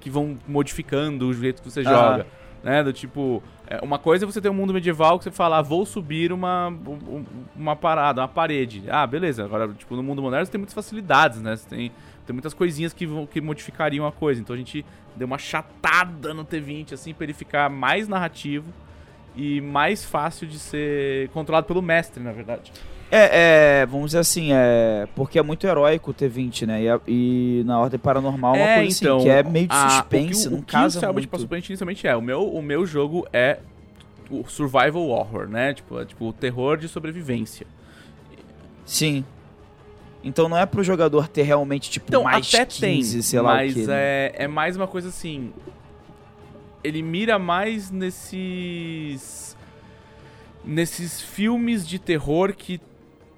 [0.00, 1.84] que vão modificando o jeito que você Ah.
[1.84, 2.26] joga.
[2.64, 2.82] Né?
[2.82, 3.42] Do tipo.
[3.76, 6.32] É, Uma coisa é você ter um mundo medieval que você fala, ah, vou subir
[6.32, 7.24] uma, um-
[7.56, 8.84] uma parada, uma parede.
[8.88, 9.44] Ah, beleza.
[9.44, 11.56] Agora, tipo, no mundo moderno você tem muitas facilidades, né?
[11.56, 11.92] Você tem,
[12.26, 14.40] tem muitas coisinhas que, que modificariam a coisa.
[14.40, 14.84] Então a gente
[15.16, 18.72] deu uma chatada no T20, assim, pra ele ficar mais narrativo
[19.36, 22.72] e mais fácil de ser controlado pelo mestre, na verdade.
[23.14, 25.06] É, é, vamos dizer assim, é.
[25.14, 26.82] Porque é muito heróico o T20, né?
[26.82, 29.88] E, a- e na Ordem Paranormal é uma coisa assim, que é meio de a-
[29.90, 31.28] suspense, o que, o- não o que casa o Selbit muito.
[31.28, 33.58] passou pra gente inicialmente é, o meu, o meu jogo é
[34.30, 35.74] o survival horror, né?
[35.74, 37.66] Tipo, é, tipo o terror de sobrevivência.
[38.86, 39.24] Sim.
[40.24, 43.54] Então não é pro jogador ter realmente, tipo, Então, mais até 15, tem, sei lá
[43.56, 43.86] mas o quê.
[43.86, 43.94] né?
[43.94, 45.52] é, é mais uma coisa assim.
[46.82, 49.54] Ele mira mais nesses.
[50.64, 52.80] Nesses filmes de terror que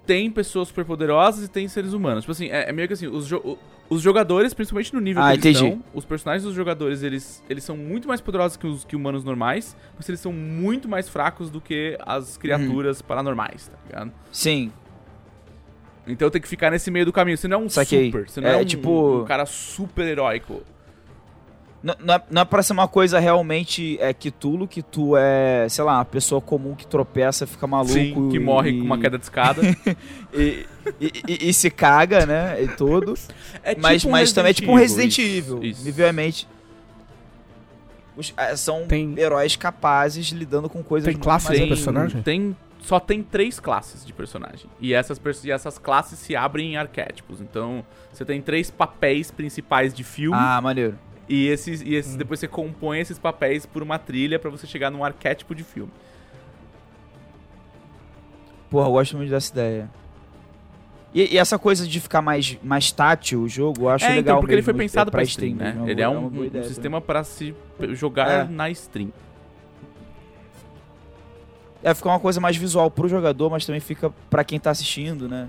[0.05, 2.23] tem pessoas superpoderosas e tem seres humanos.
[2.23, 3.57] Tipo assim, é, é meio que assim, os, jo-
[3.89, 5.75] os jogadores, principalmente no nível Ah, que eles entendi.
[5.75, 9.23] estão, os personagens dos jogadores, eles, eles são muito mais poderosos que os que humanos
[9.23, 14.11] normais, mas eles são muito mais fracos do que as criaturas paranormais, tá ligado?
[14.31, 14.71] Sim.
[16.07, 17.37] Então tem que ficar nesse meio do caminho.
[17.37, 18.11] Você não é um Saquei.
[18.11, 20.61] super, você não É, é, um, tipo- um cara super heróico.
[21.83, 25.67] Não, não é, não é pra ser uma coisa realmente é Cthulhu, que tu é,
[25.69, 27.93] sei lá, uma pessoa comum que tropeça, fica maluco.
[27.93, 29.61] Sim, que morre e, com uma queda de escada.
[30.33, 30.65] E,
[30.99, 32.61] e, e- e se caga, né?
[32.61, 33.13] E tudo.
[33.63, 35.59] É mas tipo um mas também é tipo um Resident isso, Evil.
[38.17, 42.21] Os- é, são Tem- heróis capazes lidando com coisas Tem classe de Tem, personagem?
[42.21, 44.69] tem só tem três classes de personagem.
[44.79, 47.41] E essas, e essas classes se abrem em arquétipos.
[47.41, 47.83] Então,
[48.13, 50.37] você tem três papéis principais de filme.
[50.39, 50.95] Ah, maneiro.
[51.27, 51.93] E esses, e Hum.
[51.93, 55.63] esses depois você compõe esses papéis por uma trilha pra você chegar num arquétipo de
[55.63, 55.91] filme.
[58.69, 59.89] Porra, eu gosto muito dessa ideia.
[61.13, 64.21] E, e essa coisa de ficar mais, mais tátil o jogo, eu acho é, legal
[64.21, 65.71] então, porque ele mesmo, foi pensado é, pra stream, né?
[65.71, 67.55] mesmo, Ele é um, boa um ideia sistema pra se
[67.93, 68.43] jogar É.
[68.43, 69.11] na stream.
[71.81, 75.29] É, fica uma coisa mais visual pro jogador, mas também fica pra quem tá assistindo,
[75.29, 75.47] né?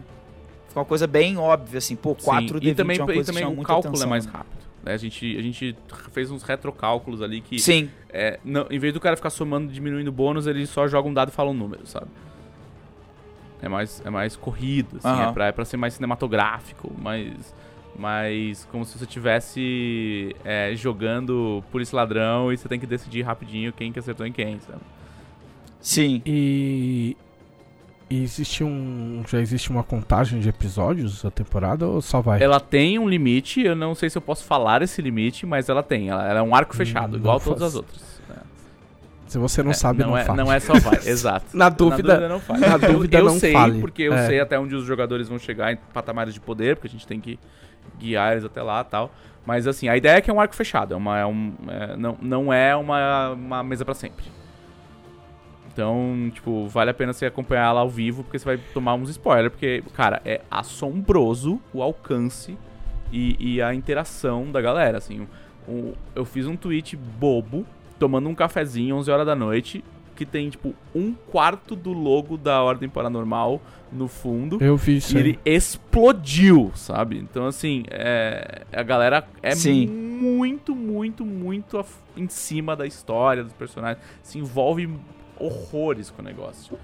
[0.68, 3.14] Fica uma coisa bem óbvia, assim, pô, 4 Sim, d e também, é uma e
[3.14, 4.65] coisa que também o cálculo atenção, é mais rápido.
[4.86, 4.94] Né?
[4.94, 5.76] A, gente, a gente
[6.12, 9.74] fez uns retrocálculos ali que, Sim, é, não, em vez do cara ficar somando e
[9.74, 12.06] diminuindo bônus, ele só joga um dado e fala um número, sabe?
[13.60, 15.30] É mais, é mais corrido, assim, Aham.
[15.30, 17.54] é, pra, é pra ser mais cinematográfico, mais,
[17.98, 23.22] mais como se você estivesse é, jogando polícia e ladrão e você tem que decidir
[23.22, 24.80] rapidinho quem que acertou em quem, sabe?
[25.80, 26.22] sim.
[26.24, 27.16] E,
[28.08, 29.22] e existe um.
[29.28, 32.42] Já existe uma contagem de episódios da temporada ou só vai?
[32.42, 35.82] Ela tem um limite, eu não sei se eu posso falar esse limite, mas ela
[35.82, 36.08] tem.
[36.10, 37.70] Ela, ela é um arco Hum, fechado, não igual todas faz.
[37.72, 38.20] as outras.
[38.28, 38.36] né?
[39.26, 40.38] Se você não É, sabe, não, é, faz.
[40.38, 41.46] Não é só vai, exato.
[41.56, 42.60] Na dúvida, não faz.
[42.60, 43.80] na Eu- dúvida eu, não sei, fale.
[43.80, 44.26] porque eu É.
[44.26, 47.20] sei até onde os jogadores vão chegar em patamares de poder, porque a gente tem
[47.20, 47.38] que
[47.98, 49.10] guiar eles até lá e tal.
[49.44, 51.96] Mas assim, a ideia é que é um arco fechado, é uma, é um, é,
[51.96, 54.24] não, não é uma, uma mesa pra sempre.
[55.76, 59.10] Então, tipo, vale a pena você acompanhar ela ao vivo, porque você vai tomar uns
[59.10, 62.56] spoilers, porque, cara, é assombroso o alcance
[63.12, 65.28] e, e a interação da galera, assim.
[65.68, 67.66] O- eu fiz um tweet bobo,
[67.98, 69.84] tomando um cafezinho, 11 horas da noite,
[70.14, 73.60] que tem, tipo, um quarto do logo da Ordem Paranormal
[73.92, 74.56] no fundo.
[74.62, 77.18] Eu vi isso E ele explodiu, sabe?
[77.18, 79.86] Então, assim, é, a galera é Sim.
[79.86, 81.84] muito, muito, muito
[82.16, 84.02] em cima da história, dos personagens.
[84.22, 84.88] Se envolve
[85.38, 86.78] horrores com o negócio.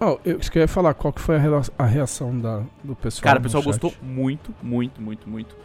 [0.00, 3.22] Oh, eu, isso que eu ia falar, qual que foi a, reação da, do pessoal?
[3.22, 3.72] Cara, o pessoal chat?
[3.72, 5.56] gostou muito, muito, muito, muito.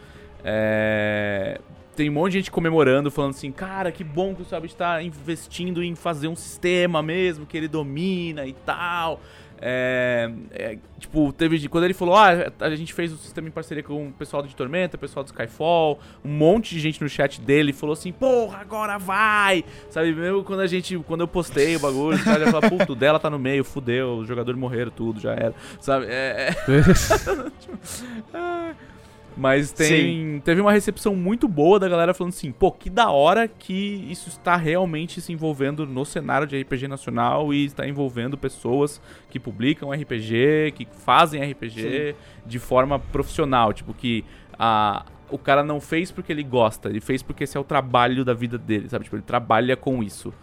[0.44, 1.60] É,
[1.96, 5.02] Tem um monte de gente comemorando, falando assim, cara, que bom que o Sabe está
[5.02, 9.20] investindo em fazer um sistema mesmo, que ele domina e tal.
[9.60, 12.30] É, é, tipo, teve quando ele falou, ah,
[12.60, 15.28] a gente fez o sistema em parceria com o pessoal de Tormenta, o pessoal do
[15.28, 19.64] Skyfall, um monte de gente no chat dele falou assim, porra, agora vai!
[19.90, 22.92] Sabe, mesmo quando a gente, quando eu postei o bagulho, os caras já falaram, puto,
[22.92, 25.54] o dela tá no meio, fudeu, os jogadores morreram, tudo, já era.
[25.80, 26.54] Sabe, é- é,
[29.40, 33.48] mas tem, teve uma recepção muito boa da galera falando assim, pô, que da hora
[33.48, 39.00] que isso está realmente se envolvendo no cenário de RPG nacional e está envolvendo pessoas
[39.30, 42.14] que publicam RPG, que fazem RPG
[42.44, 44.24] de forma profissional, tipo que
[44.58, 48.24] a o cara não fez porque ele gosta, ele fez porque esse é o trabalho
[48.24, 49.04] da vida dele, sabe?
[49.04, 50.34] Tipo, ele trabalha com isso.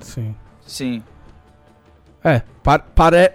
[0.00, 0.34] Sim.
[0.62, 1.00] Sim.
[2.24, 3.34] É, pa- pare-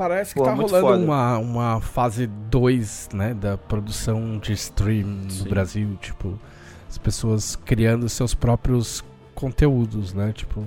[0.00, 0.96] parece que Pô, tá rolando foda.
[1.04, 5.48] uma, uma fase 2, né, da produção de stream no Sim.
[5.48, 6.38] Brasil, tipo,
[6.88, 9.04] as pessoas criando seus próprios
[9.34, 10.66] conteúdos, né, tipo,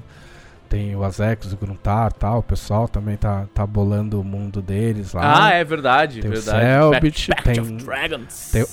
[0.69, 5.13] tem o Azex, o Gruntar tal, o pessoal também tá, tá bolando o mundo deles
[5.13, 5.45] lá.
[5.47, 6.89] Ah, é verdade, Tem o verdade.
[6.91, 8.49] Selbit, Pact, Pact tem- of Dragons.
[8.51, 8.67] tem o-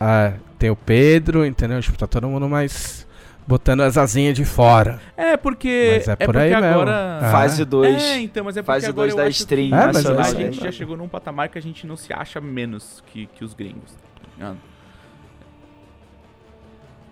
[0.00, 1.80] Ah, tem o Pedro, entendeu?
[1.82, 3.05] Tipo, tá todo mundo mais
[3.46, 5.00] botando as asinhas de fora.
[5.16, 6.66] É porque Mas é é por porque aí mesmo.
[6.66, 7.30] agora Ah.
[7.30, 8.02] Fase 2.
[8.02, 10.18] É, então, mas é porque Fase agora 2 eu da acho stream que É, nacional.
[10.18, 12.40] é a isso aí, gente já chegou num patamar que a gente não se acha
[12.40, 13.92] menos que, que os gringos.
[13.92, 14.56] tá ligado?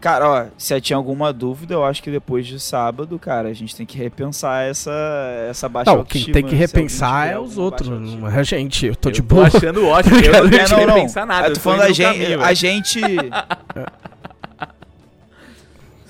[0.01, 3.74] Cara, ó, se tinha alguma dúvida, eu acho que depois de sábado, cara, a gente
[3.74, 4.93] tem que repensar essa,
[5.48, 6.24] essa baixa Não, autoestima.
[6.35, 8.85] quem tem que repensar é os outros, não é a gente.
[8.85, 9.47] Eu tô de eu tô boa.
[9.47, 10.16] achando ótimo.
[10.20, 10.94] Eu não É, tenho não, que não.
[10.97, 11.48] repensar nada.
[11.48, 12.35] Eu tô falando no gente.
[12.35, 13.01] a gente.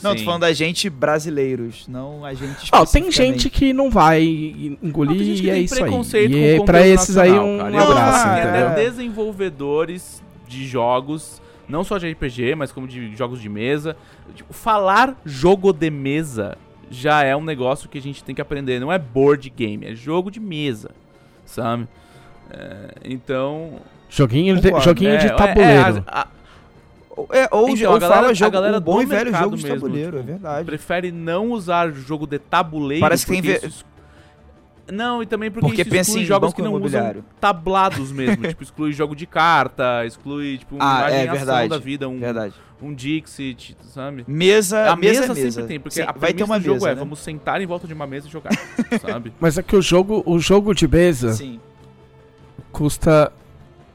[0.05, 0.25] Não, tô Sim.
[0.25, 4.21] falando da gente brasileiros, não a gente Ó, tem gente que não vai
[4.81, 5.81] Não, engolir que e é tem isso aí.
[5.81, 7.83] preconceito E é pra esses aí um cara.
[7.83, 8.69] Abraço, que entendeu?
[8.69, 13.97] até desenvolvedores de jogos, não só de RPG, mas como de jogos de mesa.
[14.35, 16.57] Tipo, falar jogo de mesa
[16.91, 18.79] já é um negócio que a gente tem que aprender.
[18.79, 20.91] Não é board game, é jogo de mesa,
[21.47, 21.89] sabe?
[22.51, 23.81] É, então...
[24.09, 26.05] Joguinho, de, joguinho é, de é, tabuleiro.
[26.07, 26.29] a- a- Ou,
[27.31, 29.25] é, ou, Então, ou a galera- fala a jogo, galera o bom do e velho
[29.25, 30.65] mercado jogo de mesmo, tabuleiro, é tipo, verdade.
[30.67, 33.01] prefere não usar jogo de tabuleiro.
[33.01, 33.85] Parece que tem porque ve- isso
[34.93, 38.45] Não, e também porque, Porque isso pensa exclui em jogos que não usam tablados mesmo.
[38.49, 42.53] tipo, exclui jogo de carta, exclui, tipo, uma Ah, é verdade, da vida, um, Verdade.
[42.83, 44.27] um Dixit, sabe?
[44.29, 45.51] Mesa, A mesa, mesa, é mesa.
[45.53, 46.99] sempre tem, porque Sim, a vai ter uma do jogo mesa, é, né?
[46.99, 48.51] vamos sentar em volta de uma mesa e jogar,
[49.01, 49.33] sabe?
[49.41, 51.59] Mas é que o jogo, o jogo de mesa Sim.
[52.71, 53.33] custa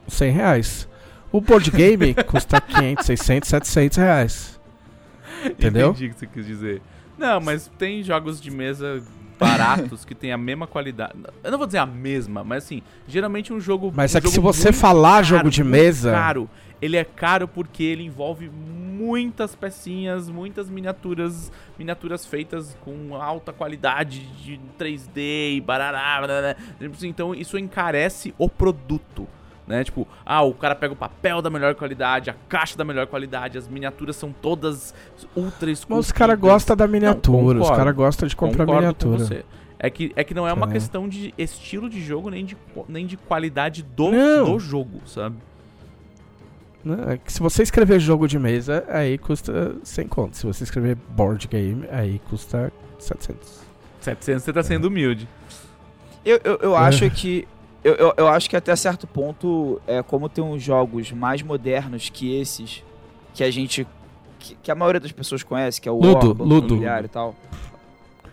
[0.08, 0.89] 100 reais.
[1.32, 4.60] O board game custa 500, 600, 700 reais.
[5.46, 5.90] Entendeu?
[5.90, 6.82] Entendi o que você quis dizer.
[7.18, 9.04] Não, mas tem jogos de mesa
[9.38, 11.14] baratos que tem a mesma qualidade.
[11.44, 13.92] Eu não vou dizer a mesma, mas assim, geralmente um jogo.
[13.96, 16.12] Mas um é que se você falar caro, jogo de mesa.
[16.12, 16.50] Caro.
[16.82, 24.26] Ele é caro porque ele envolve muitas pecinhas, muitas miniaturas, miniaturas feitas com alta qualidade
[24.42, 26.56] de 3D e barará, barará.
[27.04, 29.28] Então isso encarece o produto.
[29.70, 29.84] Né?
[29.84, 33.56] Tipo, ah, o cara pega o papel da melhor qualidade, a caixa da melhor qualidade,
[33.56, 34.96] as miniaturas são todas
[35.36, 35.86] ultra esculpidas.
[35.90, 37.78] Mas os caras gostam da miniatura, os concordo.
[37.78, 39.46] caras gostam de comprar Concordo miniatura.
[39.78, 40.72] É que, é que não é uma É.
[40.72, 44.54] questão de estilo de jogo, nem de, nem de qualidade do, Não.
[44.54, 45.36] do jogo, sabe?
[46.84, 47.14] Né?
[47.14, 50.36] É que se você escrever jogo de mesa, aí custa 100 conto.
[50.36, 53.62] Se você escrever board game, aí custa 700.
[54.02, 55.28] 700 você tá sendo humilde.
[56.26, 56.80] Eu, eu, eu É.
[56.80, 57.48] acho que.
[57.84, 62.10] Eu, eu, eu acho que até certo ponto, é, como tem uns jogos mais modernos
[62.10, 62.84] que esses,
[63.34, 63.88] que a gente.
[64.38, 66.68] que, que a maioria das pessoas conhece, que é o Ludo, War, Banco Ludo.
[66.68, 67.36] Imobiliário e tal.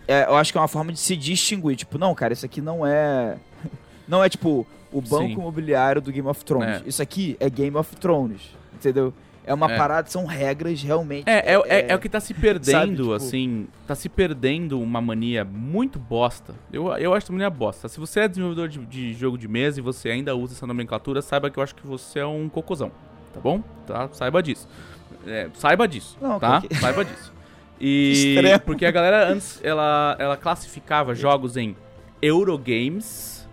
[0.07, 1.75] É, eu acho que é uma forma de se distinguir.
[1.75, 3.37] Tipo, não, cara, isso aqui não é.
[4.07, 5.33] Não é tipo o banco Sim.
[5.33, 6.81] imobiliário do Game of Thrones.
[6.81, 6.83] É.
[6.85, 8.41] Isso aqui é Game of Thrones.
[8.73, 9.13] Entendeu?
[9.47, 9.77] É uma É.
[9.77, 11.23] parada, são regras realmente.
[11.27, 13.67] É, é, é, é o que tá se perdendo, sabe, tipo- assim.
[13.87, 16.53] Tá se perdendo uma mania muito bosta.
[16.71, 17.87] Eu, eu acho essa mania bosta.
[17.87, 21.21] Se você é desenvolvedor de, de jogo de mesa e você ainda usa essa nomenclatura,
[21.21, 22.91] saiba que eu acho que você é um cocôzão.
[23.33, 23.63] Tá bom?
[23.87, 24.09] Tá?
[24.11, 24.67] Saiba disso.
[25.25, 26.17] É, saiba disso.
[26.21, 26.59] Não, tá?
[26.61, 27.33] porque- Saiba disso.
[27.79, 28.33] E.
[28.35, 28.59] Extremo.
[28.61, 31.75] Porque a galera antes ela, ela classificava jogos em
[32.19, 33.47] Eurogames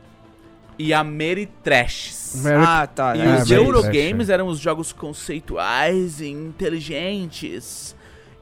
[0.79, 2.24] e Ameritrashes.
[2.67, 3.17] Ah, tá.
[3.17, 7.95] E é, os bem, Eurogames eram os jogos conceituais e inteligentes.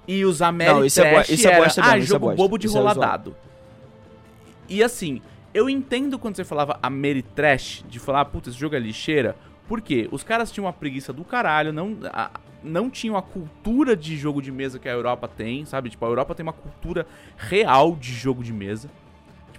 [0.06, 2.36] E os Ameritrash isso é bo- isso é era, bosta ah, mesmo, é jogo bosta.
[2.36, 2.80] bobo de Isso é.
[4.68, 5.20] E assim,
[5.54, 9.36] eu entendo quando você falava Ameritrash, de falar, puta, esse jogo é lixeira.
[9.68, 10.08] Por quê?
[10.10, 12.30] Os caras tinham uma preguiça do caralho, não, a-
[12.64, 15.88] não tinham a cultura de jogo de mesa que a Europa tem, sabe?
[15.90, 17.06] Tipo, a Europa tem uma cultura
[17.36, 18.88] real de jogo de mesa.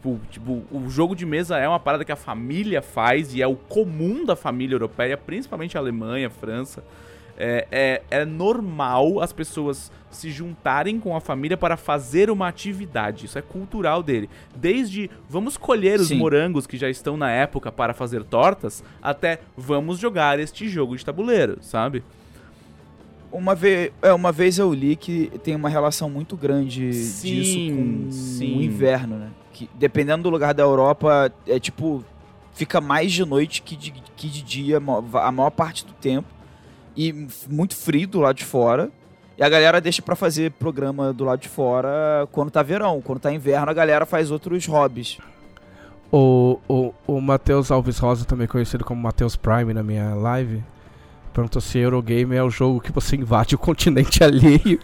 [0.03, 3.47] Tipo, tipo, o jogo de mesa é uma parada que a família faz e é
[3.47, 6.83] o comum da família europeia, principalmente a Alemanha, a França.
[7.37, 13.25] É, é, é normal as pessoas se juntarem com a família para fazer uma atividade.
[13.25, 14.29] Isso é cultural dele.
[14.53, 16.17] Desde vamos colher os Sim.
[16.17, 21.05] morangos que já estão na época para fazer tortas, até vamos jogar este jogo de
[21.05, 22.03] tabuleiro, sabe?
[23.31, 27.73] Uma vez, é, uma vez eu li que tem uma relação muito grande Sim, disso
[27.73, 28.57] com sim.
[28.59, 29.29] o inverno, né?
[29.53, 32.03] Que dependendo do lugar da Europa, é tipo
[32.53, 36.27] fica mais de noite que de, que de dia a maior parte do tempo
[36.95, 38.91] e muito frio do lado de fora.
[39.37, 43.01] E a galera deixa pra fazer programa do lado de fora quando tá verão.
[43.01, 45.17] Quando tá inverno, a galera faz outros hobbies.
[46.11, 50.63] O, o, o Matheus Alves Rosa, também conhecido como Matheus Prime na minha live,
[51.33, 54.79] perguntou se Eurogame é o jogo que você invade o continente alheio,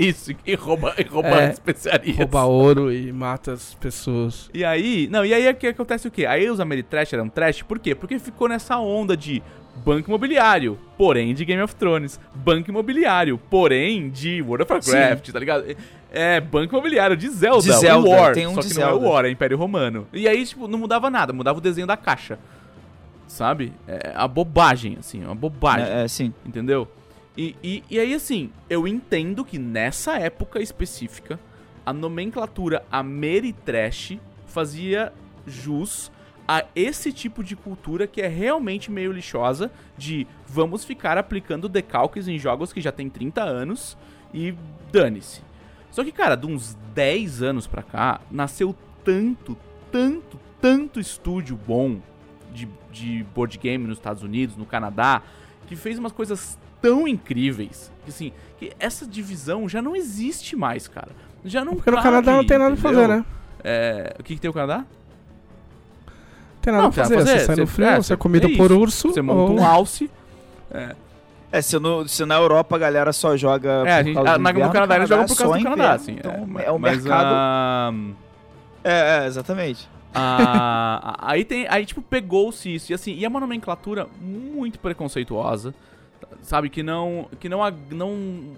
[0.00, 2.16] Isso, e rouba, e rouba É, especiarias.
[2.16, 4.50] rouba ouro e mata as pessoas.
[4.54, 6.26] E aí, não, e aí é que acontece o quê?
[6.26, 7.94] Aí os Ameritrash eram trash, por quê?
[7.94, 9.42] Porque ficou nessa onda de
[9.84, 15.38] banco imobiliário, porém de Game of Thrones, banco imobiliário, porém de World of Warcraft, tá
[15.38, 15.64] ligado?
[16.12, 18.82] É, banco imobiliário de Zelda, De Zelda, o War, tem um só de que não
[18.82, 19.08] é o Zelda.
[19.08, 20.06] War, é Império Romano.
[20.12, 22.38] E aí, tipo, não mudava nada, mudava o desenho da caixa,
[23.28, 23.72] sabe?
[23.86, 25.86] É a bobagem, assim, uma bobagem.
[25.86, 26.34] É, é, sim.
[26.44, 26.88] Entendeu?
[27.40, 31.40] E, e, e aí, assim, eu entendo que nessa época específica,
[31.86, 35.10] a nomenclatura Ameritrash fazia
[35.46, 36.12] jus
[36.46, 42.28] a esse tipo de cultura que é realmente meio lixosa, de vamos ficar aplicando decalques
[42.28, 43.96] em jogos que já tem 30 anos
[44.34, 44.54] e
[44.92, 45.40] dane-se.
[45.90, 49.56] Só que, cara, de uns 10 anos pra cá, nasceu tanto,
[49.90, 52.02] tanto, tanto estúdio bom
[52.52, 55.22] de, de board game nos Estados Unidos, no Canadá,
[55.66, 60.86] que fez umas coisas tão incríveis que assim, que essa divisão já não existe mais,
[60.88, 61.10] cara.
[61.44, 63.16] Já não Porque no cabe, Canadá não tem nada pra fazer, entendeu?
[63.18, 63.24] né?
[63.64, 64.78] É, o que, que tem o Canadá?
[64.78, 67.14] Não tem nada Não, pra fazer.
[67.16, 69.08] pra Você sai fazer, no frio, é, você é comido é por urso.
[69.12, 70.10] Você monta ou- um alce.
[71.52, 73.82] É, se, no, se na Europa a galera só joga.
[73.86, 75.42] É, a por gente, causa a, do na, inverno, no Canadá eles jogam por só
[75.44, 75.94] causa do Canadá, inverno.
[76.02, 76.12] assim.
[76.18, 77.26] Então é, é, um mas, mercado.
[77.34, 77.92] ah,
[78.84, 79.88] É, é, exatamente.
[80.14, 81.66] Ah, aí tem.
[81.68, 82.92] Aí, tipo, pegou-se isso.
[82.92, 85.74] E assim, e é uma nomenclatura muito preconceituosa.
[86.42, 86.68] Sabe?
[86.68, 87.28] Que não.
[87.38, 87.60] Que não.
[87.90, 88.56] não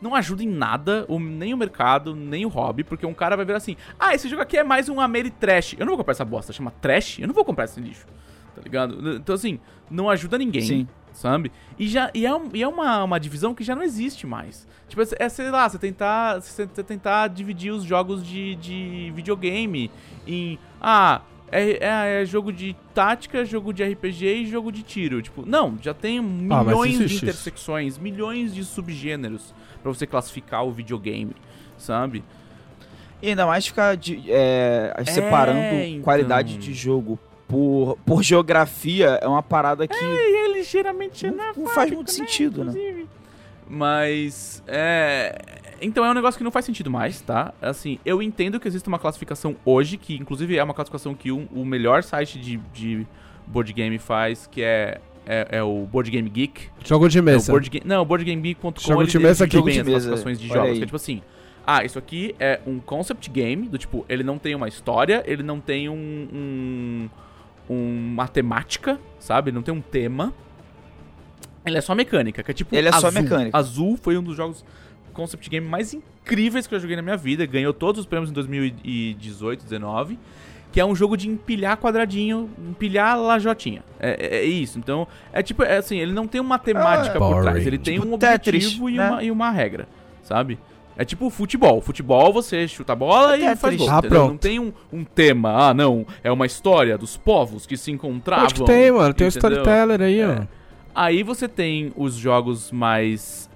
[0.00, 3.44] não ajuda em nada, o, nem o mercado, nem o hobby, porque um cara vai
[3.44, 5.74] ver assim: ah, esse jogo aqui é mais um Ameritrash.
[5.78, 7.20] Eu não vou comprar essa bosta, chama Trash.
[7.20, 8.04] Eu não vou comprar esse lixo.
[8.52, 9.16] Tá ligado?
[9.16, 10.62] Então, assim, não ajuda ninguém.
[10.62, 10.88] Sim.
[11.12, 11.52] Sabe?
[11.78, 14.66] E, já, e é, um- e é uma, uma divisão que já não existe mais.
[14.88, 19.88] Tipo, é, sei lá, você tentar, você tentar dividir os jogos de, de videogame
[20.26, 20.58] em.
[20.80, 21.20] Ah,
[21.52, 25.20] é, é- é jogo de tática, jogo de RPG e jogo de tiro.
[25.22, 26.22] Tipo, não, já tem Ah,
[26.64, 27.24] milhões de existe isso.
[27.26, 31.36] intersecções, milhões de subgêneros pra você classificar o videogame,
[31.78, 32.24] sabe?
[33.20, 36.02] E ainda mais ficar de- é, separando então.
[36.02, 41.66] qualidade de jogo por, por geografia é uma parada que E é ligeiramente não, não
[41.68, 42.70] faz muito sentido, né?
[42.72, 43.06] inclusive.
[43.68, 45.38] Mas, é...
[45.82, 47.52] Então é um negócio que não faz sentido mais, tá?
[47.60, 51.46] Assim, eu entendo que existe uma classificação hoje, que inclusive é uma classificação que um-
[51.52, 53.06] o melhor site de, de
[53.46, 56.68] board game faz, que é, é, é o Board Game Geek.
[56.84, 57.52] Jogo de É o mesa.
[57.52, 59.60] board game, não, boardgamegeek.com Jogo de mesa aqui.
[59.60, 60.76] bem Jogo as de mesa, classificações de olha jogos, aí.
[60.78, 61.22] que é tipo assim,
[61.66, 65.42] ah, isso aqui é um concept game, do tipo, ele não tem uma história, ele
[65.42, 67.08] não tem um, um
[67.68, 69.50] uma temática, sabe?
[69.52, 70.32] Não tem um tema.
[71.64, 73.22] Ele é só mecânica, que é tipo Ele é só Azul.
[73.22, 73.56] mecânica.
[73.56, 74.64] Azul foi um dos jogos
[75.12, 78.34] concept game mais incríveis que eu joguei na minha vida, ganhou todos os prêmios em
[78.34, 80.18] 2018, 19
[80.70, 83.82] que é um jogo de empilhar quadradinho, empilhar lajotinha.
[84.00, 84.78] É, é- é isso.
[84.78, 87.42] Então, é tipo, é assim, ele não tem uma temática por Boring.
[87.42, 87.66] trás.
[87.66, 89.10] Ele tem Tipo um Tetris, objetivo e, né?
[89.10, 89.86] uma, e uma regra,
[90.22, 90.58] sabe?
[90.96, 91.82] É tipo futebol.
[91.82, 93.80] Futebol, você chuta a bola É e faz Tetris.
[93.80, 93.90] gol.
[93.90, 94.00] Ah.
[94.28, 95.68] Não tem um, um tema.
[95.68, 96.06] Ah, não.
[96.24, 98.46] É uma história dos povos que se encontravam.
[98.46, 99.12] Acho que tem, mano.
[99.12, 99.50] Tem o entendeu?
[99.50, 100.26] storyteller aí, É.
[100.26, 100.44] ó.
[100.94, 103.50] Aí você tem os jogos mais.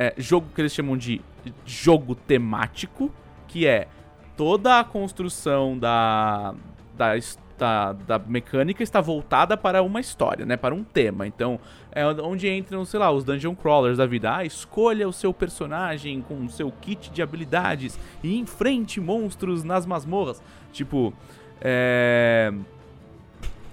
[0.00, 1.20] É, jogo que eles chamam de
[1.66, 3.10] jogo temático,
[3.48, 3.88] que é
[4.36, 6.54] toda a construção da,
[6.96, 7.14] da,
[7.58, 10.56] da, da mecânica está voltada para uma história, né?
[10.56, 11.26] Para um tema.
[11.26, 11.58] Então,
[11.90, 14.36] é onde entram, sei lá, os dungeon crawlers da vida.
[14.36, 19.84] Ah, escolha o seu personagem com o seu kit de habilidades e enfrente monstros nas
[19.84, 20.40] masmorras.
[20.72, 21.12] Tipo,
[21.60, 22.52] é.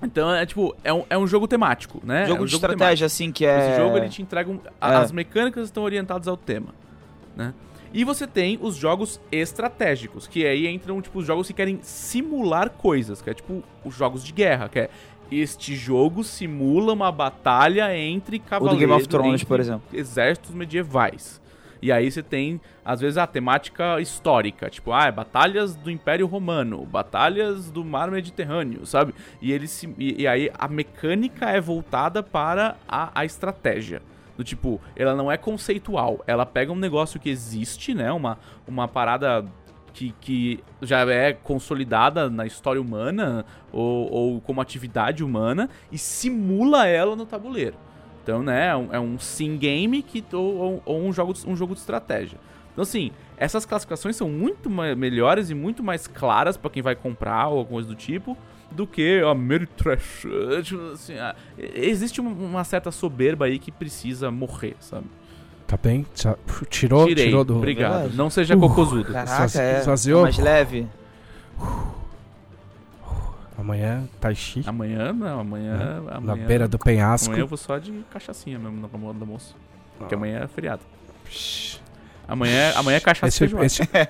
[0.05, 2.25] Então é tipo, é um, é um jogo temático, né?
[2.25, 2.73] jogo é um de temático.
[2.73, 3.69] estratégia, assim, que é.
[3.71, 4.95] Esse jogo ele te entrega um, a- É.
[4.97, 6.67] as mecânicas estão orientadas ao tema,
[7.35, 7.53] né?
[7.93, 12.69] E você tem os jogos estratégicos, que aí entram tipo os jogos que querem simular
[12.69, 14.89] coisas, que é tipo os jogos de guerra, que é
[15.31, 19.83] este jogo simula uma batalha entre O do cavaleiros, Game of Thrones, por exemplo.
[19.93, 21.41] exércitos medievais.
[21.85, 26.25] E aí você tem, às vezes, a temática histórica, tipo, ah, é batalhas do Império
[26.25, 29.13] Romano, batalhas do Mar Mediterrâneo, sabe?
[29.39, 34.01] E, ele se, e, e aí a mecânica é voltada para a, a estratégia.
[34.35, 38.11] Do tipo, ela não é conceitual, ela pega um negócio que existe, né?
[38.11, 39.45] Uma, uma parada
[39.93, 46.87] que, que já é consolidada na história humana ou, ou como atividade humana e simula
[46.87, 47.77] ela no tabuleiro.
[48.25, 51.47] Então, né, é um, é um sim game que, ou, ou- ou um, jogo, de-
[51.47, 52.39] um jogo de estratégia.
[52.73, 57.47] Então, assim, essas classificações são muito melhores e muito mais claras pra quem vai comprar
[57.49, 58.35] ou alguma coisa do tipo
[58.71, 60.25] do que a Meritrash.
[60.65, 65.05] Tipo, assim, ah, existe uma, certa soberba aí que precisa morrer, sabe?
[65.67, 66.03] Tá bem?
[66.69, 67.25] Tirou, Tirei.
[67.27, 67.57] tirou do.
[67.57, 67.91] Obrigado.
[67.93, 68.17] Verdade.
[68.17, 69.05] Não seja Uh, cocosudo.
[69.13, 69.79] Caraca, Esvazi- é.
[69.79, 70.21] esvaziou?
[70.23, 70.87] Mais leve.
[73.65, 74.61] Amanhã, Tai Chi.
[74.67, 76.01] Amanhã, não, amanhã.
[76.01, 77.29] Na amanhã beira do penhasco.
[77.29, 79.55] Amanhã eu vou só de cachaçinha mesmo no almo- no almoço.
[79.97, 80.17] Porque Ah.
[80.17, 80.81] amanhã é feriado.
[82.27, 83.81] Amanhã, amanhã é cachaça Esse, esse,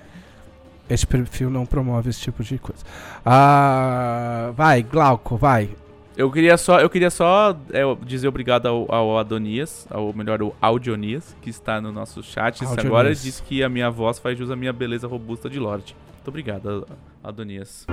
[0.90, 2.84] esse perfil não promove esse tipo de coisa.
[3.26, 5.70] Ah, vai, Glauco, vai.
[6.18, 10.54] Eu queria só, eu queria só é, dizer obrigado ao, ao Adonias, ao melhor, o
[10.62, 12.62] Audionias, que está no nosso chat.
[12.62, 12.86] Audionias.
[12.86, 15.96] Agora diz que a minha voz faz jus à minha beleza robusta de Lorde.
[16.16, 16.86] Muito obrigado,
[17.24, 17.86] Adonias.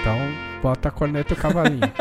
[0.00, 0.18] Então,
[0.66, 1.92] bota a corneta e o cavalinho.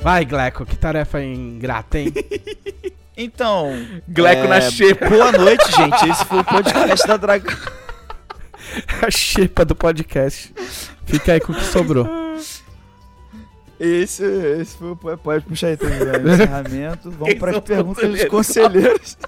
[0.00, 2.12] Vai, Gleco, que tarefa ingrata, hein?
[3.18, 3.72] Então.
[4.06, 5.08] Gleco é, na xepa.
[5.08, 6.06] Boa noite, gente.
[6.06, 7.56] Esse foi o podcast da Dragão.
[9.00, 10.54] a xepa do podcast.
[11.06, 12.25] Fica aí com o que sobrou.
[13.78, 14.96] Esse, esse foi o.
[14.96, 15.98] Pode puxar aí também.
[15.98, 16.18] né?
[16.34, 17.10] Encerramento.
[17.10, 19.18] Vamos Quem para as perguntas dos conselheiros?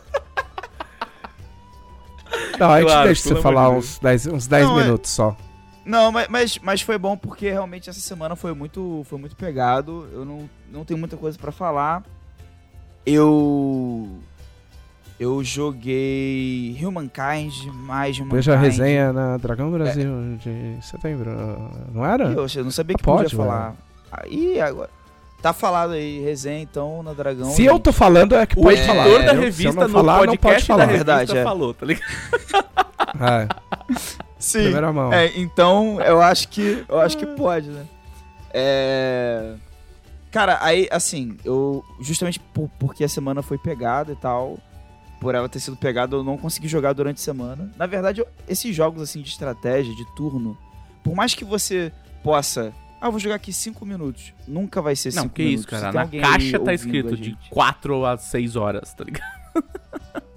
[2.59, 5.37] Não, a gente Claro, deixa você falar uns 10 uns 10 Não, é- minutos só.
[5.85, 10.07] Não, mas, mas, mas foi bom porque realmente essa semana foi muito, foi muito pegado.
[10.13, 12.03] Eu não, não tenho muita coisa pra falar.
[13.07, 14.19] Eu.
[15.19, 18.35] Eu joguei Humankind, mais Humankind.
[18.37, 21.31] Veja a resenha na Dragão Brasil de setembro.
[21.93, 22.33] Não era?
[22.35, 23.75] Poxa, eu não sabia que Pode, podia falar.
[24.11, 24.91] Aí, agora.
[25.41, 27.51] Tá falado aí, resenha então na Dragão.
[27.51, 29.05] Se eu tô falando, é que O pode editor falar.
[29.05, 29.31] da entendeu?
[29.31, 30.85] Se eu revista não no falar, não pode podcast da falar.
[30.87, 31.45] revista Verdade, é.
[31.45, 32.05] falou, tá ligado?
[33.21, 33.49] É,
[34.39, 34.63] Sim.
[34.65, 35.13] primeira mão.
[35.13, 37.87] É, então eu acho que eu acho que pode, né?
[38.53, 39.55] É...
[40.31, 44.59] Cara, aí assim, eu justamente por- porque a semana foi pegada e tal,
[45.21, 47.71] por ela ter sido pegada, eu não consegui jogar durante a semana.
[47.79, 50.57] Na verdade, eu- esses jogos assim de estratégia, de turno,
[51.03, 55.17] por mais que você possa, ah, vou jogar aqui 5 minutos, nunca vai ser 5
[55.17, 55.37] Não, minutos.
[55.37, 55.93] que isso, cara.
[55.93, 57.51] Na caixa tá escrito de gente.
[57.51, 59.39] 4 a 6 horas, tá ligado?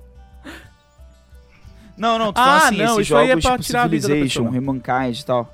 [1.98, 3.84] Não, não, tô Ah, falando assim, não, esses isso aí é jogos pra tipo tirar
[3.84, 4.50] Civilization, pessoa.
[4.50, 5.54] Humankind e tal.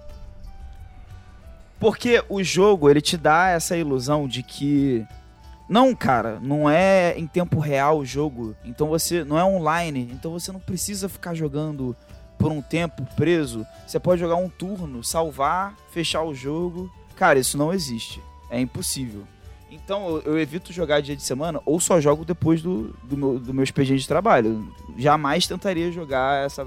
[1.79, 5.05] Porque o jogo, ele te dá essa ilusão de que
[5.69, 8.55] Não, cara, não é em tempo real o jogo.
[8.63, 11.93] Então você não é online, então você não precisa ficar jogando
[12.38, 13.65] por um tempo preso.
[13.85, 16.89] Você pode jogar um turno, salvar, fechar o jogo.
[17.18, 18.22] Cara, isso não existe.
[18.49, 19.23] É impossível.
[19.69, 23.38] Então eu, eu evito jogar dia de semana ou só jogo depois do, do, meu,
[23.39, 24.72] do meu expediente de trabalho.
[24.98, 26.65] Jamais tentaria jogar essa.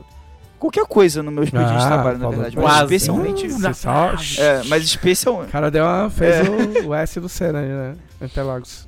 [0.58, 2.56] Qualquer coisa no meu expediente de Ah, trabalho, na verdade.
[2.56, 2.68] quase.
[2.82, 3.48] Mas especialmente.
[3.48, 4.10] Você só...
[4.38, 5.48] É, mas especialmente.
[5.48, 6.50] O cara deu uma, fez É.
[6.82, 7.96] o, o S do Senna aí, né?
[8.20, 8.86] Interlagos.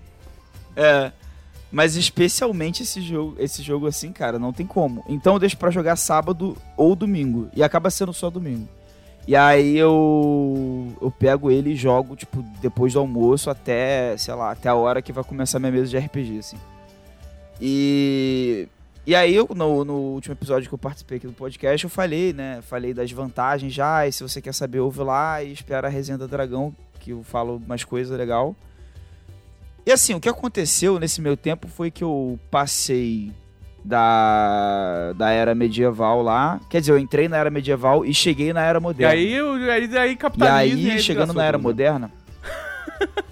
[0.76, 1.10] É.
[1.70, 5.02] Mas especialmente esse jogo, esse jogo assim, cara, não tem como.
[5.08, 7.48] Então eu deixo pra jogar sábado ou domingo.
[7.56, 8.68] E acaba sendo só domingo.
[9.26, 14.50] E aí eu eu pego ele e jogo, tipo, depois do almoço até, sei lá,
[14.50, 16.58] até a hora que vai começar minha mesa de RPG, assim.
[17.60, 18.68] E
[19.06, 22.32] e aí eu no, no último episódio que eu participei aqui do podcast, eu falei,
[22.32, 25.90] né, falei das vantagens já, e se você quer saber, ouve lá e espera a
[25.90, 28.56] resenha da Dragão, que eu falo umas coisas legal.
[29.84, 33.32] E assim, o que aconteceu nesse meu tempo foi que eu passei
[33.84, 36.60] da, da era medieval lá.
[36.68, 39.12] Quer dizer, eu entrei na era medieval e cheguei na era E moderna.
[39.14, 40.90] aí, eu- aí, aí E capitalismo.
[40.92, 41.64] aí, chegando na era tudo.
[41.64, 42.10] moderna.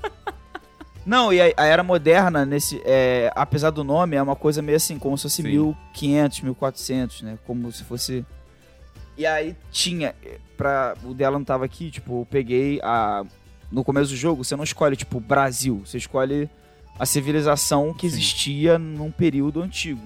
[1.04, 4.76] Não, e a, a era moderna, nesse, é, apesar do nome, é uma coisa meio
[4.76, 5.48] assim, como se fosse Sim.
[5.48, 7.38] 1500, 1400, né?
[7.46, 8.24] Como se fosse.
[9.16, 13.24] E aí tinha, eh, pra, o dela não tava aqui, tipo, eu peguei a.
[13.72, 16.48] No começo do jogo, você não escolhe, tipo, Brasil, você escolhe
[16.98, 18.16] a civilização que Sim.
[18.16, 20.02] existia num período antigo.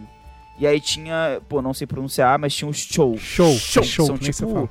[0.59, 3.17] E aí tinha, pô, não sei pronunciar, mas tinha os Chou.
[3.17, 3.53] Show.
[3.57, 3.83] Show.
[3.83, 4.07] Show.
[4.07, 4.69] São tipo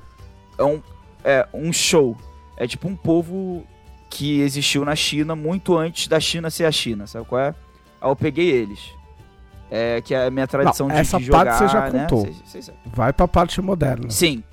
[0.58, 0.82] é um,
[1.24, 2.16] é um show.
[2.56, 3.66] É tipo um povo
[4.10, 7.56] que existiu na China muito antes da China ser a China, sabe qual é?
[8.00, 8.80] Aí eu peguei eles.
[9.72, 12.02] É, que é a minha tradição Não, de, essa de jogar, parte você já né?
[12.02, 12.22] contou.
[12.22, 12.82] Vocês- vocês sabem.
[12.86, 14.10] Vai pra parte moderna.
[14.12, 14.44] Sim.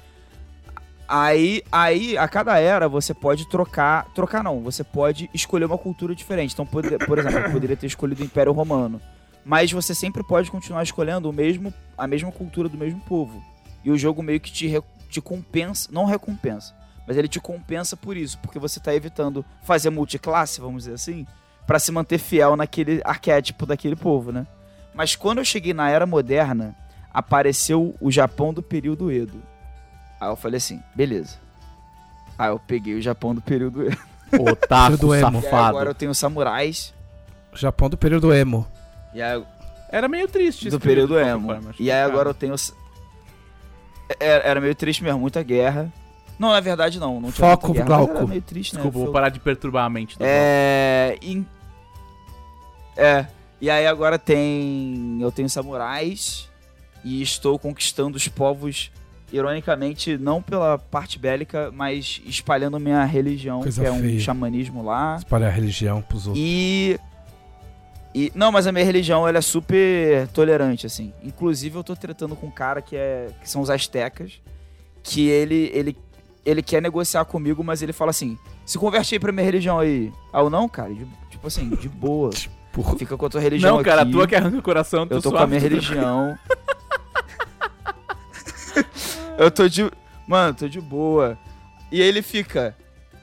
[1.07, 4.07] Aí, aí, a cada era, você pode trocar...
[4.15, 6.53] Trocar não, você pode escolher uma cultura diferente.
[6.55, 9.01] Então, por, por exemplo, eu poderia ter escolhido o Império Romano.
[9.45, 13.43] Mas você sempre pode continuar escolhendo o mesmo, a mesma cultura do mesmo povo.
[13.85, 15.89] E o jogo meio que te, te compensa...
[15.91, 16.75] Não recompensa,
[17.07, 18.39] mas ele te compensa por isso.
[18.39, 21.27] Porque você tá evitando fazer multiclasse, vamos dizer assim,
[21.67, 24.47] pra se manter fiel naquele arquétipo daquele povo, né?
[24.95, 26.77] Mas quando eu cheguei na Era Moderna,
[27.13, 29.41] apareceu o Japão do período Edo.
[30.21, 31.39] Aí eu falei assim, beleza.
[32.39, 33.99] Aí eu peguei o Japão do período Edo.
[34.39, 35.15] Otaku emo.
[35.15, 35.69] E aí safado.
[35.69, 36.95] agora eu tenho samurais.
[37.55, 38.67] Japão do período emo.
[39.15, 39.43] E aí,
[39.91, 41.47] Era meio triste do período qualquer emo.
[41.49, 42.29] forma, E aí que, agora cara.
[42.31, 42.55] eu tenho.
[44.19, 45.93] Era, era meio triste mesmo, muita guerra.
[46.39, 47.21] Não, na verdade não.
[47.21, 48.17] não tinha Foco, guerra, Glauco.
[48.17, 48.79] Era meio triste, né?
[48.79, 50.19] Desculpa, vou Foi- parar de perturbar a mente.
[50.19, 51.17] do É.
[51.23, 51.47] em-
[52.97, 53.27] É.
[53.61, 55.19] E aí agora tem.
[55.21, 56.49] Eu tenho samurais.
[57.05, 58.91] E estou conquistando os povos,
[59.33, 64.21] ironicamente, não pela parte bélica, mas espalhando minha religião, Coisa que é um feia.
[64.21, 65.17] xamanismo lá.
[65.17, 66.45] Espalhar a religião pros outros.
[66.45, 66.99] E.
[68.15, 71.13] E, não, mas a minha religião ela é super tolerante, assim.
[71.23, 74.41] Inclusive, eu tô tratando com um cara que, é, que são os astecas,
[75.03, 75.97] que ele, ele,
[76.45, 80.13] ele quer negociar comigo, mas ele fala assim: se converte aí pra minha religião aí.
[80.33, 82.31] Ah, eu não, cara, de- tipo assim, de boa.
[82.73, 82.97] Porra.
[82.97, 84.13] Fica com a tua religião Não, cara, a aqui.
[84.13, 86.39] tua que arranca o coração, Eu tô com a minha religião.
[89.39, 89.91] eu tô de.
[90.27, 91.39] Mano, tô de boa.
[91.91, 92.77] E aí ele fica.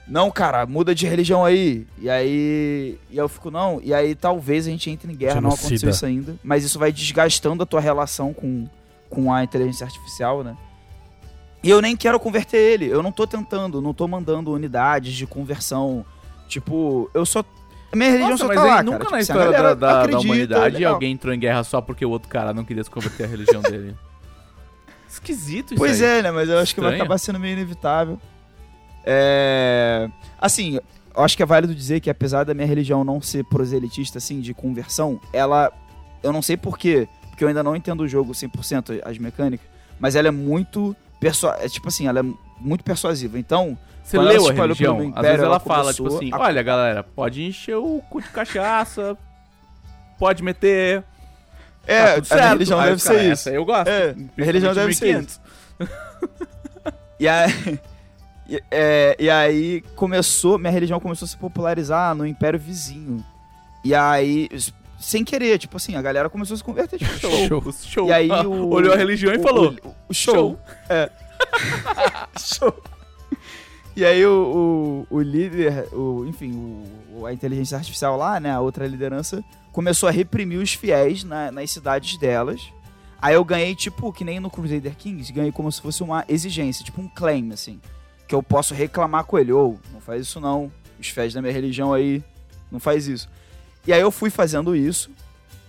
[0.08, 1.86] Não, cara, muda de religião aí.
[2.00, 2.98] E aí.
[3.10, 3.82] E eu fico, não.
[3.84, 5.42] E aí talvez a gente entre em guerra.
[5.42, 5.90] Não aconteceu Genocida.
[5.92, 6.36] isso ainda.
[6.44, 8.68] Mas isso vai desgastando a tua relação com,
[9.10, 10.56] com a inteligência artificial, né?
[11.62, 12.86] E eu nem quero converter ele.
[12.88, 16.06] Eu não tô tentando, não tô mandando unidades de conversão.
[16.48, 17.44] Tipo, eu só.
[17.94, 19.12] Minha religião Nossa, só mas tá aí lá, nunca cara.
[19.12, 20.94] na Tipo, história da, da- da acredita, humanidade legal.
[20.94, 23.62] alguém entrou em guerra só porque o outro cara não queria se converter à religião
[23.62, 23.96] dele.
[25.10, 26.20] Esquisito isso Pois aí.
[26.20, 26.32] é, né?
[26.32, 27.04] Mas eu acho que vai Estranho.
[27.04, 28.20] acabar sendo meio inevitável.
[29.10, 30.10] É...
[30.40, 30.76] Assim,
[31.16, 34.42] eu acho que é válido dizer que apesar da minha religião não ser proselitista, assim,
[34.42, 35.72] de conversão, ela...
[36.22, 39.66] Eu não sei porquê, porque eu ainda não entendo o jogo 100% as mecânicas,
[39.98, 40.94] mas ela é muito...
[41.22, 41.48] Persu...
[41.48, 42.24] É, tipo assim, ela é
[42.60, 43.40] muito persuasiva.
[43.40, 44.98] Então, Você leu a religião?
[44.98, 48.02] pelo Às Império, vezes ela ela fala, tipo assim, a- olha galera, pode encher o
[48.10, 49.18] cu de cachaça,
[50.20, 51.02] pode meter...
[51.88, 53.50] é, tá a religião Aí deve cara, ser isso.
[53.50, 53.88] Essa eu gosto.
[53.88, 55.40] É, minha religião deve ser 1500.
[57.20, 57.80] E aí,
[58.50, 63.24] e, é, e aí começou, minha religião começou a se popularizar no Império Vizinho.
[63.84, 64.50] E aí,
[65.00, 67.48] sem querer, tipo assim, a galera começou a se converter, tipo, show.
[67.48, 67.72] Show.
[67.74, 68.08] show.
[68.10, 70.60] E aí Ah, o- Olhou a religião e O- falou, O, o show.
[70.90, 71.10] É.
[72.40, 72.74] show.
[73.96, 76.84] E aí o, o, líder, o, enfim,
[77.26, 81.72] a inteligência artificial lá, né, a outra liderança, começou a reprimir os fiéis na- nas
[81.72, 82.62] cidades delas.
[83.20, 86.86] Aí eu ganhei, tipo, que nem no Crusader Kings, ganhei como se fosse uma exigência,
[86.86, 87.80] tipo um claim, assim.
[88.28, 91.54] Que eu posso reclamar com ele, ou, não faz isso não, os fiéis da minha
[91.54, 92.24] religião aí,
[92.72, 93.30] não faz isso.
[93.86, 95.10] E aí eu fui fazendo isso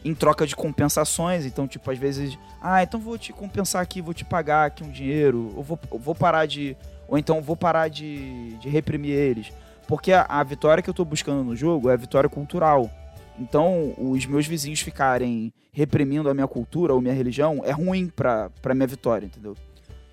[0.04, 1.44] em troca de compensações.
[1.44, 4.90] Então, tipo, às vezes, ah, então vou te compensar aqui, vou te pagar aqui um
[4.90, 6.76] dinheiro, ou vou, eu vou parar de.
[7.06, 9.52] Ou então vou parar de, de reprimir eles.
[9.86, 12.90] Porque a, a vitória que eu tô buscando no jogo é a vitória cultural.
[13.38, 18.50] Então, os meus vizinhos ficarem reprimindo a minha cultura ou minha religião é ruim pra,
[18.60, 19.56] pra minha vitória, entendeu?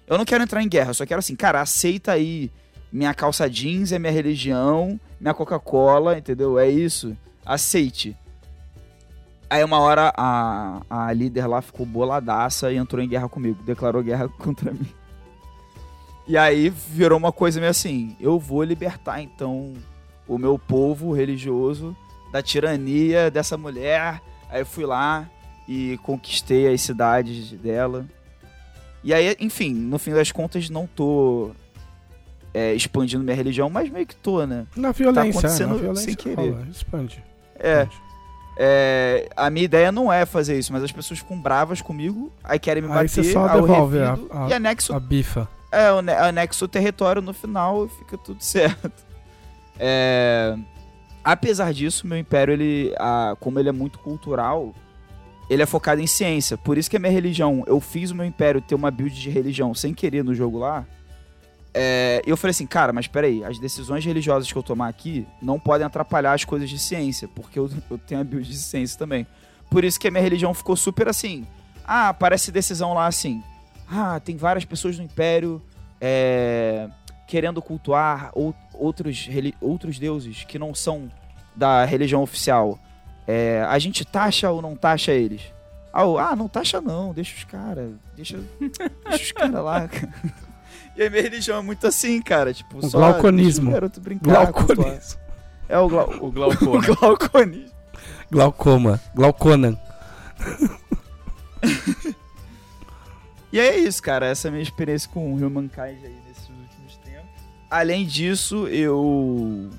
[0.07, 2.51] Eu não quero entrar em guerra, eu só quero assim, cara, aceita aí
[2.91, 6.57] minha calça jeans é minha religião, minha Coca-Cola, entendeu?
[6.57, 7.15] É isso.
[7.45, 8.15] Aceite.
[9.49, 14.01] Aí uma hora a, a líder lá ficou boladaça e entrou em guerra comigo, declarou
[14.01, 14.87] guerra contra mim.
[16.27, 19.73] E aí virou uma coisa meio assim, eu vou libertar então
[20.27, 21.95] o meu povo religioso
[22.31, 24.21] da tirania dessa mulher.
[24.49, 25.29] Aí fui lá
[25.67, 28.05] e conquistei as cidades dela.
[29.05, 31.51] E aí, enfim, no fim das contas não tô
[32.53, 34.65] é, expandindo minha religião, mas meio que tô, né?
[34.75, 36.49] Na violência, acontecendo na violência sem querer.
[36.51, 37.23] rola, expande.
[37.59, 38.01] É, expande.
[38.57, 42.57] é, a minha ideia não é fazer isso, mas as pessoas ficam bravas comigo, aí
[42.57, 45.47] querem me Aí bater, você só devolve a, revido, a, e anexo, a bifa.
[45.71, 45.87] é,
[46.27, 48.91] anexo o território no final e fica tudo certo.
[49.79, 50.57] É,
[51.23, 54.73] apesar disso, meu império, ele, a- como ele é muito cultural,
[55.49, 56.57] ele é focado em ciência.
[56.57, 59.29] Por isso que a minha religião, eu fiz o meu império ter uma build de
[59.29, 60.85] religião sem querer no jogo lá.
[61.73, 65.59] É, eu falei assim, cara, mas peraí, as decisões religiosas que eu tomar aqui não
[65.59, 69.27] podem atrapalhar as coisas de ciência, porque eu, eu tenho a build de ciência também.
[69.69, 71.45] Por isso que a minha religião ficou super assim.
[71.85, 73.43] Ah, aparece decisão lá assim.
[73.89, 75.61] Ah, tem várias pessoas no Império
[75.99, 76.87] é,
[77.27, 79.27] querendo cultuar ou- outros,
[79.59, 81.11] outros deuses que não são
[81.55, 82.79] da religião oficial.
[83.27, 85.41] É, a gente taxa ou não taxa eles?
[85.91, 87.91] Ah, ah, não taxa não, deixa os caras.
[88.15, 89.89] Deixa, deixa os caras lá.
[90.97, 92.53] E a minha religião é muito assim, cara.
[92.53, 93.69] Tipo, Um só glauconismo.
[93.69, 94.49] o garoto brincar.
[94.49, 95.19] Glauconismo.
[95.67, 96.81] É o, glau, O o glaucoma.
[96.95, 97.71] glauconismo.
[98.31, 99.01] Glaucoma.
[99.13, 99.77] Glauconan.
[103.51, 104.27] E é isso, cara.
[104.27, 107.29] Essa é a minha experiência com o Humankind aí nesses últimos tempos.
[107.69, 109.69] Além disso, eu.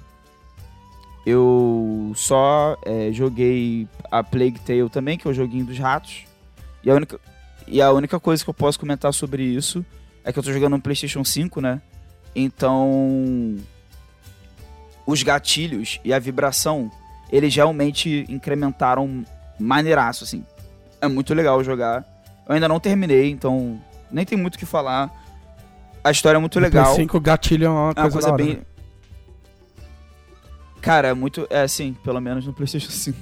[1.27, 6.25] Eu só é, joguei a Plague Tale também, que é o joguinho dos ratos.
[6.85, 7.19] E a, única,
[7.67, 9.85] e a única coisa que eu posso comentar sobre isso
[10.25, 11.83] é que eu tô jogando no PlayStation 5, né?
[12.35, 13.57] Então.
[15.05, 16.91] Os gatilhos e a vibração,
[17.31, 19.25] eles realmente incrementaram
[19.59, 20.45] maneiraço, assim.
[21.01, 22.05] É muito legal jogar.
[22.49, 23.81] Eu ainda não terminei, então
[24.11, 25.11] nem tem muito o que falar.
[26.03, 26.95] A história é muito legal.
[26.95, 28.61] 5 o gatilho é uma É uma coisa, coisa hora, né?
[30.87, 31.49] Cara, é muito.
[31.51, 33.19] É assim, pelo menos no PlayStation 5.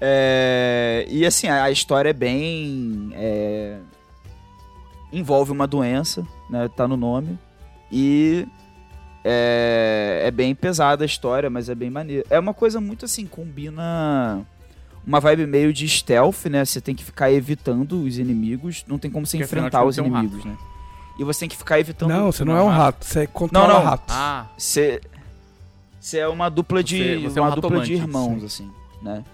[0.00, 3.10] É, E assim, a a história é bem.
[3.14, 3.78] é,
[5.12, 6.68] Envolve uma doença, né?
[6.68, 7.36] Tá no nome.
[7.90, 8.46] E.
[9.24, 10.22] É...
[10.26, 12.24] é bem pesada a história, mas é bem maneiro.
[12.30, 14.46] É uma coisa muito assim, combina
[15.06, 16.64] uma vibe meio de stealth, né?
[16.64, 18.84] Você tem que ficar evitando os inimigos.
[18.86, 20.56] Não tem como você Porque enfrentar os contas é um inimigos, né?
[21.18, 22.08] E você tem que ficar evitando.
[22.10, 23.84] Não, você não é um rato, você controla Não, não.
[23.84, 24.14] ratos.
[24.16, 25.00] Ah, Você,
[26.04, 28.46] você é uma dupla de, Você- você é um uma dupla de irmãos, sim.
[28.46, 28.70] assim,
[29.02, 29.24] né?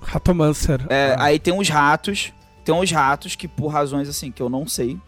[0.00, 0.84] Ratomancer.
[0.88, 1.24] É, Ah.
[1.24, 2.32] Aí tem os ratos,
[2.64, 4.98] tem os ratos que por razões assim que eu não sei,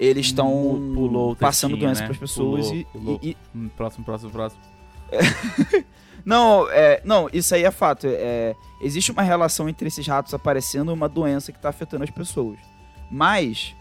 [0.00, 2.06] eles estão o passando doença né?
[2.06, 3.20] pras pessoas Pulou, e- pulou.
[3.22, 4.62] e, e- hum, próximo, próximo, próximo.
[6.24, 8.06] não, é, não, isso aí é fato.
[8.06, 12.10] É, existe uma relação entre esses ratos aparecendo e uma doença que tá afetando as
[12.10, 12.58] pessoas.
[13.10, 13.74] Mas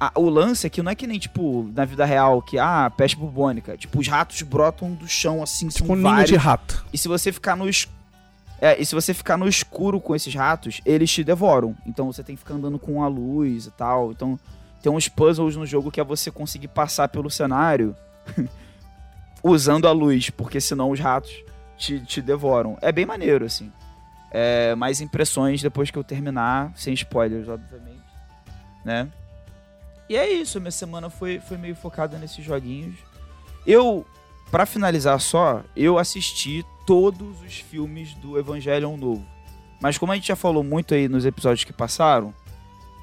[0.00, 2.90] a- o lance é que não é que nem tipo na vida real que ah,
[2.96, 6.28] peste bubônica, tipo os ratos brotam do chão assim, Tipo são um ninho vários.
[6.30, 6.84] de rato.
[6.92, 7.88] E se você ficar no es-
[8.60, 11.76] é, e se você ficar no escuro com esses ratos, eles te devoram.
[11.86, 14.10] Então você tem que ficar andando com a luz e tal.
[14.12, 14.38] Então
[14.82, 17.94] tem uns puzzles no jogo que é você conseguir passar pelo cenário
[19.42, 21.32] usando a luz, porque senão os ratos
[21.76, 22.78] te, te devoram.
[22.80, 23.70] É bem maneiro, assim.
[24.30, 28.02] É, mais impressões depois que eu terminar, sem spoilers, obviamente.
[28.84, 29.08] Né?
[30.08, 32.96] E é isso, minha semana foi, foi meio focada nesses joguinhos.
[33.66, 34.04] Eu,
[34.54, 39.26] Pra finalizar só, eu assisti todos os filmes do Evangelion novo.
[39.80, 42.32] Mas como a gente já falou muito aí nos episódios que passaram,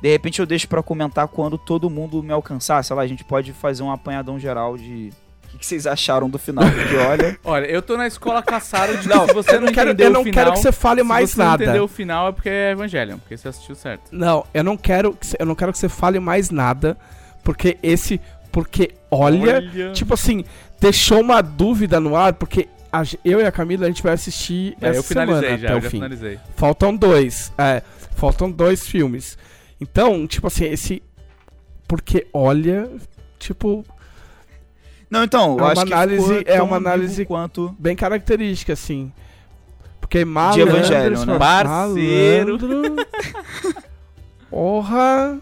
[0.01, 2.81] de repente eu deixo pra comentar quando todo mundo me alcançar.
[2.83, 5.11] Sei lá, a gente pode fazer um apanhadão geral de
[5.53, 6.63] o que, vocês acharam do final.
[6.63, 9.89] Porque olha, Olha, eu tô na escola caçada de Não, se você não, não, quero,
[9.91, 11.63] entendeu eu não o final, quero que você fale se mais você não nada.
[11.63, 14.03] entendeu o final é porque é Evangelion, porque você assistiu certo.
[14.11, 16.97] Não, eu não quero que você, eu não quero que você fale mais nada,
[17.43, 18.19] porque esse
[18.51, 19.61] porque olha,
[19.93, 20.43] tipo assim,
[20.79, 24.75] deixou uma dúvida no ar, porque a eu e a Camila a gente vai assistir
[24.81, 25.97] É, essa eu finalizei semana já, até eu o já fim.
[25.97, 26.39] finalizei.
[26.55, 27.81] Faltam dois, é,
[28.15, 29.37] faltam dois filmes.
[29.79, 31.01] Então, tipo assim, esse
[31.87, 32.89] porque olha,
[33.39, 33.85] tipo,
[35.11, 37.75] Não, então, É uma acho que análise- ficou é uma análise- quanto...
[37.77, 39.11] Bem característica, assim.
[39.99, 40.61] Porque malandro...
[40.69, 41.37] Evangelho, né?
[41.37, 42.57] Parceiro.
[44.49, 45.37] Porra...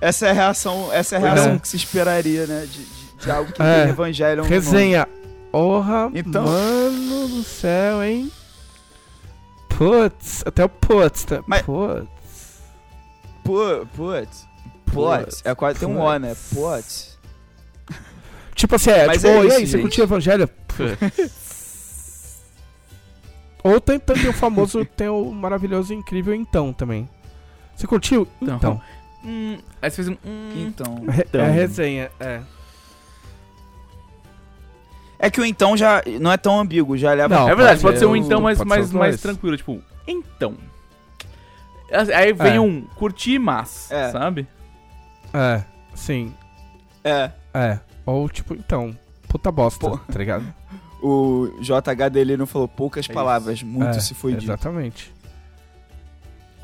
[0.00, 1.24] Essa é a reação, essa é a É.
[1.24, 2.60] reação que se esperaria, né?
[2.70, 3.80] De, de- de algo que É.
[3.82, 4.44] tem evangelho.
[4.44, 5.08] Resenha.
[5.50, 8.30] Porra, Então- mano do céu, hein?
[9.70, 11.42] Putz, até o putz, tá?
[11.46, 12.06] Mas- Putz.
[13.42, 14.46] Pu- Putz.
[14.92, 15.42] Putz.
[15.44, 16.36] É quase tem um O, né?
[16.54, 17.17] Putz.
[18.58, 20.50] Tipo assim, é, Mas tipo, é "Oi, e isso, aí, você gente." curtiu o Evangelho?
[23.62, 27.08] Ou tem também o famoso, tem o maravilhoso e incrível então também.
[27.76, 28.26] Você curtiu?
[28.42, 28.56] Então.
[28.56, 28.80] Então.
[29.24, 30.16] Hum, aí você fez um.
[30.24, 31.04] Hum, Então.
[31.08, 31.40] Re- Então.
[31.40, 32.40] É resenha, é.
[35.20, 37.34] É que o então já não é tão ambíguo, já leva.
[37.34, 40.56] Não, é verdade, pode pode ser um então mais, mais, mais tranquilo, tipo, então.
[42.14, 42.60] Aí vem É.
[42.60, 44.10] um curti, mas, É.
[44.10, 44.46] sabe?
[45.34, 45.62] É,
[45.94, 46.32] sim,
[47.04, 47.30] É.
[47.54, 47.78] é.
[48.10, 48.96] Ou tipo, então,
[49.28, 49.98] puta bosta, Pô.
[49.98, 50.44] tá ligado?
[51.00, 53.14] O JH dele não falou poucas isso.
[53.14, 54.42] palavras, muito É, se foi dito.
[54.46, 55.14] Exatamente.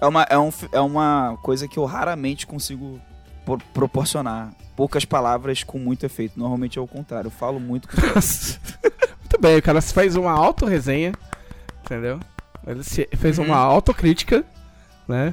[0.01, 3.01] É uma, é, um, é uma coisa que eu raramente consigo
[3.47, 4.53] por- proporcionar.
[4.75, 6.37] Poucas palavras com muito efeito.
[6.37, 7.29] Normalmente é o contrário.
[7.29, 7.95] Eu falo muito com
[9.23, 11.13] Muito bem, o cara fez uma auto-resenha,
[11.85, 12.19] entendeu?
[12.67, 13.45] Ele se- fez Uhum.
[13.45, 14.45] uma autocrítica,
[15.07, 15.33] né?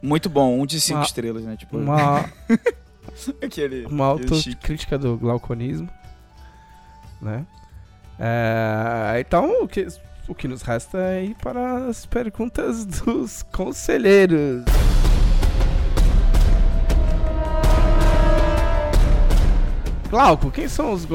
[0.00, 1.54] Muito bom, um de cinco Uma- estrelas, né?
[1.54, 2.24] Tipo, Uma,
[3.42, 3.86] aquele.
[3.86, 5.88] uma autocrítica do glauconismo,
[7.20, 7.46] né?
[8.18, 9.86] É, então, o que,
[10.28, 14.64] o que nos resta é ir para as perguntas dos conselheiros.
[20.08, 21.06] Glauco, quem são os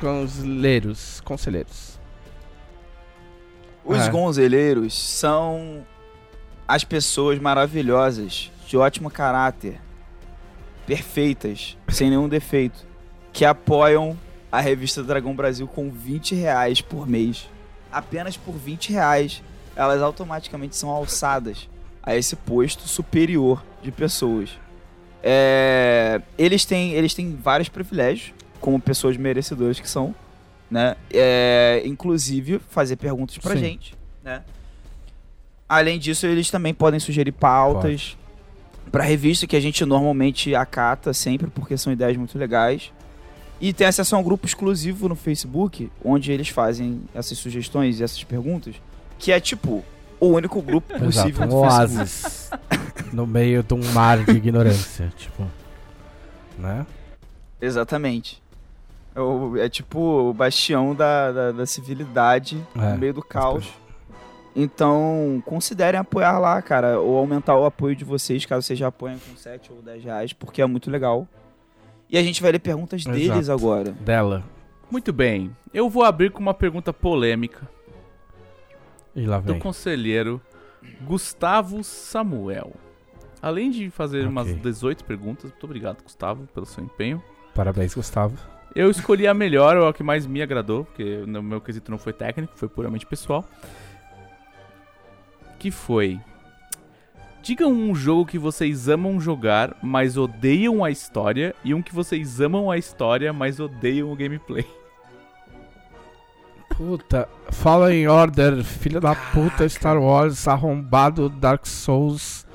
[0.00, 1.20] conselheiros?
[1.20, 1.98] Conselheiros.
[3.84, 4.10] Os É.
[4.10, 5.84] gonzeleiros são
[6.66, 9.80] as pessoas maravilhosas, de ótimo caráter,
[10.88, 12.86] perfeitas, sem nenhum defeito,
[13.30, 14.18] que apoiam
[14.50, 17.46] a revista Dragão Brasil com 20 reais por mês.
[17.92, 19.42] Apenas por 20 reais,
[19.76, 21.68] elas automaticamente são alçadas
[22.02, 24.58] a esse posto superior de pessoas.
[25.22, 30.14] É, eles, têm, eles têm vários privilégios, como pessoas merecedoras que são,
[30.70, 30.96] né?
[31.12, 33.58] É, inclusive fazer perguntas pra Sim.
[33.58, 33.94] gente,
[34.24, 34.42] né?
[35.68, 38.16] Além disso, eles também podem sugerir pautas
[38.88, 42.92] pra revista que a gente normalmente acata sempre, porque são ideias muito legais.
[43.60, 48.04] E tem acesso a um grupo exclusivo no Facebook, onde eles fazem essas sugestões e
[48.04, 48.76] essas perguntas,
[49.18, 49.84] que é tipo
[50.20, 52.50] o único grupo possível Exato, no um oásis
[53.12, 55.44] no meio de um mar de ignorância, tipo,
[56.58, 56.86] né?
[57.60, 58.40] Exatamente.
[59.14, 63.66] É, o- é tipo o bastião da, da, da civilidade É, no meio do caos.
[64.60, 69.16] Então, considerem apoiar lá, cara, ou aumentar o apoio de vocês, caso vocês já apoiem
[69.16, 71.28] com 7 ou 10 reais, porque é muito legal.
[72.10, 73.52] E a gente vai ler perguntas deles Exato.
[73.52, 73.92] agora.
[73.92, 74.42] Dela.
[74.90, 75.54] Muito bem.
[75.72, 77.68] Eu vou abrir com uma pergunta polêmica
[79.14, 79.60] E lá do vem.
[79.60, 80.40] conselheiro
[81.02, 82.72] Gustavo Samuel.
[83.40, 84.28] Além de fazer Ok.
[84.30, 87.22] umas 18 perguntas, muito obrigado, Gustavo, pelo seu empenho.
[87.54, 88.36] Parabéns, Gustavo.
[88.74, 91.98] Eu escolhi a melhor, ou a que mais me agradou, porque no meu quesito não
[91.98, 93.44] foi técnico, foi puramente pessoal.
[95.58, 96.20] Que foi.
[97.42, 102.40] Digam um jogo que vocês amam jogar, mas odeiam a história, e um que vocês
[102.40, 104.66] amam a história, mas odeiam o gameplay.
[106.76, 112.46] Puta, fala em order, filho da puta, Star Wars, arrombado, Dark Souls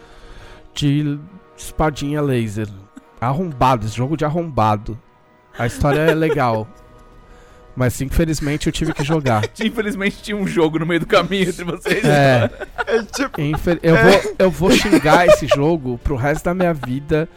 [0.73, 1.19] de
[1.57, 2.67] espadinha laser.
[3.19, 4.99] Arrombado, esse jogo de arrombado.
[5.57, 6.67] A história é legal.
[7.75, 9.43] Mas infelizmente eu tive que jogar.
[9.59, 12.03] Infelizmente tinha um jogo no meio do caminho entre vocês.
[12.05, 12.49] É,
[12.85, 13.41] É tipo.
[13.41, 17.27] infel- eu, vou, eu vou xingar esse jogo pro resto da minha vida.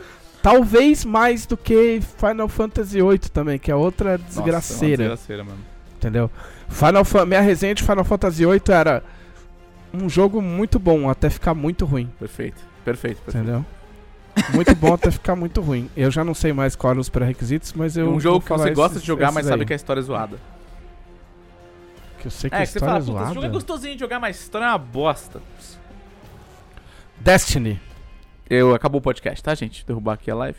[0.42, 4.96] Talvez mais do que Final Fantasy VIII também, que é outra Nossa, é uma desgraceira.
[4.98, 5.58] desgraceira, mano.
[5.96, 6.30] Entendeu?
[6.68, 9.02] Final Fa- minha resenha de Final Fantasy VIII era
[9.94, 13.38] um jogo muito bom até ficar muito ruim, Perfeito, perfeito, perfeito.
[13.44, 13.64] entendeu?
[14.54, 15.90] Muito bom até ficar muito ruim.
[15.96, 18.48] Eu já não sei mais quais eram os pré-requisitos, mas eu um jogo vou que
[18.64, 19.66] você gosta esses- de jogar, mas esses sabe aí.
[19.66, 20.38] que a história é zoada.
[22.20, 23.48] que eu sei que É, a que você história fala, é puta, esse jogo é
[23.48, 23.52] zoada.
[23.54, 25.40] gostosinho de jogar, mas a história é uma bosta.
[27.18, 27.80] Destiny.
[28.48, 29.84] Eu acabou o podcast, tá, gente?
[29.86, 30.58] Derrubar aqui a live.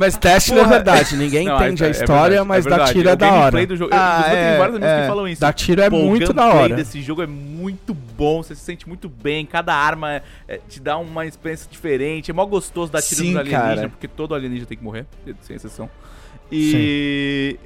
[0.00, 0.74] Mas Destiny é Porra.
[0.76, 2.92] verdade, ninguém Não, entende é- a é história, verdade, mas é verdade.
[2.92, 3.66] tiro é da gameplay hora.
[3.66, 5.00] Do jogo, Ah, eu, é, vários amigos é.
[5.02, 5.40] que falam isso.
[5.42, 6.76] Dar tiro é Pô, muito o da gameplay hora.
[6.76, 10.80] desse jogo é muito bom, você se sente muito bem, cada arma é- é- te
[10.80, 13.88] dá uma experiência diferente, é mó gostoso dar tiro Sim, nos alienígenas, cara.
[13.90, 15.04] porque todo alienígena tem que morrer,
[15.42, 15.88] sem exceção.
[16.50, 17.58] E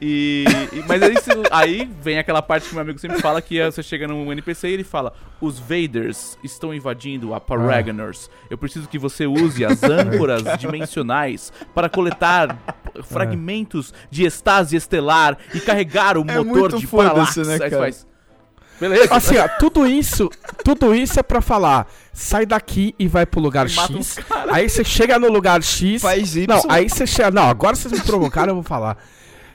[0.00, 3.58] E, e- mas aí, você- aí vem aquela parte que meu amigo sempre fala que
[3.58, 8.30] é, você chega num NPC e ele fala: Os Vaders estão invadindo a Paragoners.
[8.48, 12.56] Eu preciso que você use as âncoras dimensionais para coletar
[13.02, 17.36] fragmentos de estase estelar e carregar o É motor muito de Parallax.
[17.38, 17.78] né, cara?
[17.78, 18.06] faz,
[18.80, 19.12] Beleza.
[19.12, 20.30] Assim, ó, tudo isso,
[20.64, 24.16] tudo isso é pra falar, sai daqui e vai pro lugar X.
[24.52, 26.00] Aí você chega no lugar X.
[26.00, 26.46] Faz Y.
[26.46, 27.32] Não, aí você chega.
[27.32, 28.96] Não, agora vocês me provocaram, eu vou falar.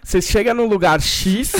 [0.03, 1.53] Você chega no lugar X.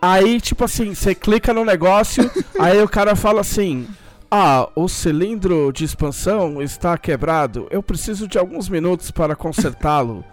[0.00, 2.30] aí, tipo assim, você clica no negócio.
[2.58, 3.88] aí o cara fala assim:
[4.30, 7.66] Ah, o cilindro de expansão está quebrado.
[7.70, 10.24] Eu preciso de alguns minutos para consertá-lo.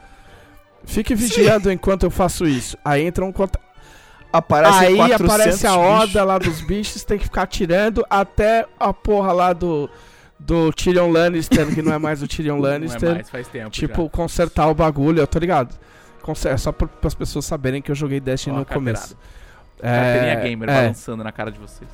[0.85, 2.77] Fique vigiando enquanto eu faço isso.
[2.83, 3.59] Aí entra um conta.
[4.31, 8.93] Aparece aí 400 aparece a horda lá dos bichos, tem que ficar atirando até a
[8.93, 9.89] porra lá do.
[10.41, 13.13] Do Tyrion Lannister, que não é mais o Tyrion Não é Lannister.
[13.13, 13.71] mais, faz tempo.
[13.71, 15.75] Tipo, consertar o bagulho, eu tô ligado.
[16.47, 19.17] É só para as pessoas saberem que eu joguei Destiny no começo.
[19.81, 19.89] já.
[19.89, 20.73] Carteirinha É, gamer é.
[20.73, 21.89] balançando na cara de vocês.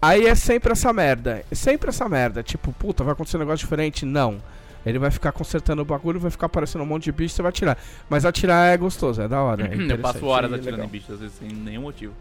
[0.00, 1.44] Aí é sempre essa merda.
[1.50, 2.42] É sempre essa merda.
[2.42, 4.04] Tipo, puta, vai acontecer um negócio diferente?
[4.04, 4.38] Não.
[4.84, 7.50] Ele vai ficar consertando o bagulho, vai ficar aparecendo um monte de bicho, você vai
[7.50, 7.78] atirar.
[8.10, 9.66] Mas atirar é gostoso, é da hora.
[9.72, 10.86] É eu passo horas é atirando legal.
[10.86, 12.12] em bichos, às vezes sem nenhum motivo.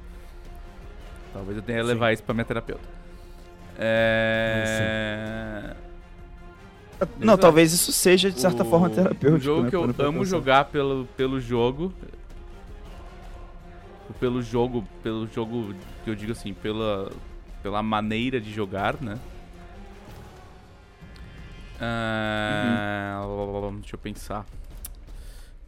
[1.34, 1.89] Talvez eu tenha que Sim.
[1.93, 2.84] levar isso pra minha terapeuta.
[3.80, 5.73] É...
[7.18, 9.36] Não, talvez isso seja, de certa O- forma, terapêutico.
[9.36, 11.94] Um jogo né, que eu amo jogar pelo, pelo jogo.
[14.19, 15.73] Pelo jogo, pelo jogo
[16.03, 17.11] que eu digo assim, pela,
[17.64, 19.18] pela maneira de jogar, né?
[21.80, 24.45] Ah, Deixa eu pensar.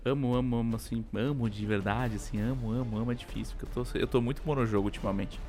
[0.06, 3.86] Amo, amo, amo, assim, amo de verdade, assim, amo, amo, amo, é difícil, porque eu
[3.86, 5.40] tô, eu tô muito monojogo ultimamente.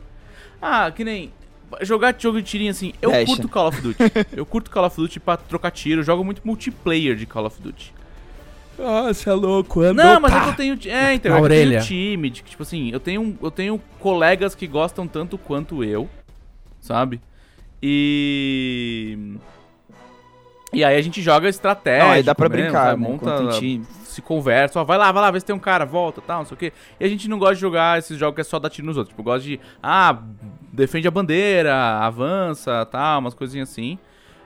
[0.63, 1.33] Ah, que nem.
[1.81, 3.33] Jogar jogo de tirinho assim, eu Deixa.
[3.33, 3.99] curto Call of Duty.
[4.37, 7.61] eu curto Call of Duty pra trocar tiro, eu jogo muito multiplayer de Call of
[7.61, 7.93] Duty.
[8.79, 10.79] Ah, você é louco, ando, Não, mas é que eu tenho.
[10.93, 11.71] É, então, Na é que eu orelha.
[11.71, 15.85] tenho time, de que, tipo assim, eu tenho, eu tenho colegas que gostam tanto quanto
[15.85, 16.09] eu,
[16.81, 17.21] sabe?
[17.81, 19.37] E.
[20.73, 22.11] E aí a gente joga estratégia.
[22.11, 23.87] Aí dá pra brincar, né, monta, em time.
[24.03, 26.47] se conversa, ó, vai lá, vai lá, vê se tem um cara, volta, tal, não
[26.47, 26.73] sei o quê.
[26.99, 28.97] E a gente não gosta de jogar esses jogos que é só dar tiro nos
[28.97, 29.11] outros.
[29.11, 30.19] Tipo, eu gosto de, ah,
[30.75, 33.99] defende a bandeira, avança, tal, umas coisinhas assim.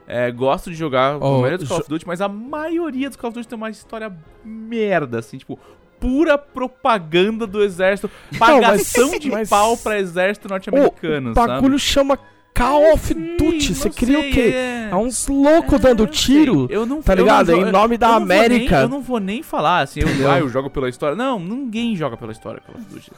[0.06, 3.16] É, gosto de jogar a Oh, maioria dos Call of Duty, mas a maioria dos
[3.16, 4.10] Call of Duty tem uma história
[4.44, 5.58] merda, assim, tipo,
[6.00, 11.92] pura propaganda do exército, pagação mas- de mas- pau pra exército norte-americano, O bagulho sabe?
[11.92, 12.18] chama
[12.54, 13.74] Call of Duty.
[13.74, 14.52] Você cria o quê?
[14.54, 14.88] é.
[14.90, 16.66] É uns loucos É, dando tiro.
[16.70, 17.52] Eu não, tá eu não ligado?
[17.52, 18.76] Em nome da eu América.
[18.76, 21.14] nem- eu não vou nem falar assim, eu, ah, eu jogo pela história.
[21.14, 23.12] Não, ninguém joga pela história Call of Duty.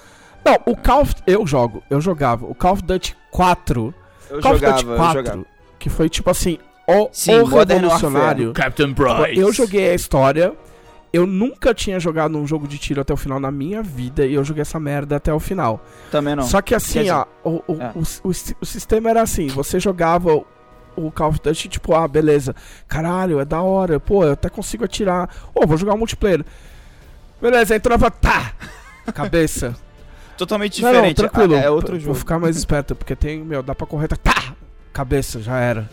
[0.44, 2.46] Não, o Call of Eu jogo, eu jogava.
[2.46, 3.94] O Call of Duty 4.
[4.30, 5.18] Eu Call jogava, of Duty eu 4.
[5.18, 5.46] jogava.
[5.78, 8.52] Que foi tipo assim, o, Sim, o revolucionário.
[8.52, 8.94] Captain
[9.34, 10.54] Eu joguei a história.
[11.12, 14.24] Eu nunca tinha jogado um jogo de tiro até o final na minha vida.
[14.24, 15.84] E eu joguei essa merda até o final.
[16.10, 16.44] Também não.
[16.44, 17.92] Só que assim, Quer ó, o, o, É.
[17.96, 18.30] o, o
[18.60, 20.40] o sistema era assim, você jogava
[20.96, 22.54] o, Call of Duty, tipo, ah, beleza,
[22.86, 26.44] caralho, é da hora, pô, eu até consigo atirar, ô, vou jogar um multiplayer.
[27.40, 28.52] Beleza, entrava, tá,
[29.14, 29.74] cabeça.
[30.40, 31.16] Totalmente Não, não, diferente.
[31.16, 32.14] tranquilo, Ah, É outro vou jogo.
[32.14, 34.54] ficar mais esperto, porque tem, meu, dá pra correr, tá, tá,
[34.92, 35.88] cabeça, já era.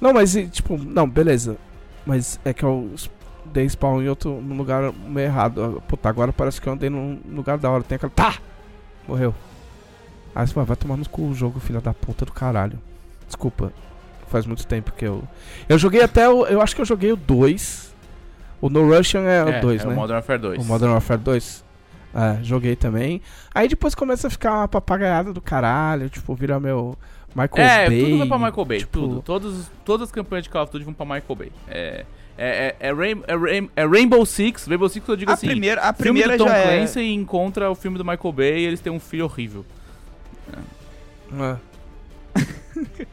[0.00, 1.56] Não, mas, e, tipo, não, beleza,
[2.06, 2.90] mas é que eu
[3.44, 5.82] dei spawn em outro, num lugar meio errado.
[5.88, 8.34] Puta, agora parece que eu andei num lugar da hora, tem aquela, tá,
[9.06, 9.34] morreu.
[10.34, 12.78] Aí você vai tomar no cu o jogo, filha da puta do caralho.
[13.26, 13.72] Desculpa.
[14.28, 15.22] Faz muito tempo que eu.
[15.68, 16.46] Eu joguei até o.
[16.46, 17.92] Eu acho que eu joguei o 2.
[18.62, 19.92] O No Russian é, o 2, é né?
[19.92, 20.58] o Modern Warfare 2.
[20.60, 21.61] O Modern Warfare 2.
[22.14, 23.22] É, joguei também.
[23.54, 26.96] Aí depois começa a ficar uma papagaiada do caralho, tipo, vira meu
[27.34, 28.04] Michael É, Bay.
[28.04, 29.22] tudo vai pra Michael Bay, tipo, tudo.
[29.22, 31.52] Todos, todas as campanhas de Call of Duty vão pra Michael Bay.
[31.68, 32.04] É,
[32.36, 35.46] é, é, é, Rain- é Rain- é Rainbow Six, Rainbow Six eu digo A assim,
[35.46, 36.76] primeira, a filme primeira do Tom já é...
[36.78, 39.64] Clancy encontra o filme do Michael Bay e eles têm um filho horrível.
[41.32, 41.56] é.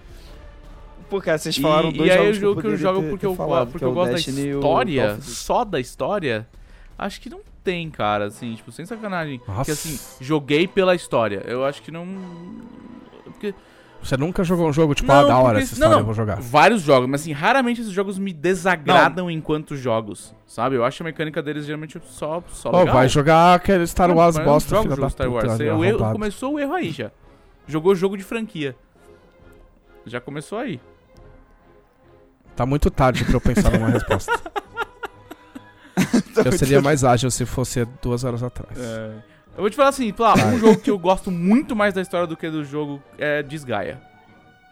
[1.10, 3.02] Pô, cara, vocês E, falaram dois e aí jogos o jogo que eu poderia jogo
[3.02, 5.66] ter- porque ter eu, falado, porque que é eu gosto Destiny e da história, só
[5.66, 6.48] da história,
[6.98, 9.40] acho que não tem, cara, assim, tipo, sem sacanagem.
[9.48, 9.56] Nossa.
[9.60, 11.44] Porque assim, joguei pela história.
[11.46, 12.06] Eu acho que não.
[13.26, 13.54] Porque
[14.02, 16.14] Você nunca jogou um jogo, tipo, ah, da hora porque- essa história, não, eu vou
[16.14, 16.40] jogar.
[16.40, 20.76] Vários jogos, mas assim, raramente esses jogos me desagradam enquanto jogos, sabe?
[20.78, 22.96] Eu acho a mecânica deles geralmente só, só Ó, legal.
[22.96, 25.48] vai jogar aquele Star Não, Wars eu não bosta, jogo da Star puta.
[25.48, 25.60] Wars.
[25.60, 26.14] né, O erro, arrombado.
[26.14, 27.12] começou o erro aí já.
[27.68, 28.76] Jogou jogo de franquia.
[30.06, 30.80] Já começou aí.
[32.56, 34.32] Tá muito tarde pra eu pensar numa resposta.
[36.46, 38.78] eu seria mais ágil se fosse duas horas atrás.
[38.78, 39.12] É.
[39.58, 42.26] Eu vou te falar assim, lá, um jogo que eu gosto muito mais da história
[42.26, 44.02] do que do jogo é Desgaia.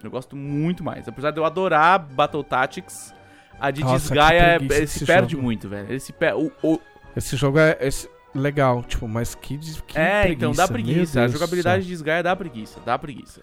[0.03, 1.07] Eu gosto muito mais.
[1.07, 3.13] Apesar de eu adorar Battle Tactics,
[3.59, 5.43] a de Nossa, Desgaia é- preguiça ele se perde jogo.
[5.43, 5.89] muito, velho.
[5.89, 6.51] Ele se perde.
[6.63, 6.81] O, o-
[7.15, 7.77] Esse jogo é.
[7.81, 11.21] Esse, legal, tipo, mas que, que é, então dá preguiça.
[11.23, 13.41] A jogabilidade de Sgaia dá preguiça, dá preguiça.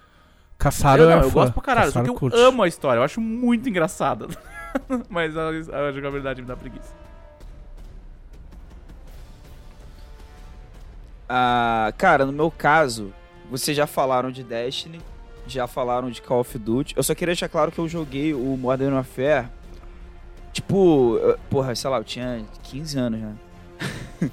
[0.56, 1.34] Caçaro eu não, é eu fã.
[1.34, 2.38] gosto pra caralho, só Caçaro que eu curte.
[2.40, 4.28] amo a história, eu acho muito engraçada.
[5.10, 6.94] Mas a, a jogabilidade me dá preguiça.
[11.28, 13.12] Ah, cara, no meu caso,
[13.50, 15.00] vocês já falaram de Destiny,
[15.46, 16.94] já falaram de Call of Duty.
[16.96, 19.48] Eu só queria deixar claro que eu joguei o Modern Warfare.
[20.52, 23.34] Tipo, eu- porra, sei lá, eu tinha 15 anos, né?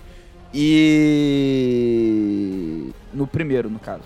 [1.61, 2.91] e.
[3.13, 4.03] No primeiro, no caso.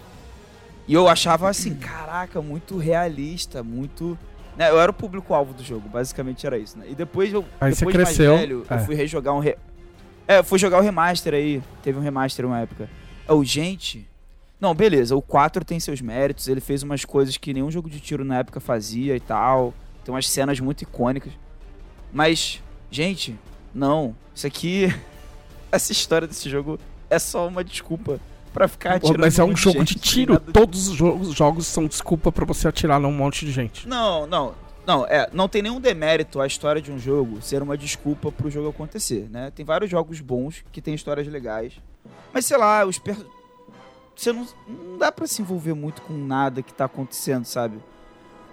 [0.87, 4.17] E eu achava assim, caraca, muito realista, muito.
[4.57, 6.85] né, eu era o público-alvo do jogo, basicamente era isso, né?
[6.89, 7.43] E depois eu.
[7.59, 8.73] Aí você depois cresceu, Mais velho, é.
[8.75, 9.39] Eu fui rejogar um.
[9.39, 9.55] Re...
[10.27, 11.61] É, fui jogar o remaster aí.
[11.83, 12.89] Teve um remaster uma época.
[13.27, 14.07] Oh, gente.
[14.59, 17.99] Não, beleza, o 4 tem seus méritos, ele fez umas coisas que nenhum jogo de
[17.99, 19.73] tiro na época fazia e tal.
[20.03, 21.33] Tem umas cenas muito icônicas.
[22.13, 23.37] Mas, gente,
[23.73, 24.15] não.
[24.33, 24.93] Isso aqui.
[25.71, 26.79] Essa história desse jogo
[27.09, 28.19] é só uma desculpa
[28.53, 29.19] pra ficar atirando.
[29.19, 30.39] mas é um jogo gente de sem tiro.
[30.39, 33.85] Todos os jogos, jogos são desculpa pra você atirar num monte de gente.
[33.85, 34.55] Não, não.
[34.85, 38.51] Não, é, não tem nenhum demérito a história de um jogo ser uma desculpa pro
[38.51, 39.51] jogo acontecer, né?
[39.51, 41.73] Tem vários jogos bons que tem histórias legais.
[42.31, 43.17] Mas sei lá, os per...
[44.15, 47.79] você não, não dá pra se envolver muito com nada que tá acontecendo, sabe?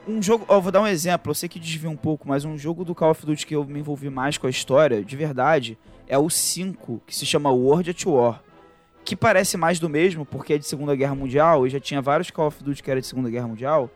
[0.09, 2.59] Um jogo, ó, vou dar um exemplo, eu sei que desvia um pouco, mas um
[2.59, 5.79] jogo do Call of Duty que eu me envolvi mais com a história, de verdade,
[6.09, 8.43] é o 5, que se chama World at War.
[9.05, 12.31] Que parece mais do mesmo, porque é de Segunda Guerra Mundial, e já tinha vários
[12.31, 13.91] Call of Duty que era de Segunda Guerra Mundial,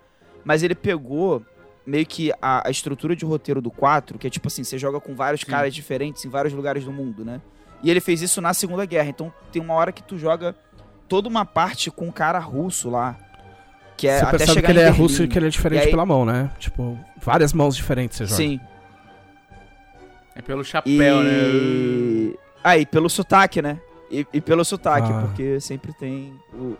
[0.45, 1.43] mas ele pegou
[1.87, 4.99] meio que a, a estrutura de roteiro do 4, que é tipo assim, você joga
[5.01, 5.47] com vários Sim.
[5.47, 7.41] caras diferentes em vários lugares do mundo, né?
[7.83, 9.09] E ele fez isso na Segunda Guerra.
[9.11, 10.55] Então tem uma hora que tu joga
[11.09, 13.17] toda uma parte com um cara russo lá.
[13.97, 14.99] Que é você até percebe chegar que ele é Berlim.
[15.01, 16.51] russo e que ele é diferente E aí- pela mão, né?
[16.59, 18.37] Tipo, várias mãos diferentes você joga.
[18.37, 18.61] Sim.
[20.35, 21.31] É pelo chapéu, né?
[21.33, 22.39] E.
[22.63, 23.79] Aí, pelo sotaque, né?
[24.11, 25.23] E, e pelo sotaque, Ah.
[25.23, 26.77] porque sempre tem o,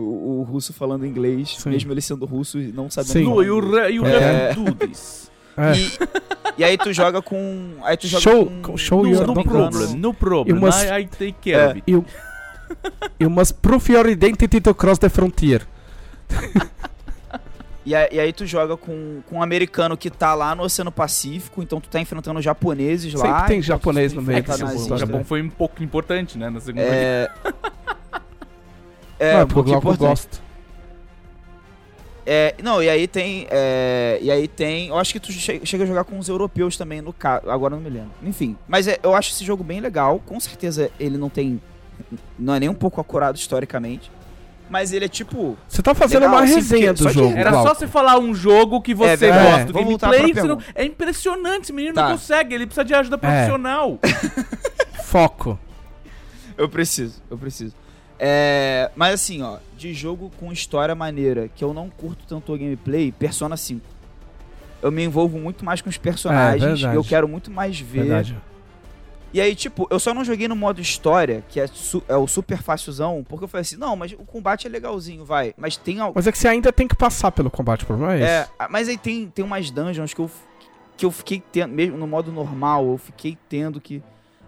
[0.00, 1.70] o, o russo falando inglês, Sim.
[1.70, 3.22] mesmo ele sendo russo e não sabendo Sim.
[3.22, 3.84] e o, inglês.
[3.86, 4.48] re- e o É.
[4.50, 5.30] Redudes.
[5.56, 5.72] É.
[5.76, 5.98] E,
[6.58, 7.72] e aí tu joga com.
[7.82, 8.76] Aí tu joga Show- com.
[8.76, 10.54] show No, your no problem, no problem.
[10.56, 11.66] You must- I, I take care É.
[11.66, 11.90] of it.
[11.90, 12.04] You,
[13.20, 15.66] you must prove your identity to cross the frontier.
[17.84, 20.92] E, aí- e aí tu joga com, com um americano que tá lá no Oceano
[20.92, 23.20] Pacífico, então tu tá enfrentando japoneses lá.
[23.24, 24.74] Sempre tem então japonês no que meio nazista.
[24.74, 25.24] história, Japão né?
[25.24, 26.50] foi um pouco importante, né?
[26.50, 26.94] Na segunda guerra.
[26.94, 27.30] É.
[29.18, 30.40] É, Não, pouco porque eu gosto.
[32.30, 33.46] É, não, e aí tem.
[33.50, 34.88] é, e aí tem.
[34.88, 37.48] Eu acho que tu che- chega a jogar com os europeus também, no caso.
[37.48, 38.10] Agora eu não me lembro.
[38.22, 38.54] Enfim.
[38.68, 40.20] Mas é, eu acho esse jogo bem legal.
[40.26, 41.60] Com certeza ele não tem.
[42.38, 44.10] Não é nem um pouco acurado historicamente.
[44.68, 45.56] Mas ele é tipo.
[45.66, 47.34] Você tá fazendo Legal, uma assim, resenha do jogo.
[47.34, 47.68] Era Glauco.
[47.68, 49.50] só você falar um jogo que você verdade.
[49.50, 50.44] gosta do voltar gameplay.
[50.46, 50.58] não-.
[50.74, 52.02] É impressionante, esse menino Tá.
[52.02, 53.98] não consegue, ele precisa de ajuda profissional.
[55.04, 55.58] Foco.
[56.58, 57.74] Eu preciso, eu preciso.
[58.18, 62.58] É, mas assim, ó, de jogo com história maneira, que eu não curto tanto o
[62.58, 63.80] gameplay, Persona 5.
[64.82, 66.96] Eu me envolvo muito mais com os personagens, verdade.
[66.96, 68.00] eu quero muito mais ver.
[68.00, 68.36] Verdade.
[69.32, 71.68] E aí, tipo, eu só não joguei no modo história, que é,
[72.08, 75.52] é o super facilzão, porque eu falei assim, não, mas o combate é legalzinho, vai.
[75.56, 76.14] Mas tem algo.
[76.16, 78.22] Mas é que você ainda tem que passar pelo combate, o problema é.
[78.22, 80.30] É, ah, mas aí tem, tem umas dungeons que eu,
[80.96, 84.02] que eu fiquei tendo, mesmo no modo normal, eu fiquei tendo que.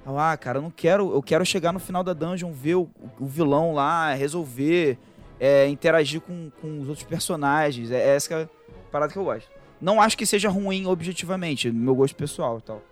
[0.07, 1.13] Ah, cara, eu não quero.
[1.15, 4.99] Eu quero chegar no final da dungeon, ver o, o vilão lá, resolver,
[5.39, 7.91] é, interagir com, com os outros personagens.
[7.91, 8.49] É, essa que é a
[8.91, 9.49] parada que eu gosto.
[9.81, 12.83] Não acho que seja ruim objetivamente, no meu gosto pessoal e tal.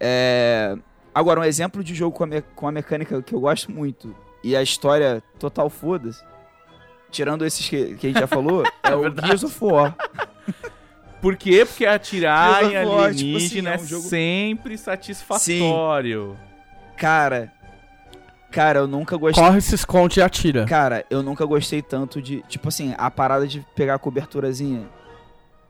[0.00, 0.76] É,
[1.14, 4.14] Agora, um exemplo de jogo com a, me- com a mecânica que eu gosto muito
[4.44, 6.22] e a história total foda-se,
[7.10, 9.26] tirando esses que, que a gente já falou, é, o verdade.
[9.26, 9.96] Gears of War.
[11.20, 11.64] Por quê?
[11.66, 16.36] Porque atirar em War, tipo alienígena assim, é um é jogo- sempre satisfatório.
[16.98, 17.52] Cara,
[18.50, 19.42] cara, eu nunca gostei.
[19.42, 20.64] Corre, se esconde e atira.
[20.66, 24.86] Cara, eu nunca gostei tanto de, tipo assim, a parada de pegar a coberturazinha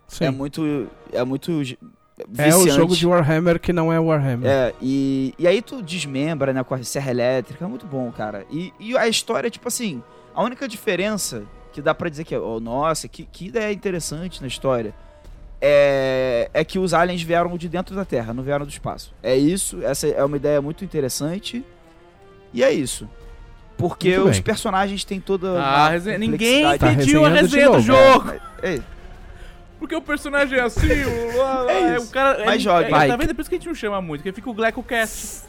[0.07, 0.25] Sim.
[0.25, 1.79] é muito é muito gi-
[2.19, 2.71] É o viciante.
[2.71, 4.51] jogo de Warhammer que não é Warhammer.
[4.51, 8.45] É, e, e aí tu desmembra, né, com a serra elétrica, é muito bom, cara.
[8.51, 10.03] E, e a história, tipo assim,
[10.35, 14.49] a única diferença que dá pra dizer que, oh, nossa, que, que ideia interessante na
[14.49, 14.95] história,
[15.61, 19.13] é, é que os aliens vieram de dentro da Terra, não vieram do espaço.
[19.23, 21.65] É isso, essa é uma ideia muito interessante,
[22.53, 23.09] e é isso.
[23.77, 24.43] Porque Muito os bem.
[24.43, 26.79] personagens têm toda Ah, resenha- ninguém complexidade.
[26.97, 28.33] Tá pediu a resenha do jogo.
[28.61, 28.81] É, é,
[29.79, 32.07] Porque o personagem é assim, o, É é isso.
[32.07, 32.45] o cara.
[32.45, 32.87] Mas é, jogue.
[32.87, 33.07] É, Vai.
[33.09, 33.31] tá vendo?
[33.31, 35.43] É por isso que a gente não chama muito, porque fica o GlecoCast.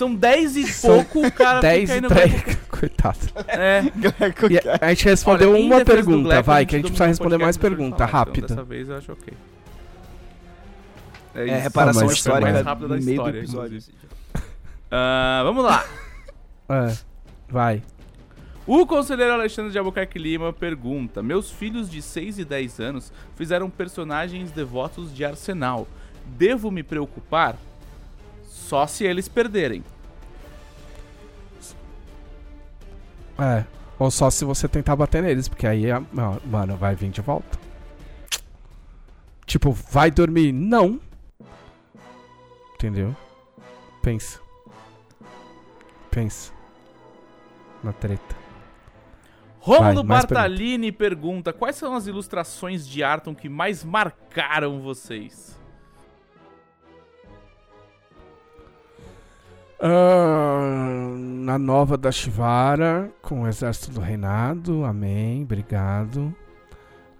[0.00, 2.58] São 10 e São pouco, o cara 10 fica aí e no 3.
[2.70, 3.18] Coitado.
[3.48, 3.82] É.
[4.50, 7.36] E a- a gente respondeu Olha, uma pergunta, Gleco, vai, que a gente precisa responder
[7.36, 8.44] mais podcast, deixa eu pergunta, falar, rápida.
[8.46, 9.34] Então, dessa vez eu acho ok.
[11.34, 11.54] é isso.
[11.62, 13.66] reparação Ah, histórica mais rápido da meio história, do episódio.
[13.78, 13.96] inclusive.
[14.90, 15.84] Ah, vamos lá.
[16.72, 16.96] É,
[17.48, 17.82] vai.
[18.64, 23.68] O conselheiro Alexandre de Albuquerque Lima pergunta: Meus filhos de 6 e 10 anos fizeram
[23.68, 25.88] personagens devotos de Arsenal.
[26.24, 27.56] Devo me preocupar?
[28.70, 29.82] Só se eles perderem.
[33.36, 33.64] É.
[33.98, 37.58] Ou só se você tentar bater neles, porque aí, não, mano, vai vir de volta.
[39.44, 40.52] Tipo, vai dormir?
[40.52, 41.00] Não.
[42.74, 43.16] Entendeu?
[44.00, 44.38] Pensa.
[46.08, 46.52] Pensa.
[47.82, 48.36] Na treta.
[49.58, 55.59] Rômulo mais Bartalini pergunta: Quais são as ilustrações de Arton que mais marcaram vocês?
[59.82, 66.34] Ah, na nova da Shivara, com o Exército do Reinado, amém, obrigado.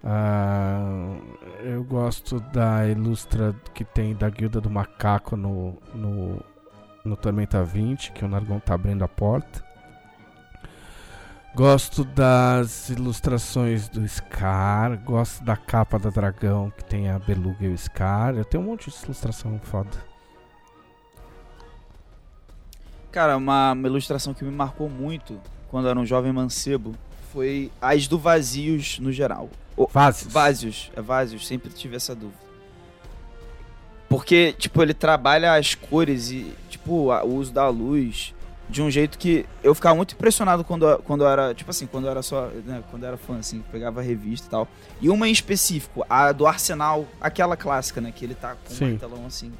[0.03, 1.15] Ah,
[1.63, 6.39] eu gosto da ilustra que tem da Guilda do Macaco no, no,
[7.03, 9.63] no Tormenta 20, que o Nargon tá abrindo a porta.
[11.55, 17.73] Gosto das ilustrações do Scar, gosto da capa da dragão que tem a Beluga e
[17.73, 18.35] o Scar.
[18.35, 20.10] Eu tenho um monte de ilustração foda.
[23.11, 25.39] Cara, uma, uma ilustração que me marcou muito
[25.69, 26.95] quando era um jovem mancebo
[27.33, 29.49] foi as do Vazios no geral.
[29.91, 30.31] Vases.
[30.31, 32.39] Vazios, é Vazios, sempre tive essa dúvida.
[34.09, 38.33] Porque, tipo, ele trabalha as cores e, tipo, a- o uso da luz
[38.69, 42.11] de um jeito que eu ficava muito impressionado quando, quando era, tipo assim, quando eu
[42.11, 44.67] era só, né, quando eu era fã, assim, pegava revista e tal.
[45.01, 48.85] E uma em específico, a do Arsenal, aquela clássica, né, que ele tá com Sim.
[48.85, 49.51] um martelão assim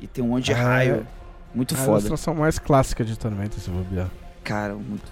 [0.00, 1.06] e tem um monte de Ah, raio.
[1.54, 1.90] Muito a foda.
[1.92, 4.08] ilustração mais clássica de Tormenta, se bobear.
[4.44, 5.10] Cara, muito,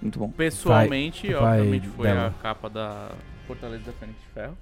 [0.00, 0.30] muito bom.
[0.30, 2.34] Pessoalmente, vai obviamente, foi a dela.
[2.40, 3.10] capa da
[3.46, 4.56] Fortaleza da Fênix de Ferro.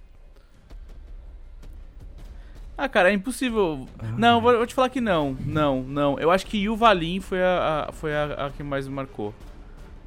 [2.77, 3.87] Ah, cara, é impossível.
[4.17, 5.37] Não, vou, vou te falar que não.
[5.45, 6.19] Não, não.
[6.19, 9.35] Eu acho que Yuvalin foi a, a- foi a, a que mais me marcou.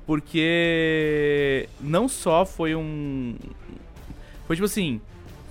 [0.05, 3.35] Porque não só foi um.
[4.47, 4.99] Foi tipo assim.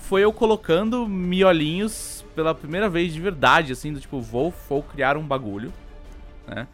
[0.09, 5.17] Foi eu colocando miolinhos pela primeira vez de verdade, assim, do tipo, vou, vou criar
[5.17, 5.73] um bagulho,
[6.47, 6.67] né?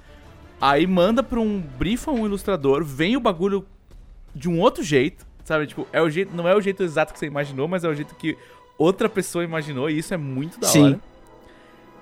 [0.61, 1.61] Aí manda pra um.
[1.61, 3.65] brifa um ilustrador, vem o bagulho
[4.35, 5.67] de um outro jeito, sabe?
[5.67, 7.95] Tipo, é o jeito, não é o jeito exato que você imaginou, mas é o
[7.95, 8.37] jeito que
[8.77, 10.85] outra pessoa imaginou, e isso é muito da Sim.
[10.85, 11.01] hora.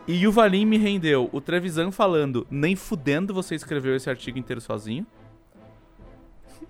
[0.07, 4.63] E o Valim me rendeu o Trevisan falando, nem fudendo você escreveu esse artigo inteiro
[4.63, 5.07] sozinho.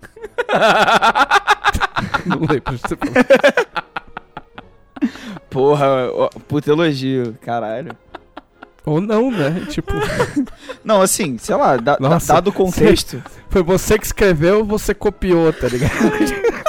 [2.25, 3.83] Não lembro de você falar.
[5.49, 7.91] Porra, ó, puta elogio, caralho.
[8.85, 9.65] Ou não, né?
[9.69, 9.91] Tipo,
[10.83, 13.21] Não, assim, sei lá, da- Nossa, dado o contexto.
[13.49, 15.91] foi você que escreveu, você copiou, tá ligado?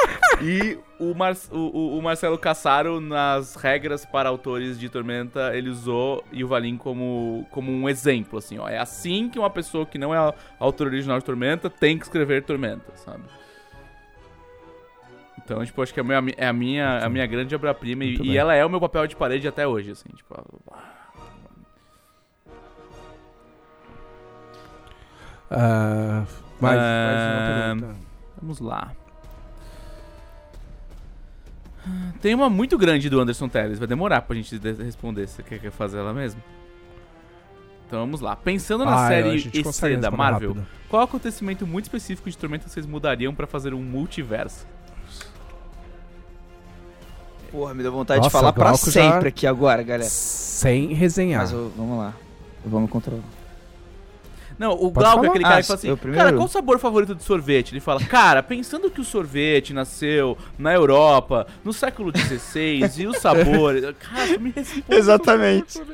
[0.43, 6.25] E o, Mar o, o- Marcelo Cassaro, nas regras para autores de Tormenta, ele usou
[6.33, 8.67] o Valim como, como um exemplo, assim, ó.
[8.67, 12.43] É assim que uma pessoa que não é autor original de Tormenta tem que escrever
[12.43, 13.21] Tormenta, sabe?
[15.51, 18.17] Então, tipo, acho que é a minha, é a minha, a minha grande obra-prima e,
[18.23, 20.33] e ela é o meu papel de parede até hoje, assim, tipo...
[25.51, 26.25] Ah,
[26.61, 27.95] mais, mais Ah.
[28.41, 28.93] Vamos lá.
[32.23, 33.79] Tem uma muito grande do Anderson Telles.
[33.79, 35.27] Vai demorar pra gente de- responder.
[35.27, 36.41] Você quer, quer fazer ela mesmo?
[37.89, 38.37] Então vamos lá.
[38.37, 40.67] Pensando na Ah, série EC da Marvel, rápido.
[40.89, 44.65] qual acontecimento muito específico de Tormenta vocês mudariam pra fazer um multiverso?
[47.51, 50.09] Porra, me deu vontade Nossa, de falar pra Glauco já- sempre aqui agora, galera.
[50.09, 51.41] Sem resenhar.
[51.43, 52.15] Mas eu- vamos lá.
[52.65, 53.23] Eu vou me controlar.
[54.59, 56.37] Não, o Glauco é aquele cara Ah, que fala assim, eu cara, primeiro?
[56.37, 57.73] qual o sabor favorito de sorvete?
[57.73, 63.15] Ele fala, cara, pensando que o sorvete nasceu na Europa, no século XVI, e o
[63.15, 63.75] sabor...
[63.99, 64.85] Cara, tu me responde.
[64.89, 65.83] Exatamente.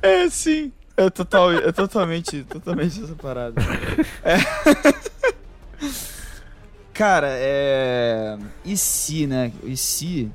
[0.00, 0.72] É, sim.
[0.96, 3.60] É, total, é totalmente, totalmente essa parada.
[4.24, 4.36] É.
[6.92, 8.38] Cara, é.
[8.64, 9.52] E se, né?
[9.64, 10.30] E se.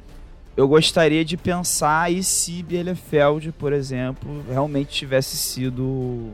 [0.55, 6.31] Eu gostaria de pensar e se Bielefeld, por exemplo, realmente tivesse sido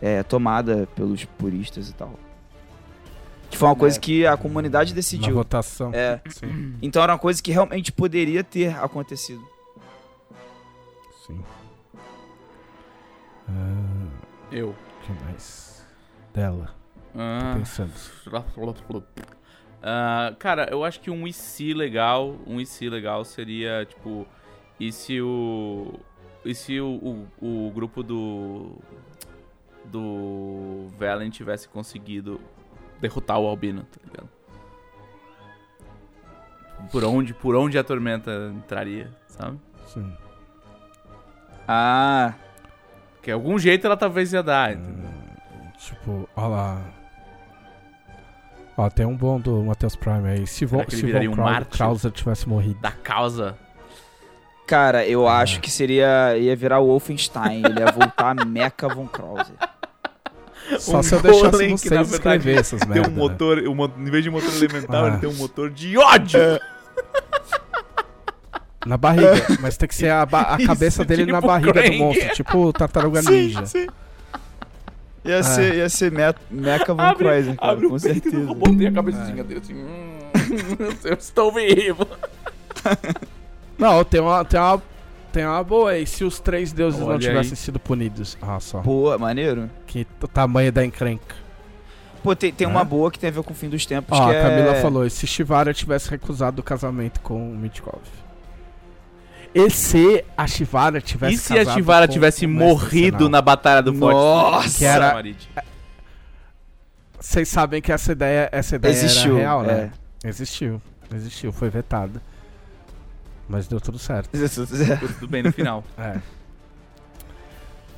[0.00, 2.14] é, tomada pelos puristas e tal.
[3.50, 4.00] Que foi uma coisa É.
[4.00, 5.34] que a comunidade Na decidiu.
[5.34, 5.90] votação.
[5.94, 6.20] É.
[6.30, 9.46] Sim, Então era uma coisa que realmente poderia ter acontecido.
[11.26, 11.40] sim.
[13.48, 14.08] Ah,
[14.50, 14.70] Eu.
[14.70, 14.74] o
[15.06, 15.84] que mais?
[16.34, 16.74] Dela.
[17.16, 17.52] Ah.
[17.54, 17.92] Tô pensando.
[19.82, 24.26] Ah, cara, eu acho que um IC legal, um IC legal seria, tipo,
[24.78, 25.94] e se o.
[26.44, 28.76] E se o, o, o grupo do.
[29.84, 32.40] Do Valen tivesse conseguido
[33.00, 34.28] derrotar o Albino, tá ligado?
[36.90, 39.58] Por onde, por onde a tormenta entraria, sabe?
[39.86, 40.12] Sim.
[41.68, 42.34] Ah,
[43.22, 45.10] Que algum jeito ela talvez ia dar, entendeu?
[45.78, 46.95] Tipo, ó lá.
[48.78, 50.46] Ó, tem um bom do Matheus Prime aí.
[50.46, 51.64] Se, viraria Von um?
[51.64, 52.78] Krauser tivesse morrido.
[52.80, 53.56] Da causa.
[54.66, 55.30] Cara, eu É.
[55.32, 56.36] acho que seria.
[56.36, 57.62] ia virar o Wolfenstein.
[57.64, 59.52] Ele ia voltar a Mecha Von Krause.
[60.80, 63.08] Só Um se eu deixasse golem que, na vocês verdade, escrever essas Tem merda.
[63.08, 63.18] um né?
[63.18, 65.08] motor, um mo- em vez de motor elemental, Ah.
[65.08, 66.40] ele tem um motor de ódio.
[68.84, 69.32] Na barriga.
[69.60, 70.26] Mas tem que ser a, a
[70.58, 71.90] Isso, cabeça dele na tipo barriga Krang.
[71.90, 72.28] do monstro.
[72.34, 73.62] Tipo o Tartaruga Ninja.
[75.26, 77.24] Ia ser, ia ser Me- Mecha Von Abre-
[77.54, 78.46] cara, Abre com o do certeza.
[78.46, 79.74] robô, tem a cabecinha dele assim.
[79.74, 80.18] hum,
[81.04, 82.06] eu estou vivo.
[83.78, 84.82] Não, tem uma, tem uma,
[85.32, 86.06] tem uma boa aí.
[86.06, 87.56] Se os três deuses não Olha tivessem aí.
[87.56, 88.38] sido punidos.
[88.40, 88.80] Ah, só.
[88.80, 89.70] Boa, maneiro.
[89.86, 91.34] Que o tamanho da encrenca.
[92.22, 92.70] Pô, tem, tem É?
[92.70, 94.18] uma boa que tem a ver com o fim dos tempos.
[94.18, 94.80] Ó, que a Camila é...
[94.80, 98.00] falou, e se Shivara tivesse recusado o casamento com o Mitkov?
[99.56, 104.14] E se a Shivara tivesse E se a com tivesse morrido na Batalha do Forte?
[104.14, 104.78] Nossa!
[104.78, 105.48] Que era- Marid.
[107.18, 109.32] Vocês sabem que essa ideia, essa ideia Existiu.
[109.32, 109.90] era real, né?
[110.22, 110.28] é.
[110.28, 110.80] Existiu.
[111.12, 112.20] Existiu, foi vetada.
[113.48, 114.28] Mas deu tudo certo.
[114.36, 115.82] Ficou tudo bem no final.
[115.96, 116.20] É.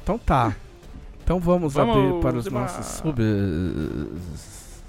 [0.05, 0.55] Então tá.
[1.22, 4.80] Então vamos, Vamos abrir para os nossos subs.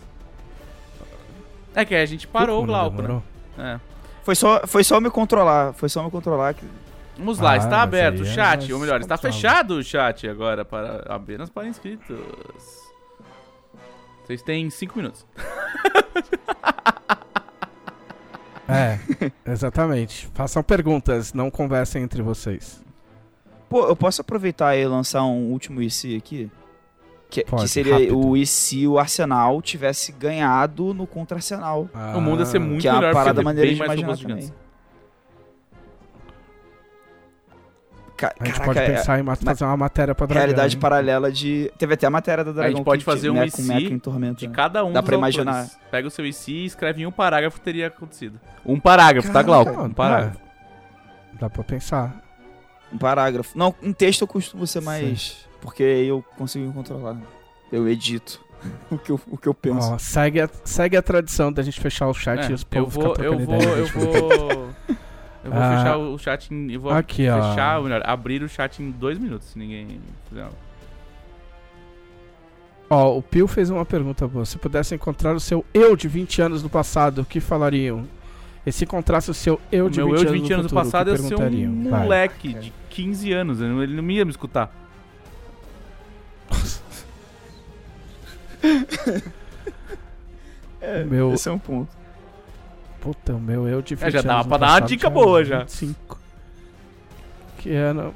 [1.73, 3.21] É que a gente parou o Glauco, né?
[3.57, 3.79] É.
[4.23, 5.73] Foi só, foi só me controlar.
[5.73, 6.53] Foi só me controlar.
[6.53, 6.65] Que...
[7.17, 10.63] Vamos lá, Ah, está aberto o é chat, ou melhor, está fechado o chat agora
[10.63, 12.17] para apenas para inscritos.
[14.25, 15.25] Vocês têm 5 minutos.
[18.71, 18.99] É,
[19.51, 20.29] exatamente.
[20.35, 22.79] Façam perguntas, não conversem entre vocês.
[23.67, 26.51] Pô, eu posso aproveitar e lançar um último IC aqui?
[27.29, 28.17] Que, que Pode, seria rápido.
[28.27, 31.87] o IC o Arsenal tivesse ganhado no contra Arsenal.
[32.15, 33.99] O mundo ia ser Ah, muito que é melhor parada porque maneira tem de mais
[33.99, 34.41] imaginar também.
[34.43, 34.69] gigantes.
[38.17, 40.41] Ca- A gente caraca, pode é- pensar em ma- fazer uma matéria pra Dragão.
[40.41, 40.79] realidade hein?
[40.81, 41.71] paralela de.
[41.77, 42.75] Teve até a matéria da Dragão.
[42.77, 44.39] gente pode que- fazer um né, IC com Mecha em Tormenta.
[44.39, 44.53] De né?
[44.53, 45.35] cada um Dá dos pra autores.
[45.37, 45.69] imaginar.
[45.89, 48.37] Pega o seu IC e escreve em um parágrafo que teria acontecido.
[48.65, 49.63] Um parágrafo, tá, Caraca.
[49.71, 49.81] Glauco?
[49.83, 50.37] Um Ah, parágrafo.
[51.39, 52.21] Dá pra pensar.
[52.91, 53.57] Um parágrafo.
[53.57, 55.47] Não, em texto eu costumo ser mais.
[55.61, 57.17] Porque aí eu consigo me controlar.
[57.71, 58.39] Eu edito
[58.89, 59.91] o que eu, o que eu penso.
[59.93, 62.67] Ó, segue, a, segue a tradição da gente fechar o chat É, e os eu
[62.87, 63.69] povos vou, ficar eu vou, ideia.
[63.75, 64.69] eu vou.
[65.41, 66.69] Eu vou Ah, fechar o chat em.
[66.73, 67.49] Eu vou aqui, ó.
[67.51, 70.53] fechar, ou melhor, abrir o chat em dois minutos, se ninguém fizer nada.
[72.89, 74.45] Ó, o Pio fez uma pergunta boa.
[74.45, 78.05] Se pudesse encontrar o seu eu de 20 anos no passado, o que falariam?
[78.65, 80.55] E se encontrasse o seu eu O de meu 20 eu de anos 20 no
[80.59, 81.89] anos do passado ia ser um perguntariam?
[81.89, 82.01] Vai.
[82.03, 83.61] moleque de 15 anos.
[83.61, 84.71] ele não- ia me escutar.
[90.81, 91.89] É, meu- esse é um ponto.
[93.01, 95.43] Puta, o meu eu de 20 É, já anos dava pra dar uma dica boa,
[95.43, 95.59] já.
[95.59, 96.19] 25.
[97.57, 98.11] Que era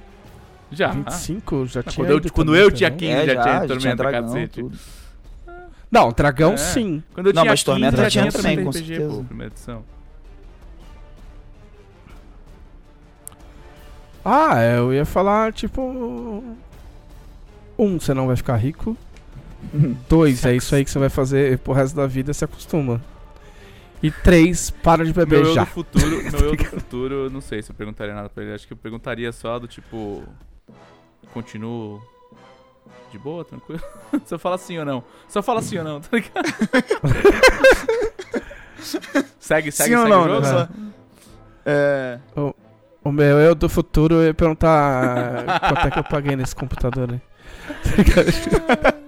[0.72, 0.90] Já.
[0.92, 3.00] 25, já Ah, tinha quando eu, quando eu tinha vendo?
[3.00, 4.62] 15, É, já, já, tinha já Tormenta, tinha dragão, cacete.
[4.62, 4.78] tudo.
[5.92, 6.58] Não, dragão É.
[6.58, 7.04] sim.
[7.14, 9.16] Quando eu Não, tinha mas 15, Tormenta já tinha tinha também, também com RPG, certeza.
[9.16, 9.84] pô, primeira edição.
[14.26, 15.82] Ah, é, eu ia falar, tipo.
[17.78, 18.96] Um, você não vai ficar rico.
[20.10, 23.02] Dois, é isso aí que você vai fazer pro resto da vida, se acostuma.
[24.02, 25.64] E três, para de beber Meu eu já.
[25.64, 28.54] do futuro, meu eu do futuro, eu não sei se eu perguntaria nada pra ele.
[28.54, 30.24] Acho que eu perguntaria só do tipo.
[31.34, 32.02] Continuo
[33.12, 33.82] de boa, tranquilo?
[34.26, 35.04] Só fala sim ou não.
[35.30, 36.46] Só fala sim ou não, tá ligado?
[39.40, 40.42] segue, segue, Sim segue ou o não, jogo.
[40.42, 40.50] né?
[40.50, 40.68] Só-
[41.66, 42.20] É.
[43.04, 47.12] O meu eu do futuro eu ia perguntar quanto é que eu paguei nesse computador
[47.12, 47.22] aí.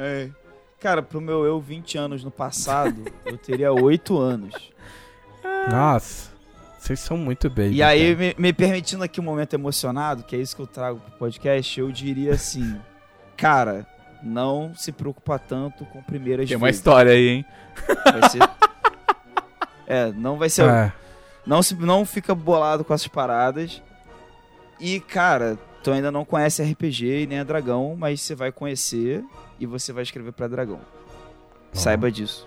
[0.00, 0.28] É.
[0.78, 4.70] Cara, pro meu eu 20 anos no passado, eu teria 8 anos.
[5.68, 6.30] Nossa,
[6.78, 7.74] vocês são muito baby.
[7.74, 11.00] E aí, me, me permitindo aqui um momento emocionado, que é isso que eu trago
[11.00, 12.80] pro podcast, eu diria assim:
[13.36, 13.84] Cara,
[14.22, 16.78] não se preocupa tanto com primeiras Tem uma vezes.
[16.78, 17.44] história aí, hein?
[18.04, 18.38] Vai ser...
[19.88, 20.68] É, não vai ser.
[20.68, 20.92] É,
[21.46, 23.82] Não, se, não fica bolado com essas paradas.
[24.78, 29.24] E, cara, tu ainda não conhece RPG e nem a Dragão, mas você vai conhecer
[29.58, 30.80] e você vai escrever pra Dragão.
[31.72, 32.46] Saiba disso.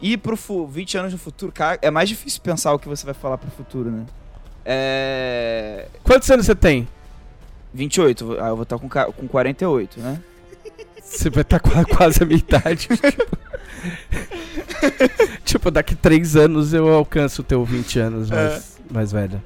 [0.00, 3.04] E pro fu- 20 anos no futuro, cara, é mais difícil pensar o que você
[3.04, 4.06] vai falar pro futuro, né?
[4.64, 5.88] É.
[6.02, 6.86] Quantos anos você tem?
[7.72, 10.20] 28, ah, eu vou estar com, ca- com 48, né?
[11.06, 12.88] Você vai estar quase a minha idade.
[12.90, 13.36] tipo.
[15.44, 19.42] tipo, daqui três anos eu alcanço o teu 20 anos mais, mais velho.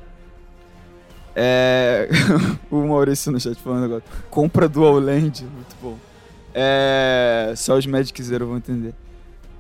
[1.36, 2.08] É.
[2.70, 4.02] o Maurício no chat falando agora.
[4.30, 5.96] Compra Dual Land, muito bom.
[6.54, 7.52] É.
[7.56, 8.94] Só os Magic Zero vão entender.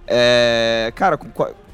[0.06, 0.92] É.
[0.96, 1.28] Cara, com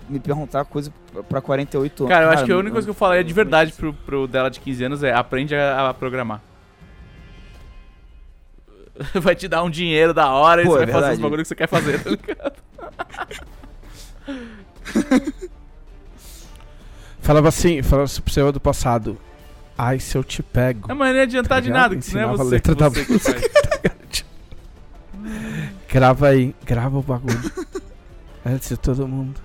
[0.09, 0.93] me perguntar coisa
[1.29, 2.13] pra 48 anos.
[2.13, 4.49] Cara, eu acho que a única coisa que eu falaria de verdade pro, pro dela
[4.49, 6.41] de 15 anos é aprende a, a programar.
[9.21, 11.23] vai te dar um dinheiro da hora e Pô, você é vai fazer os verdade.
[11.23, 12.57] bagulho que você quer fazer, tá ligado?
[17.21, 19.19] Falava assim, falava assim pro senhor do passado.
[19.77, 20.89] Ai, se eu te pego.
[20.89, 22.89] Não, mas não ia adiantar Tá de nada, que não é você, letra que da
[22.89, 23.43] você que faz.
[25.89, 27.53] Grava aí, grava o bagulho.
[28.45, 29.41] Antes de todo mundo.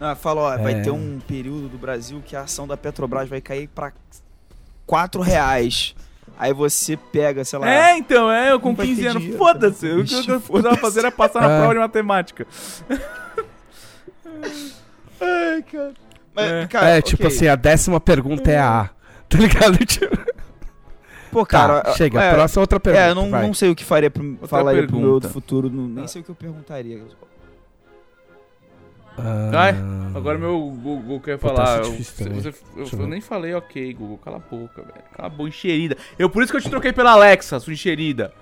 [0.00, 0.80] Ah, fala, ó, vai É.
[0.80, 3.92] ter um período do Brasil que a ação da Petrobras vai cair pra
[4.84, 5.94] 4 reais.
[6.38, 7.70] Aí você pega, sei lá.
[7.70, 9.22] É, então, é, eu com Não vai 15 ter anos.
[9.22, 9.86] dinheiro, Foda-se.
[9.88, 10.00] cara.
[10.00, 11.58] O que eu precisava fazer era passar na É.
[11.58, 12.46] prova de matemática.
[15.20, 15.92] Ai, cara.
[16.34, 16.66] Mas, É.
[16.66, 17.02] cara, é, ok.
[17.02, 18.90] tipo assim, a décima pergunta é a A.
[19.28, 19.78] Tá ligado?
[19.86, 20.16] Tipo,
[21.40, 21.94] Pô, tá, cara.
[21.94, 22.22] chega.
[22.22, 23.04] é, próxima outra pergunta.
[23.06, 25.28] É, eu não, não sei o que faria pro, falaria pro meu pergunta.
[25.30, 25.70] futuro.
[25.70, 27.00] não- nem sei o que eu perguntaria.
[29.18, 29.74] Ah, Vai,
[30.14, 31.78] Agora meu Google quer Pô, tá falar.
[31.78, 32.40] eu, difícil também.
[32.40, 34.18] você- eu- eu eu nem falei ok, Google.
[34.18, 35.04] Cala a boca, velho.
[35.16, 35.96] Cala a boca, encherida.
[36.18, 38.32] Eu, por isso que eu te troquei pela Alexa, sua encherida.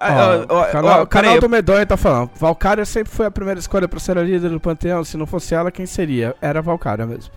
[0.00, 2.30] Ah, Ó, ó, ó, o canal, ó, o canal do Medonha tá falando.
[2.36, 5.02] Valkyria sempre foi a primeira escolha pra ser a líder do Panteão.
[5.02, 6.36] Se não fosse ela, quem seria?
[6.40, 7.32] Era Valkyria mesmo.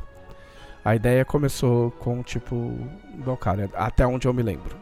[0.85, 2.77] A ideia começou com, tipo,
[3.17, 4.75] Valkyria, até onde eu me lembro.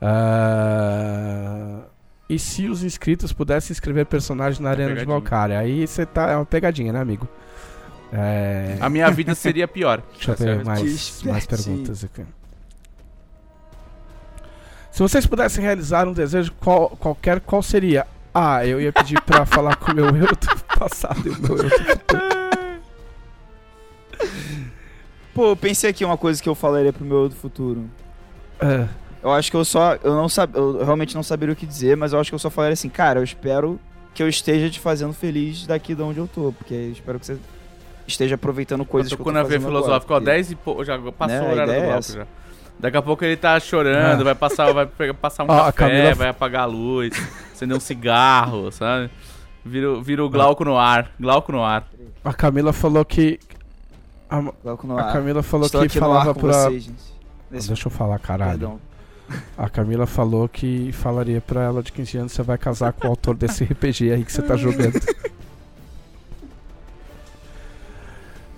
[0.00, 1.80] Ah,
[2.32, 5.18] E se os inscritos pudessem escrever personagens na arena de pegadinha.
[5.20, 5.58] Valkyria?
[5.58, 6.30] Aí você tá.
[6.30, 7.26] É uma pegadinha, né, amigo?
[8.12, 10.00] É, A minha vida seria pior.
[10.14, 12.24] Deixa eu é ver mais, mais perguntas aqui.
[14.92, 18.06] Se vocês pudessem realizar um desejo qual- qualquer, qual seria?
[18.32, 21.56] Ah, eu ia pedir pra falar com o meu eu do passado e o meu
[21.56, 22.40] eu do futuro.
[25.34, 27.88] Pô, eu pensei aqui uma coisa que eu falaria pro meu eu do futuro.
[28.60, 28.86] É,
[29.22, 29.94] Eu acho que eu só.
[30.02, 32.38] Eu não sab, eu realmente não saberia o que dizer, mas eu acho que eu
[32.38, 33.78] só falaria assim, cara, eu espero
[34.14, 36.52] que eu esteja te fazendo feliz daqui de onde eu tô.
[36.52, 37.36] Porque eu espero que você
[38.06, 40.84] esteja aproveitando coisas que eu tô na fazendo filosófica, ó, agora, 10 e pouco.
[40.84, 42.12] Já passou Né, o a horário do é bloco essa.
[42.18, 42.26] já.
[42.78, 44.24] Daqui a pouco ele tá chorando, Ah.
[44.24, 47.12] vai passar, vai pegar, passar um Ó, a café, Camila- vai apagar a luz,
[47.52, 49.10] acender um cigarro, sabe?
[49.62, 51.10] Vira, o- vira o Glauco no ar.
[51.20, 51.86] Glauco no ar.
[52.24, 53.38] a Camila falou que.
[54.30, 55.12] A, Coloco no a ar.
[55.12, 56.52] Camila falou Estou que falava pra.
[56.70, 57.02] vocês, gente.
[57.50, 58.50] Nesse- Deixa eu falar, caralho.
[58.58, 58.80] Perdão.
[59.56, 63.10] A Camila falou que falaria pra ela de 15 anos você vai casar com o
[63.10, 64.98] autor desse RPG aí que você tá jogando.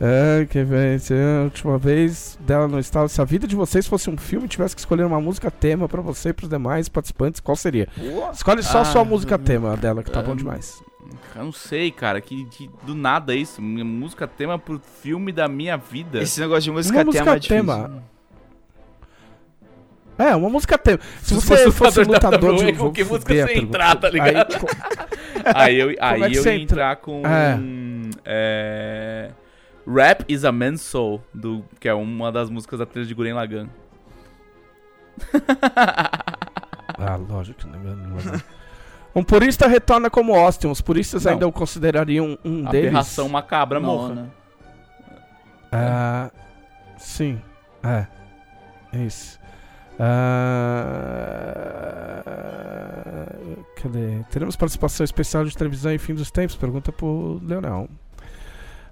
[0.04, 3.08] É, que vem ser a última vez dela no estado.
[3.08, 6.00] Se a vida de vocês fosse um filme, tivesse que escolher uma música tema pra
[6.00, 7.86] você e pros demais participantes, qual seria?
[8.32, 10.36] Escolhe só a sua Ah, música hum, tema dela, que tá bom hum.
[10.36, 10.82] demais.
[11.36, 13.62] Eu não sei, cara, que, que do nada isso.
[13.62, 16.20] Minha música tema pro filme da minha vida.
[16.20, 17.56] Esse negócio de música Uma tema música é difícil.
[17.56, 18.02] tema.
[20.18, 20.98] É, uma música tema.
[21.22, 24.54] Se Se você fosse lutador de com vou que música você entrar, tá ligado?
[25.44, 26.54] Aí, Aí eu, aí é eu ia entra?
[26.54, 27.22] entrar com.
[27.26, 27.58] É.
[28.24, 29.30] é,
[29.86, 33.34] Rap is a Man's Soul, do, que é uma das músicas da trilha de Guren
[33.34, 33.68] Lagann.
[36.98, 38.42] Ah, lógico que não é não é.
[39.14, 40.68] Um purista retorna como Austin.
[40.68, 41.32] Os puristas Não.
[41.32, 42.88] ainda o considerariam um deles.
[42.88, 44.14] Aberração macabra Não, morra.
[44.14, 44.26] né?
[45.72, 46.30] Ah,
[46.98, 47.40] sim,
[47.82, 48.06] é.
[48.92, 49.38] É isso.
[52.02, 53.26] Ah,
[53.82, 54.18] cadê?
[54.30, 56.56] Teremos participação especial de televisão em fim dos tempos?
[56.56, 57.88] Pergunta pro Leonel.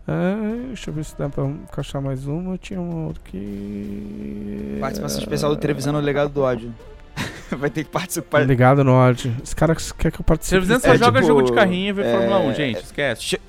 [0.09, 2.57] Ah, deixa eu ver se dá pra encaixar mais uma.
[2.59, 4.79] Tinha uma outra que.
[4.81, 6.75] Participação especial do Televisão no Legado do Ódio.
[7.51, 8.41] Vai ter que participar.
[8.41, 9.35] Ligado no ódio.
[9.43, 10.55] Esse cara quer que eu participe.
[10.55, 12.83] Televisão só É, joga tipo, jogo de carrinho e vê é, Fórmula 1, gente.
[12.83, 13.41] Esquece.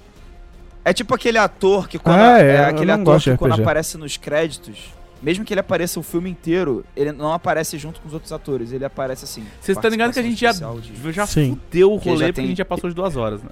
[0.84, 2.19] É tipo aquele ator que quando.
[2.19, 4.91] Ah, é, é, aquele ator que quando aparece nos créditos,
[5.22, 8.72] mesmo que ele apareça o filme inteiro, ele não aparece junto com os outros atores.
[8.72, 9.43] Ele aparece assim.
[9.60, 11.52] Vocês estão ligados que a gente já, de- já Sim.
[11.65, 13.49] fudeu o rolê já porque tem- a gente já passou de duas horas, né?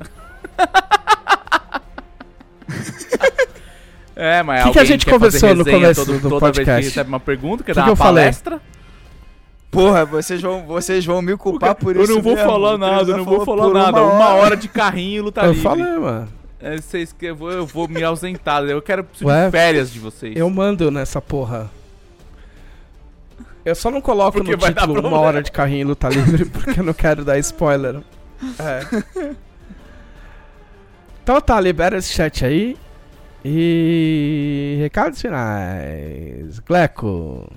[4.15, 6.89] É, mas Que que a gente conversou no começo todo- do toda vez que podcast?
[6.89, 8.23] recebe uma pergunta, quer Que dar que uma eu falei?
[8.25, 8.61] palestra?
[9.71, 12.13] Porra, vocês vão, vocês vão me culpar por eu isso.
[12.15, 12.49] não vou mesmo.
[12.49, 14.01] falar nada, eu não vou falar nada.
[14.03, 15.61] Uma hora de carrinho e luta Eu livre.
[15.63, 16.27] falei, mano.
[16.61, 18.63] É, vocês que eu vou, eu vou me ausentar.
[18.63, 20.35] Eu quero Ué, de férias de vocês.
[20.35, 21.71] Eu mando nessa porra.
[23.63, 26.09] Eu só não coloco Porque no vai dar título uma hora de carrinho e luta
[26.09, 28.01] livre porque eu não quero dar spoiler.
[28.57, 29.35] É.
[31.21, 32.75] Então tá, libera esse chat aí.
[33.45, 34.77] E.
[34.79, 36.57] Recados finais.
[36.57, 37.47] Gleco.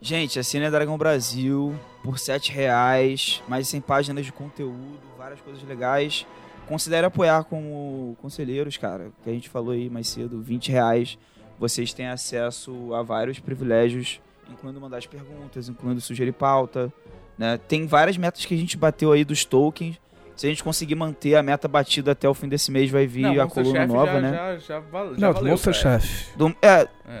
[0.00, 1.74] Gente, assine a Dragão Brasil
[2.04, 6.24] por 7 reais, mais de 100 páginas de conteúdo, várias coisas legais.
[6.68, 11.18] Considere apoiar como conselheiros, cara, que a gente falou aí mais cedo, 20 reais.
[11.58, 14.20] Vocês têm acesso a vários privilégios,
[14.50, 16.92] incluindo mandar as perguntas, incluindo sugerir pauta.
[17.38, 17.58] Né?
[17.68, 20.00] Tem várias metas que a gente bateu aí dos tokens.
[20.34, 23.22] Se a gente conseguir manter a meta batida até o fim desse mês, vai vir
[23.22, 24.32] Não, a Monster coluna Chef nova, já, né?
[24.32, 26.00] Já, já, val- já Não, do valeu, Monster cara.
[26.00, 26.36] Chef.
[26.36, 27.20] Do- é, É.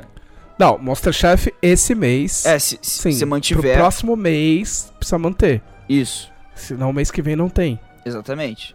[0.58, 2.46] Não, Masterchef esse mês.
[2.46, 3.12] É, se, se sim.
[3.12, 3.76] se Pro mantiver.
[3.76, 5.60] próximo mês precisa manter.
[5.88, 7.78] Isso, Senão mês que vem não tem.
[8.06, 8.74] exatamente.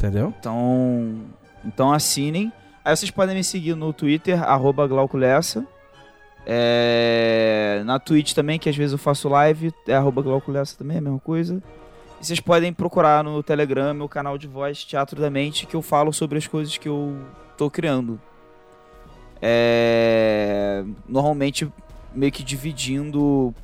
[0.00, 0.32] Entendeu?
[0.40, 1.14] Então,
[1.62, 2.50] então assinem.
[2.82, 5.66] Aí vocês podem me seguir no Twitter, arroba Glauco Lessa.
[6.46, 10.96] É, na Twitch também, que às vezes eu faço live, é arroba Glauco Lessa também,
[10.96, 11.62] é a mesma coisa.
[12.18, 15.82] E vocês podem procurar no Telegram, meu canal de voz, Teatro da Mente, que eu
[15.82, 17.14] falo sobre as coisas que eu
[17.58, 18.18] tô criando.
[19.42, 21.70] É, normalmente
[22.14, 23.54] meio que dividindo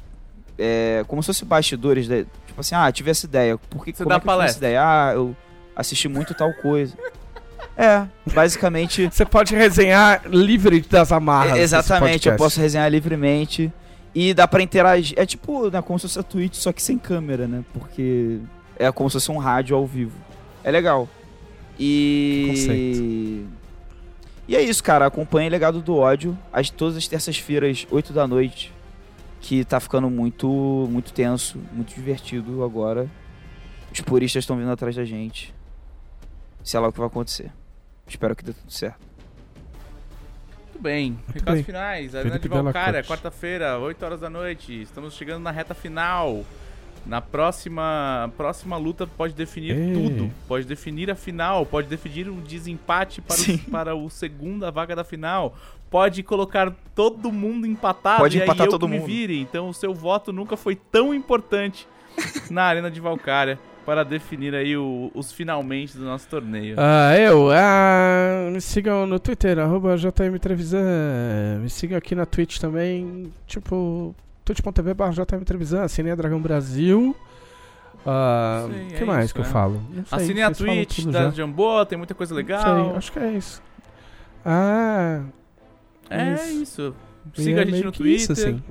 [0.59, 2.27] é, como se fosse bastidores, né?
[2.47, 4.45] tipo assim, ah, tive essa ideia, por que Você como dá é que eu tive
[4.45, 4.69] essa palestra.
[4.69, 4.83] ideia?
[4.83, 5.37] Ah, eu
[5.77, 6.97] assisti muito tal coisa.
[7.77, 9.09] É, basicamente.
[9.13, 11.59] Você pode resenhar livre das amarras.
[11.59, 13.71] é, exatamente, eu posso resenhar livremente.
[14.15, 15.15] E dá pra interagir.
[15.19, 17.63] É tipo, né, como se fosse a Twitch, só que sem câmera, né?
[17.75, 18.39] Porque
[18.79, 20.17] é como se fosse um rádio ao vivo.
[20.65, 21.07] É legal.
[21.79, 23.45] E.
[24.49, 25.07] E é isso, cara.
[25.07, 26.39] Acompanhe Legado do Ódio.
[26.53, 28.73] As, todas as terças-feiras, 8 da noite.
[29.41, 33.11] Que tá ficando muito, muito tenso, muito divertido agora.
[33.93, 35.55] Os puristas estão vindo atrás da gente.
[36.67, 37.53] Sei lá o que vai acontecer.
[38.09, 38.99] Espero que dê tudo certo.
[40.65, 41.13] Muito bem.
[41.13, 41.63] Muito Recados bem.
[41.63, 42.13] finais.
[42.13, 43.07] Arena de Corte.
[43.07, 44.83] quarta-feira, 8 horas da noite.
[44.83, 46.45] Estamos chegando na reta final.
[47.07, 49.93] Na próxima, próxima luta pode definir Ei.
[49.93, 50.33] tudo.
[50.49, 53.63] Pode definir a final, pode definir o desempate para, Sim.
[53.65, 55.55] o, para o segunda vaga da final.
[55.89, 59.07] Pode colocar todo mundo empatado Pode e empatar aí eu todo que me mundo.
[59.07, 59.41] vire.
[59.41, 61.87] Então o seu voto nunca foi tão importante
[62.51, 63.57] na Arena de Valcária
[63.87, 66.75] para definir aí o- os finalmente do nosso torneio.
[66.79, 71.61] Ah, eu, ah, me sigam no Twitter, arroba JM Trevisan.
[71.63, 74.15] Me sigam aqui na Twitch também, tipo,
[74.45, 77.17] twitch.tv barra JM Trevisan, assinem a Dragão Brasil.
[78.05, 79.51] Ah, Sim, que é mais isso, que eu né?
[79.51, 79.83] falo?
[79.93, 81.31] Não sei, Assine a Twitch da.
[81.31, 82.63] Jambô, tem muita coisa legal.
[82.89, 83.63] sei, acho que é isso.
[84.45, 85.23] Ah,
[86.11, 86.63] É Isso.
[86.63, 86.95] isso.
[87.35, 88.15] Siga é a gente no Twitter.
[88.21, 88.63] isso, assim.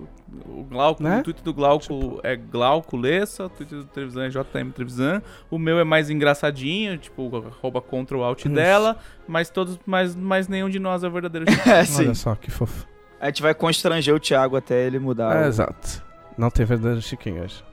[0.47, 1.19] O Glauco, Né?
[1.19, 5.21] o Twitter do Glauco é Glauco Lessa, o Twitter do Trevisan é JM Trevisan.
[5.49, 8.49] O meu é mais engraçadinho, tipo, arroba contra o alt Isso.
[8.49, 8.97] dela,
[9.27, 11.45] mas todos, mas, mas nenhum de nós é verdadeiro.
[11.65, 12.03] É, sim.
[12.05, 12.85] olha só que fofo.
[13.19, 15.35] A gente vai constranger o Thiago até ele mudar.
[15.35, 16.03] É, o- exato.
[16.37, 17.63] Não tem verdadeiro Chiquinho hoje.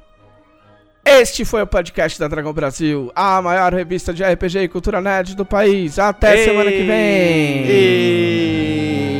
[1.04, 5.34] Este foi o podcast da Dragão Brasil, a maior revista de RPG e cultura nerd
[5.34, 5.98] do país.
[5.98, 6.44] Até Ei!
[6.44, 7.64] semana que vem!
[7.66, 9.11] E...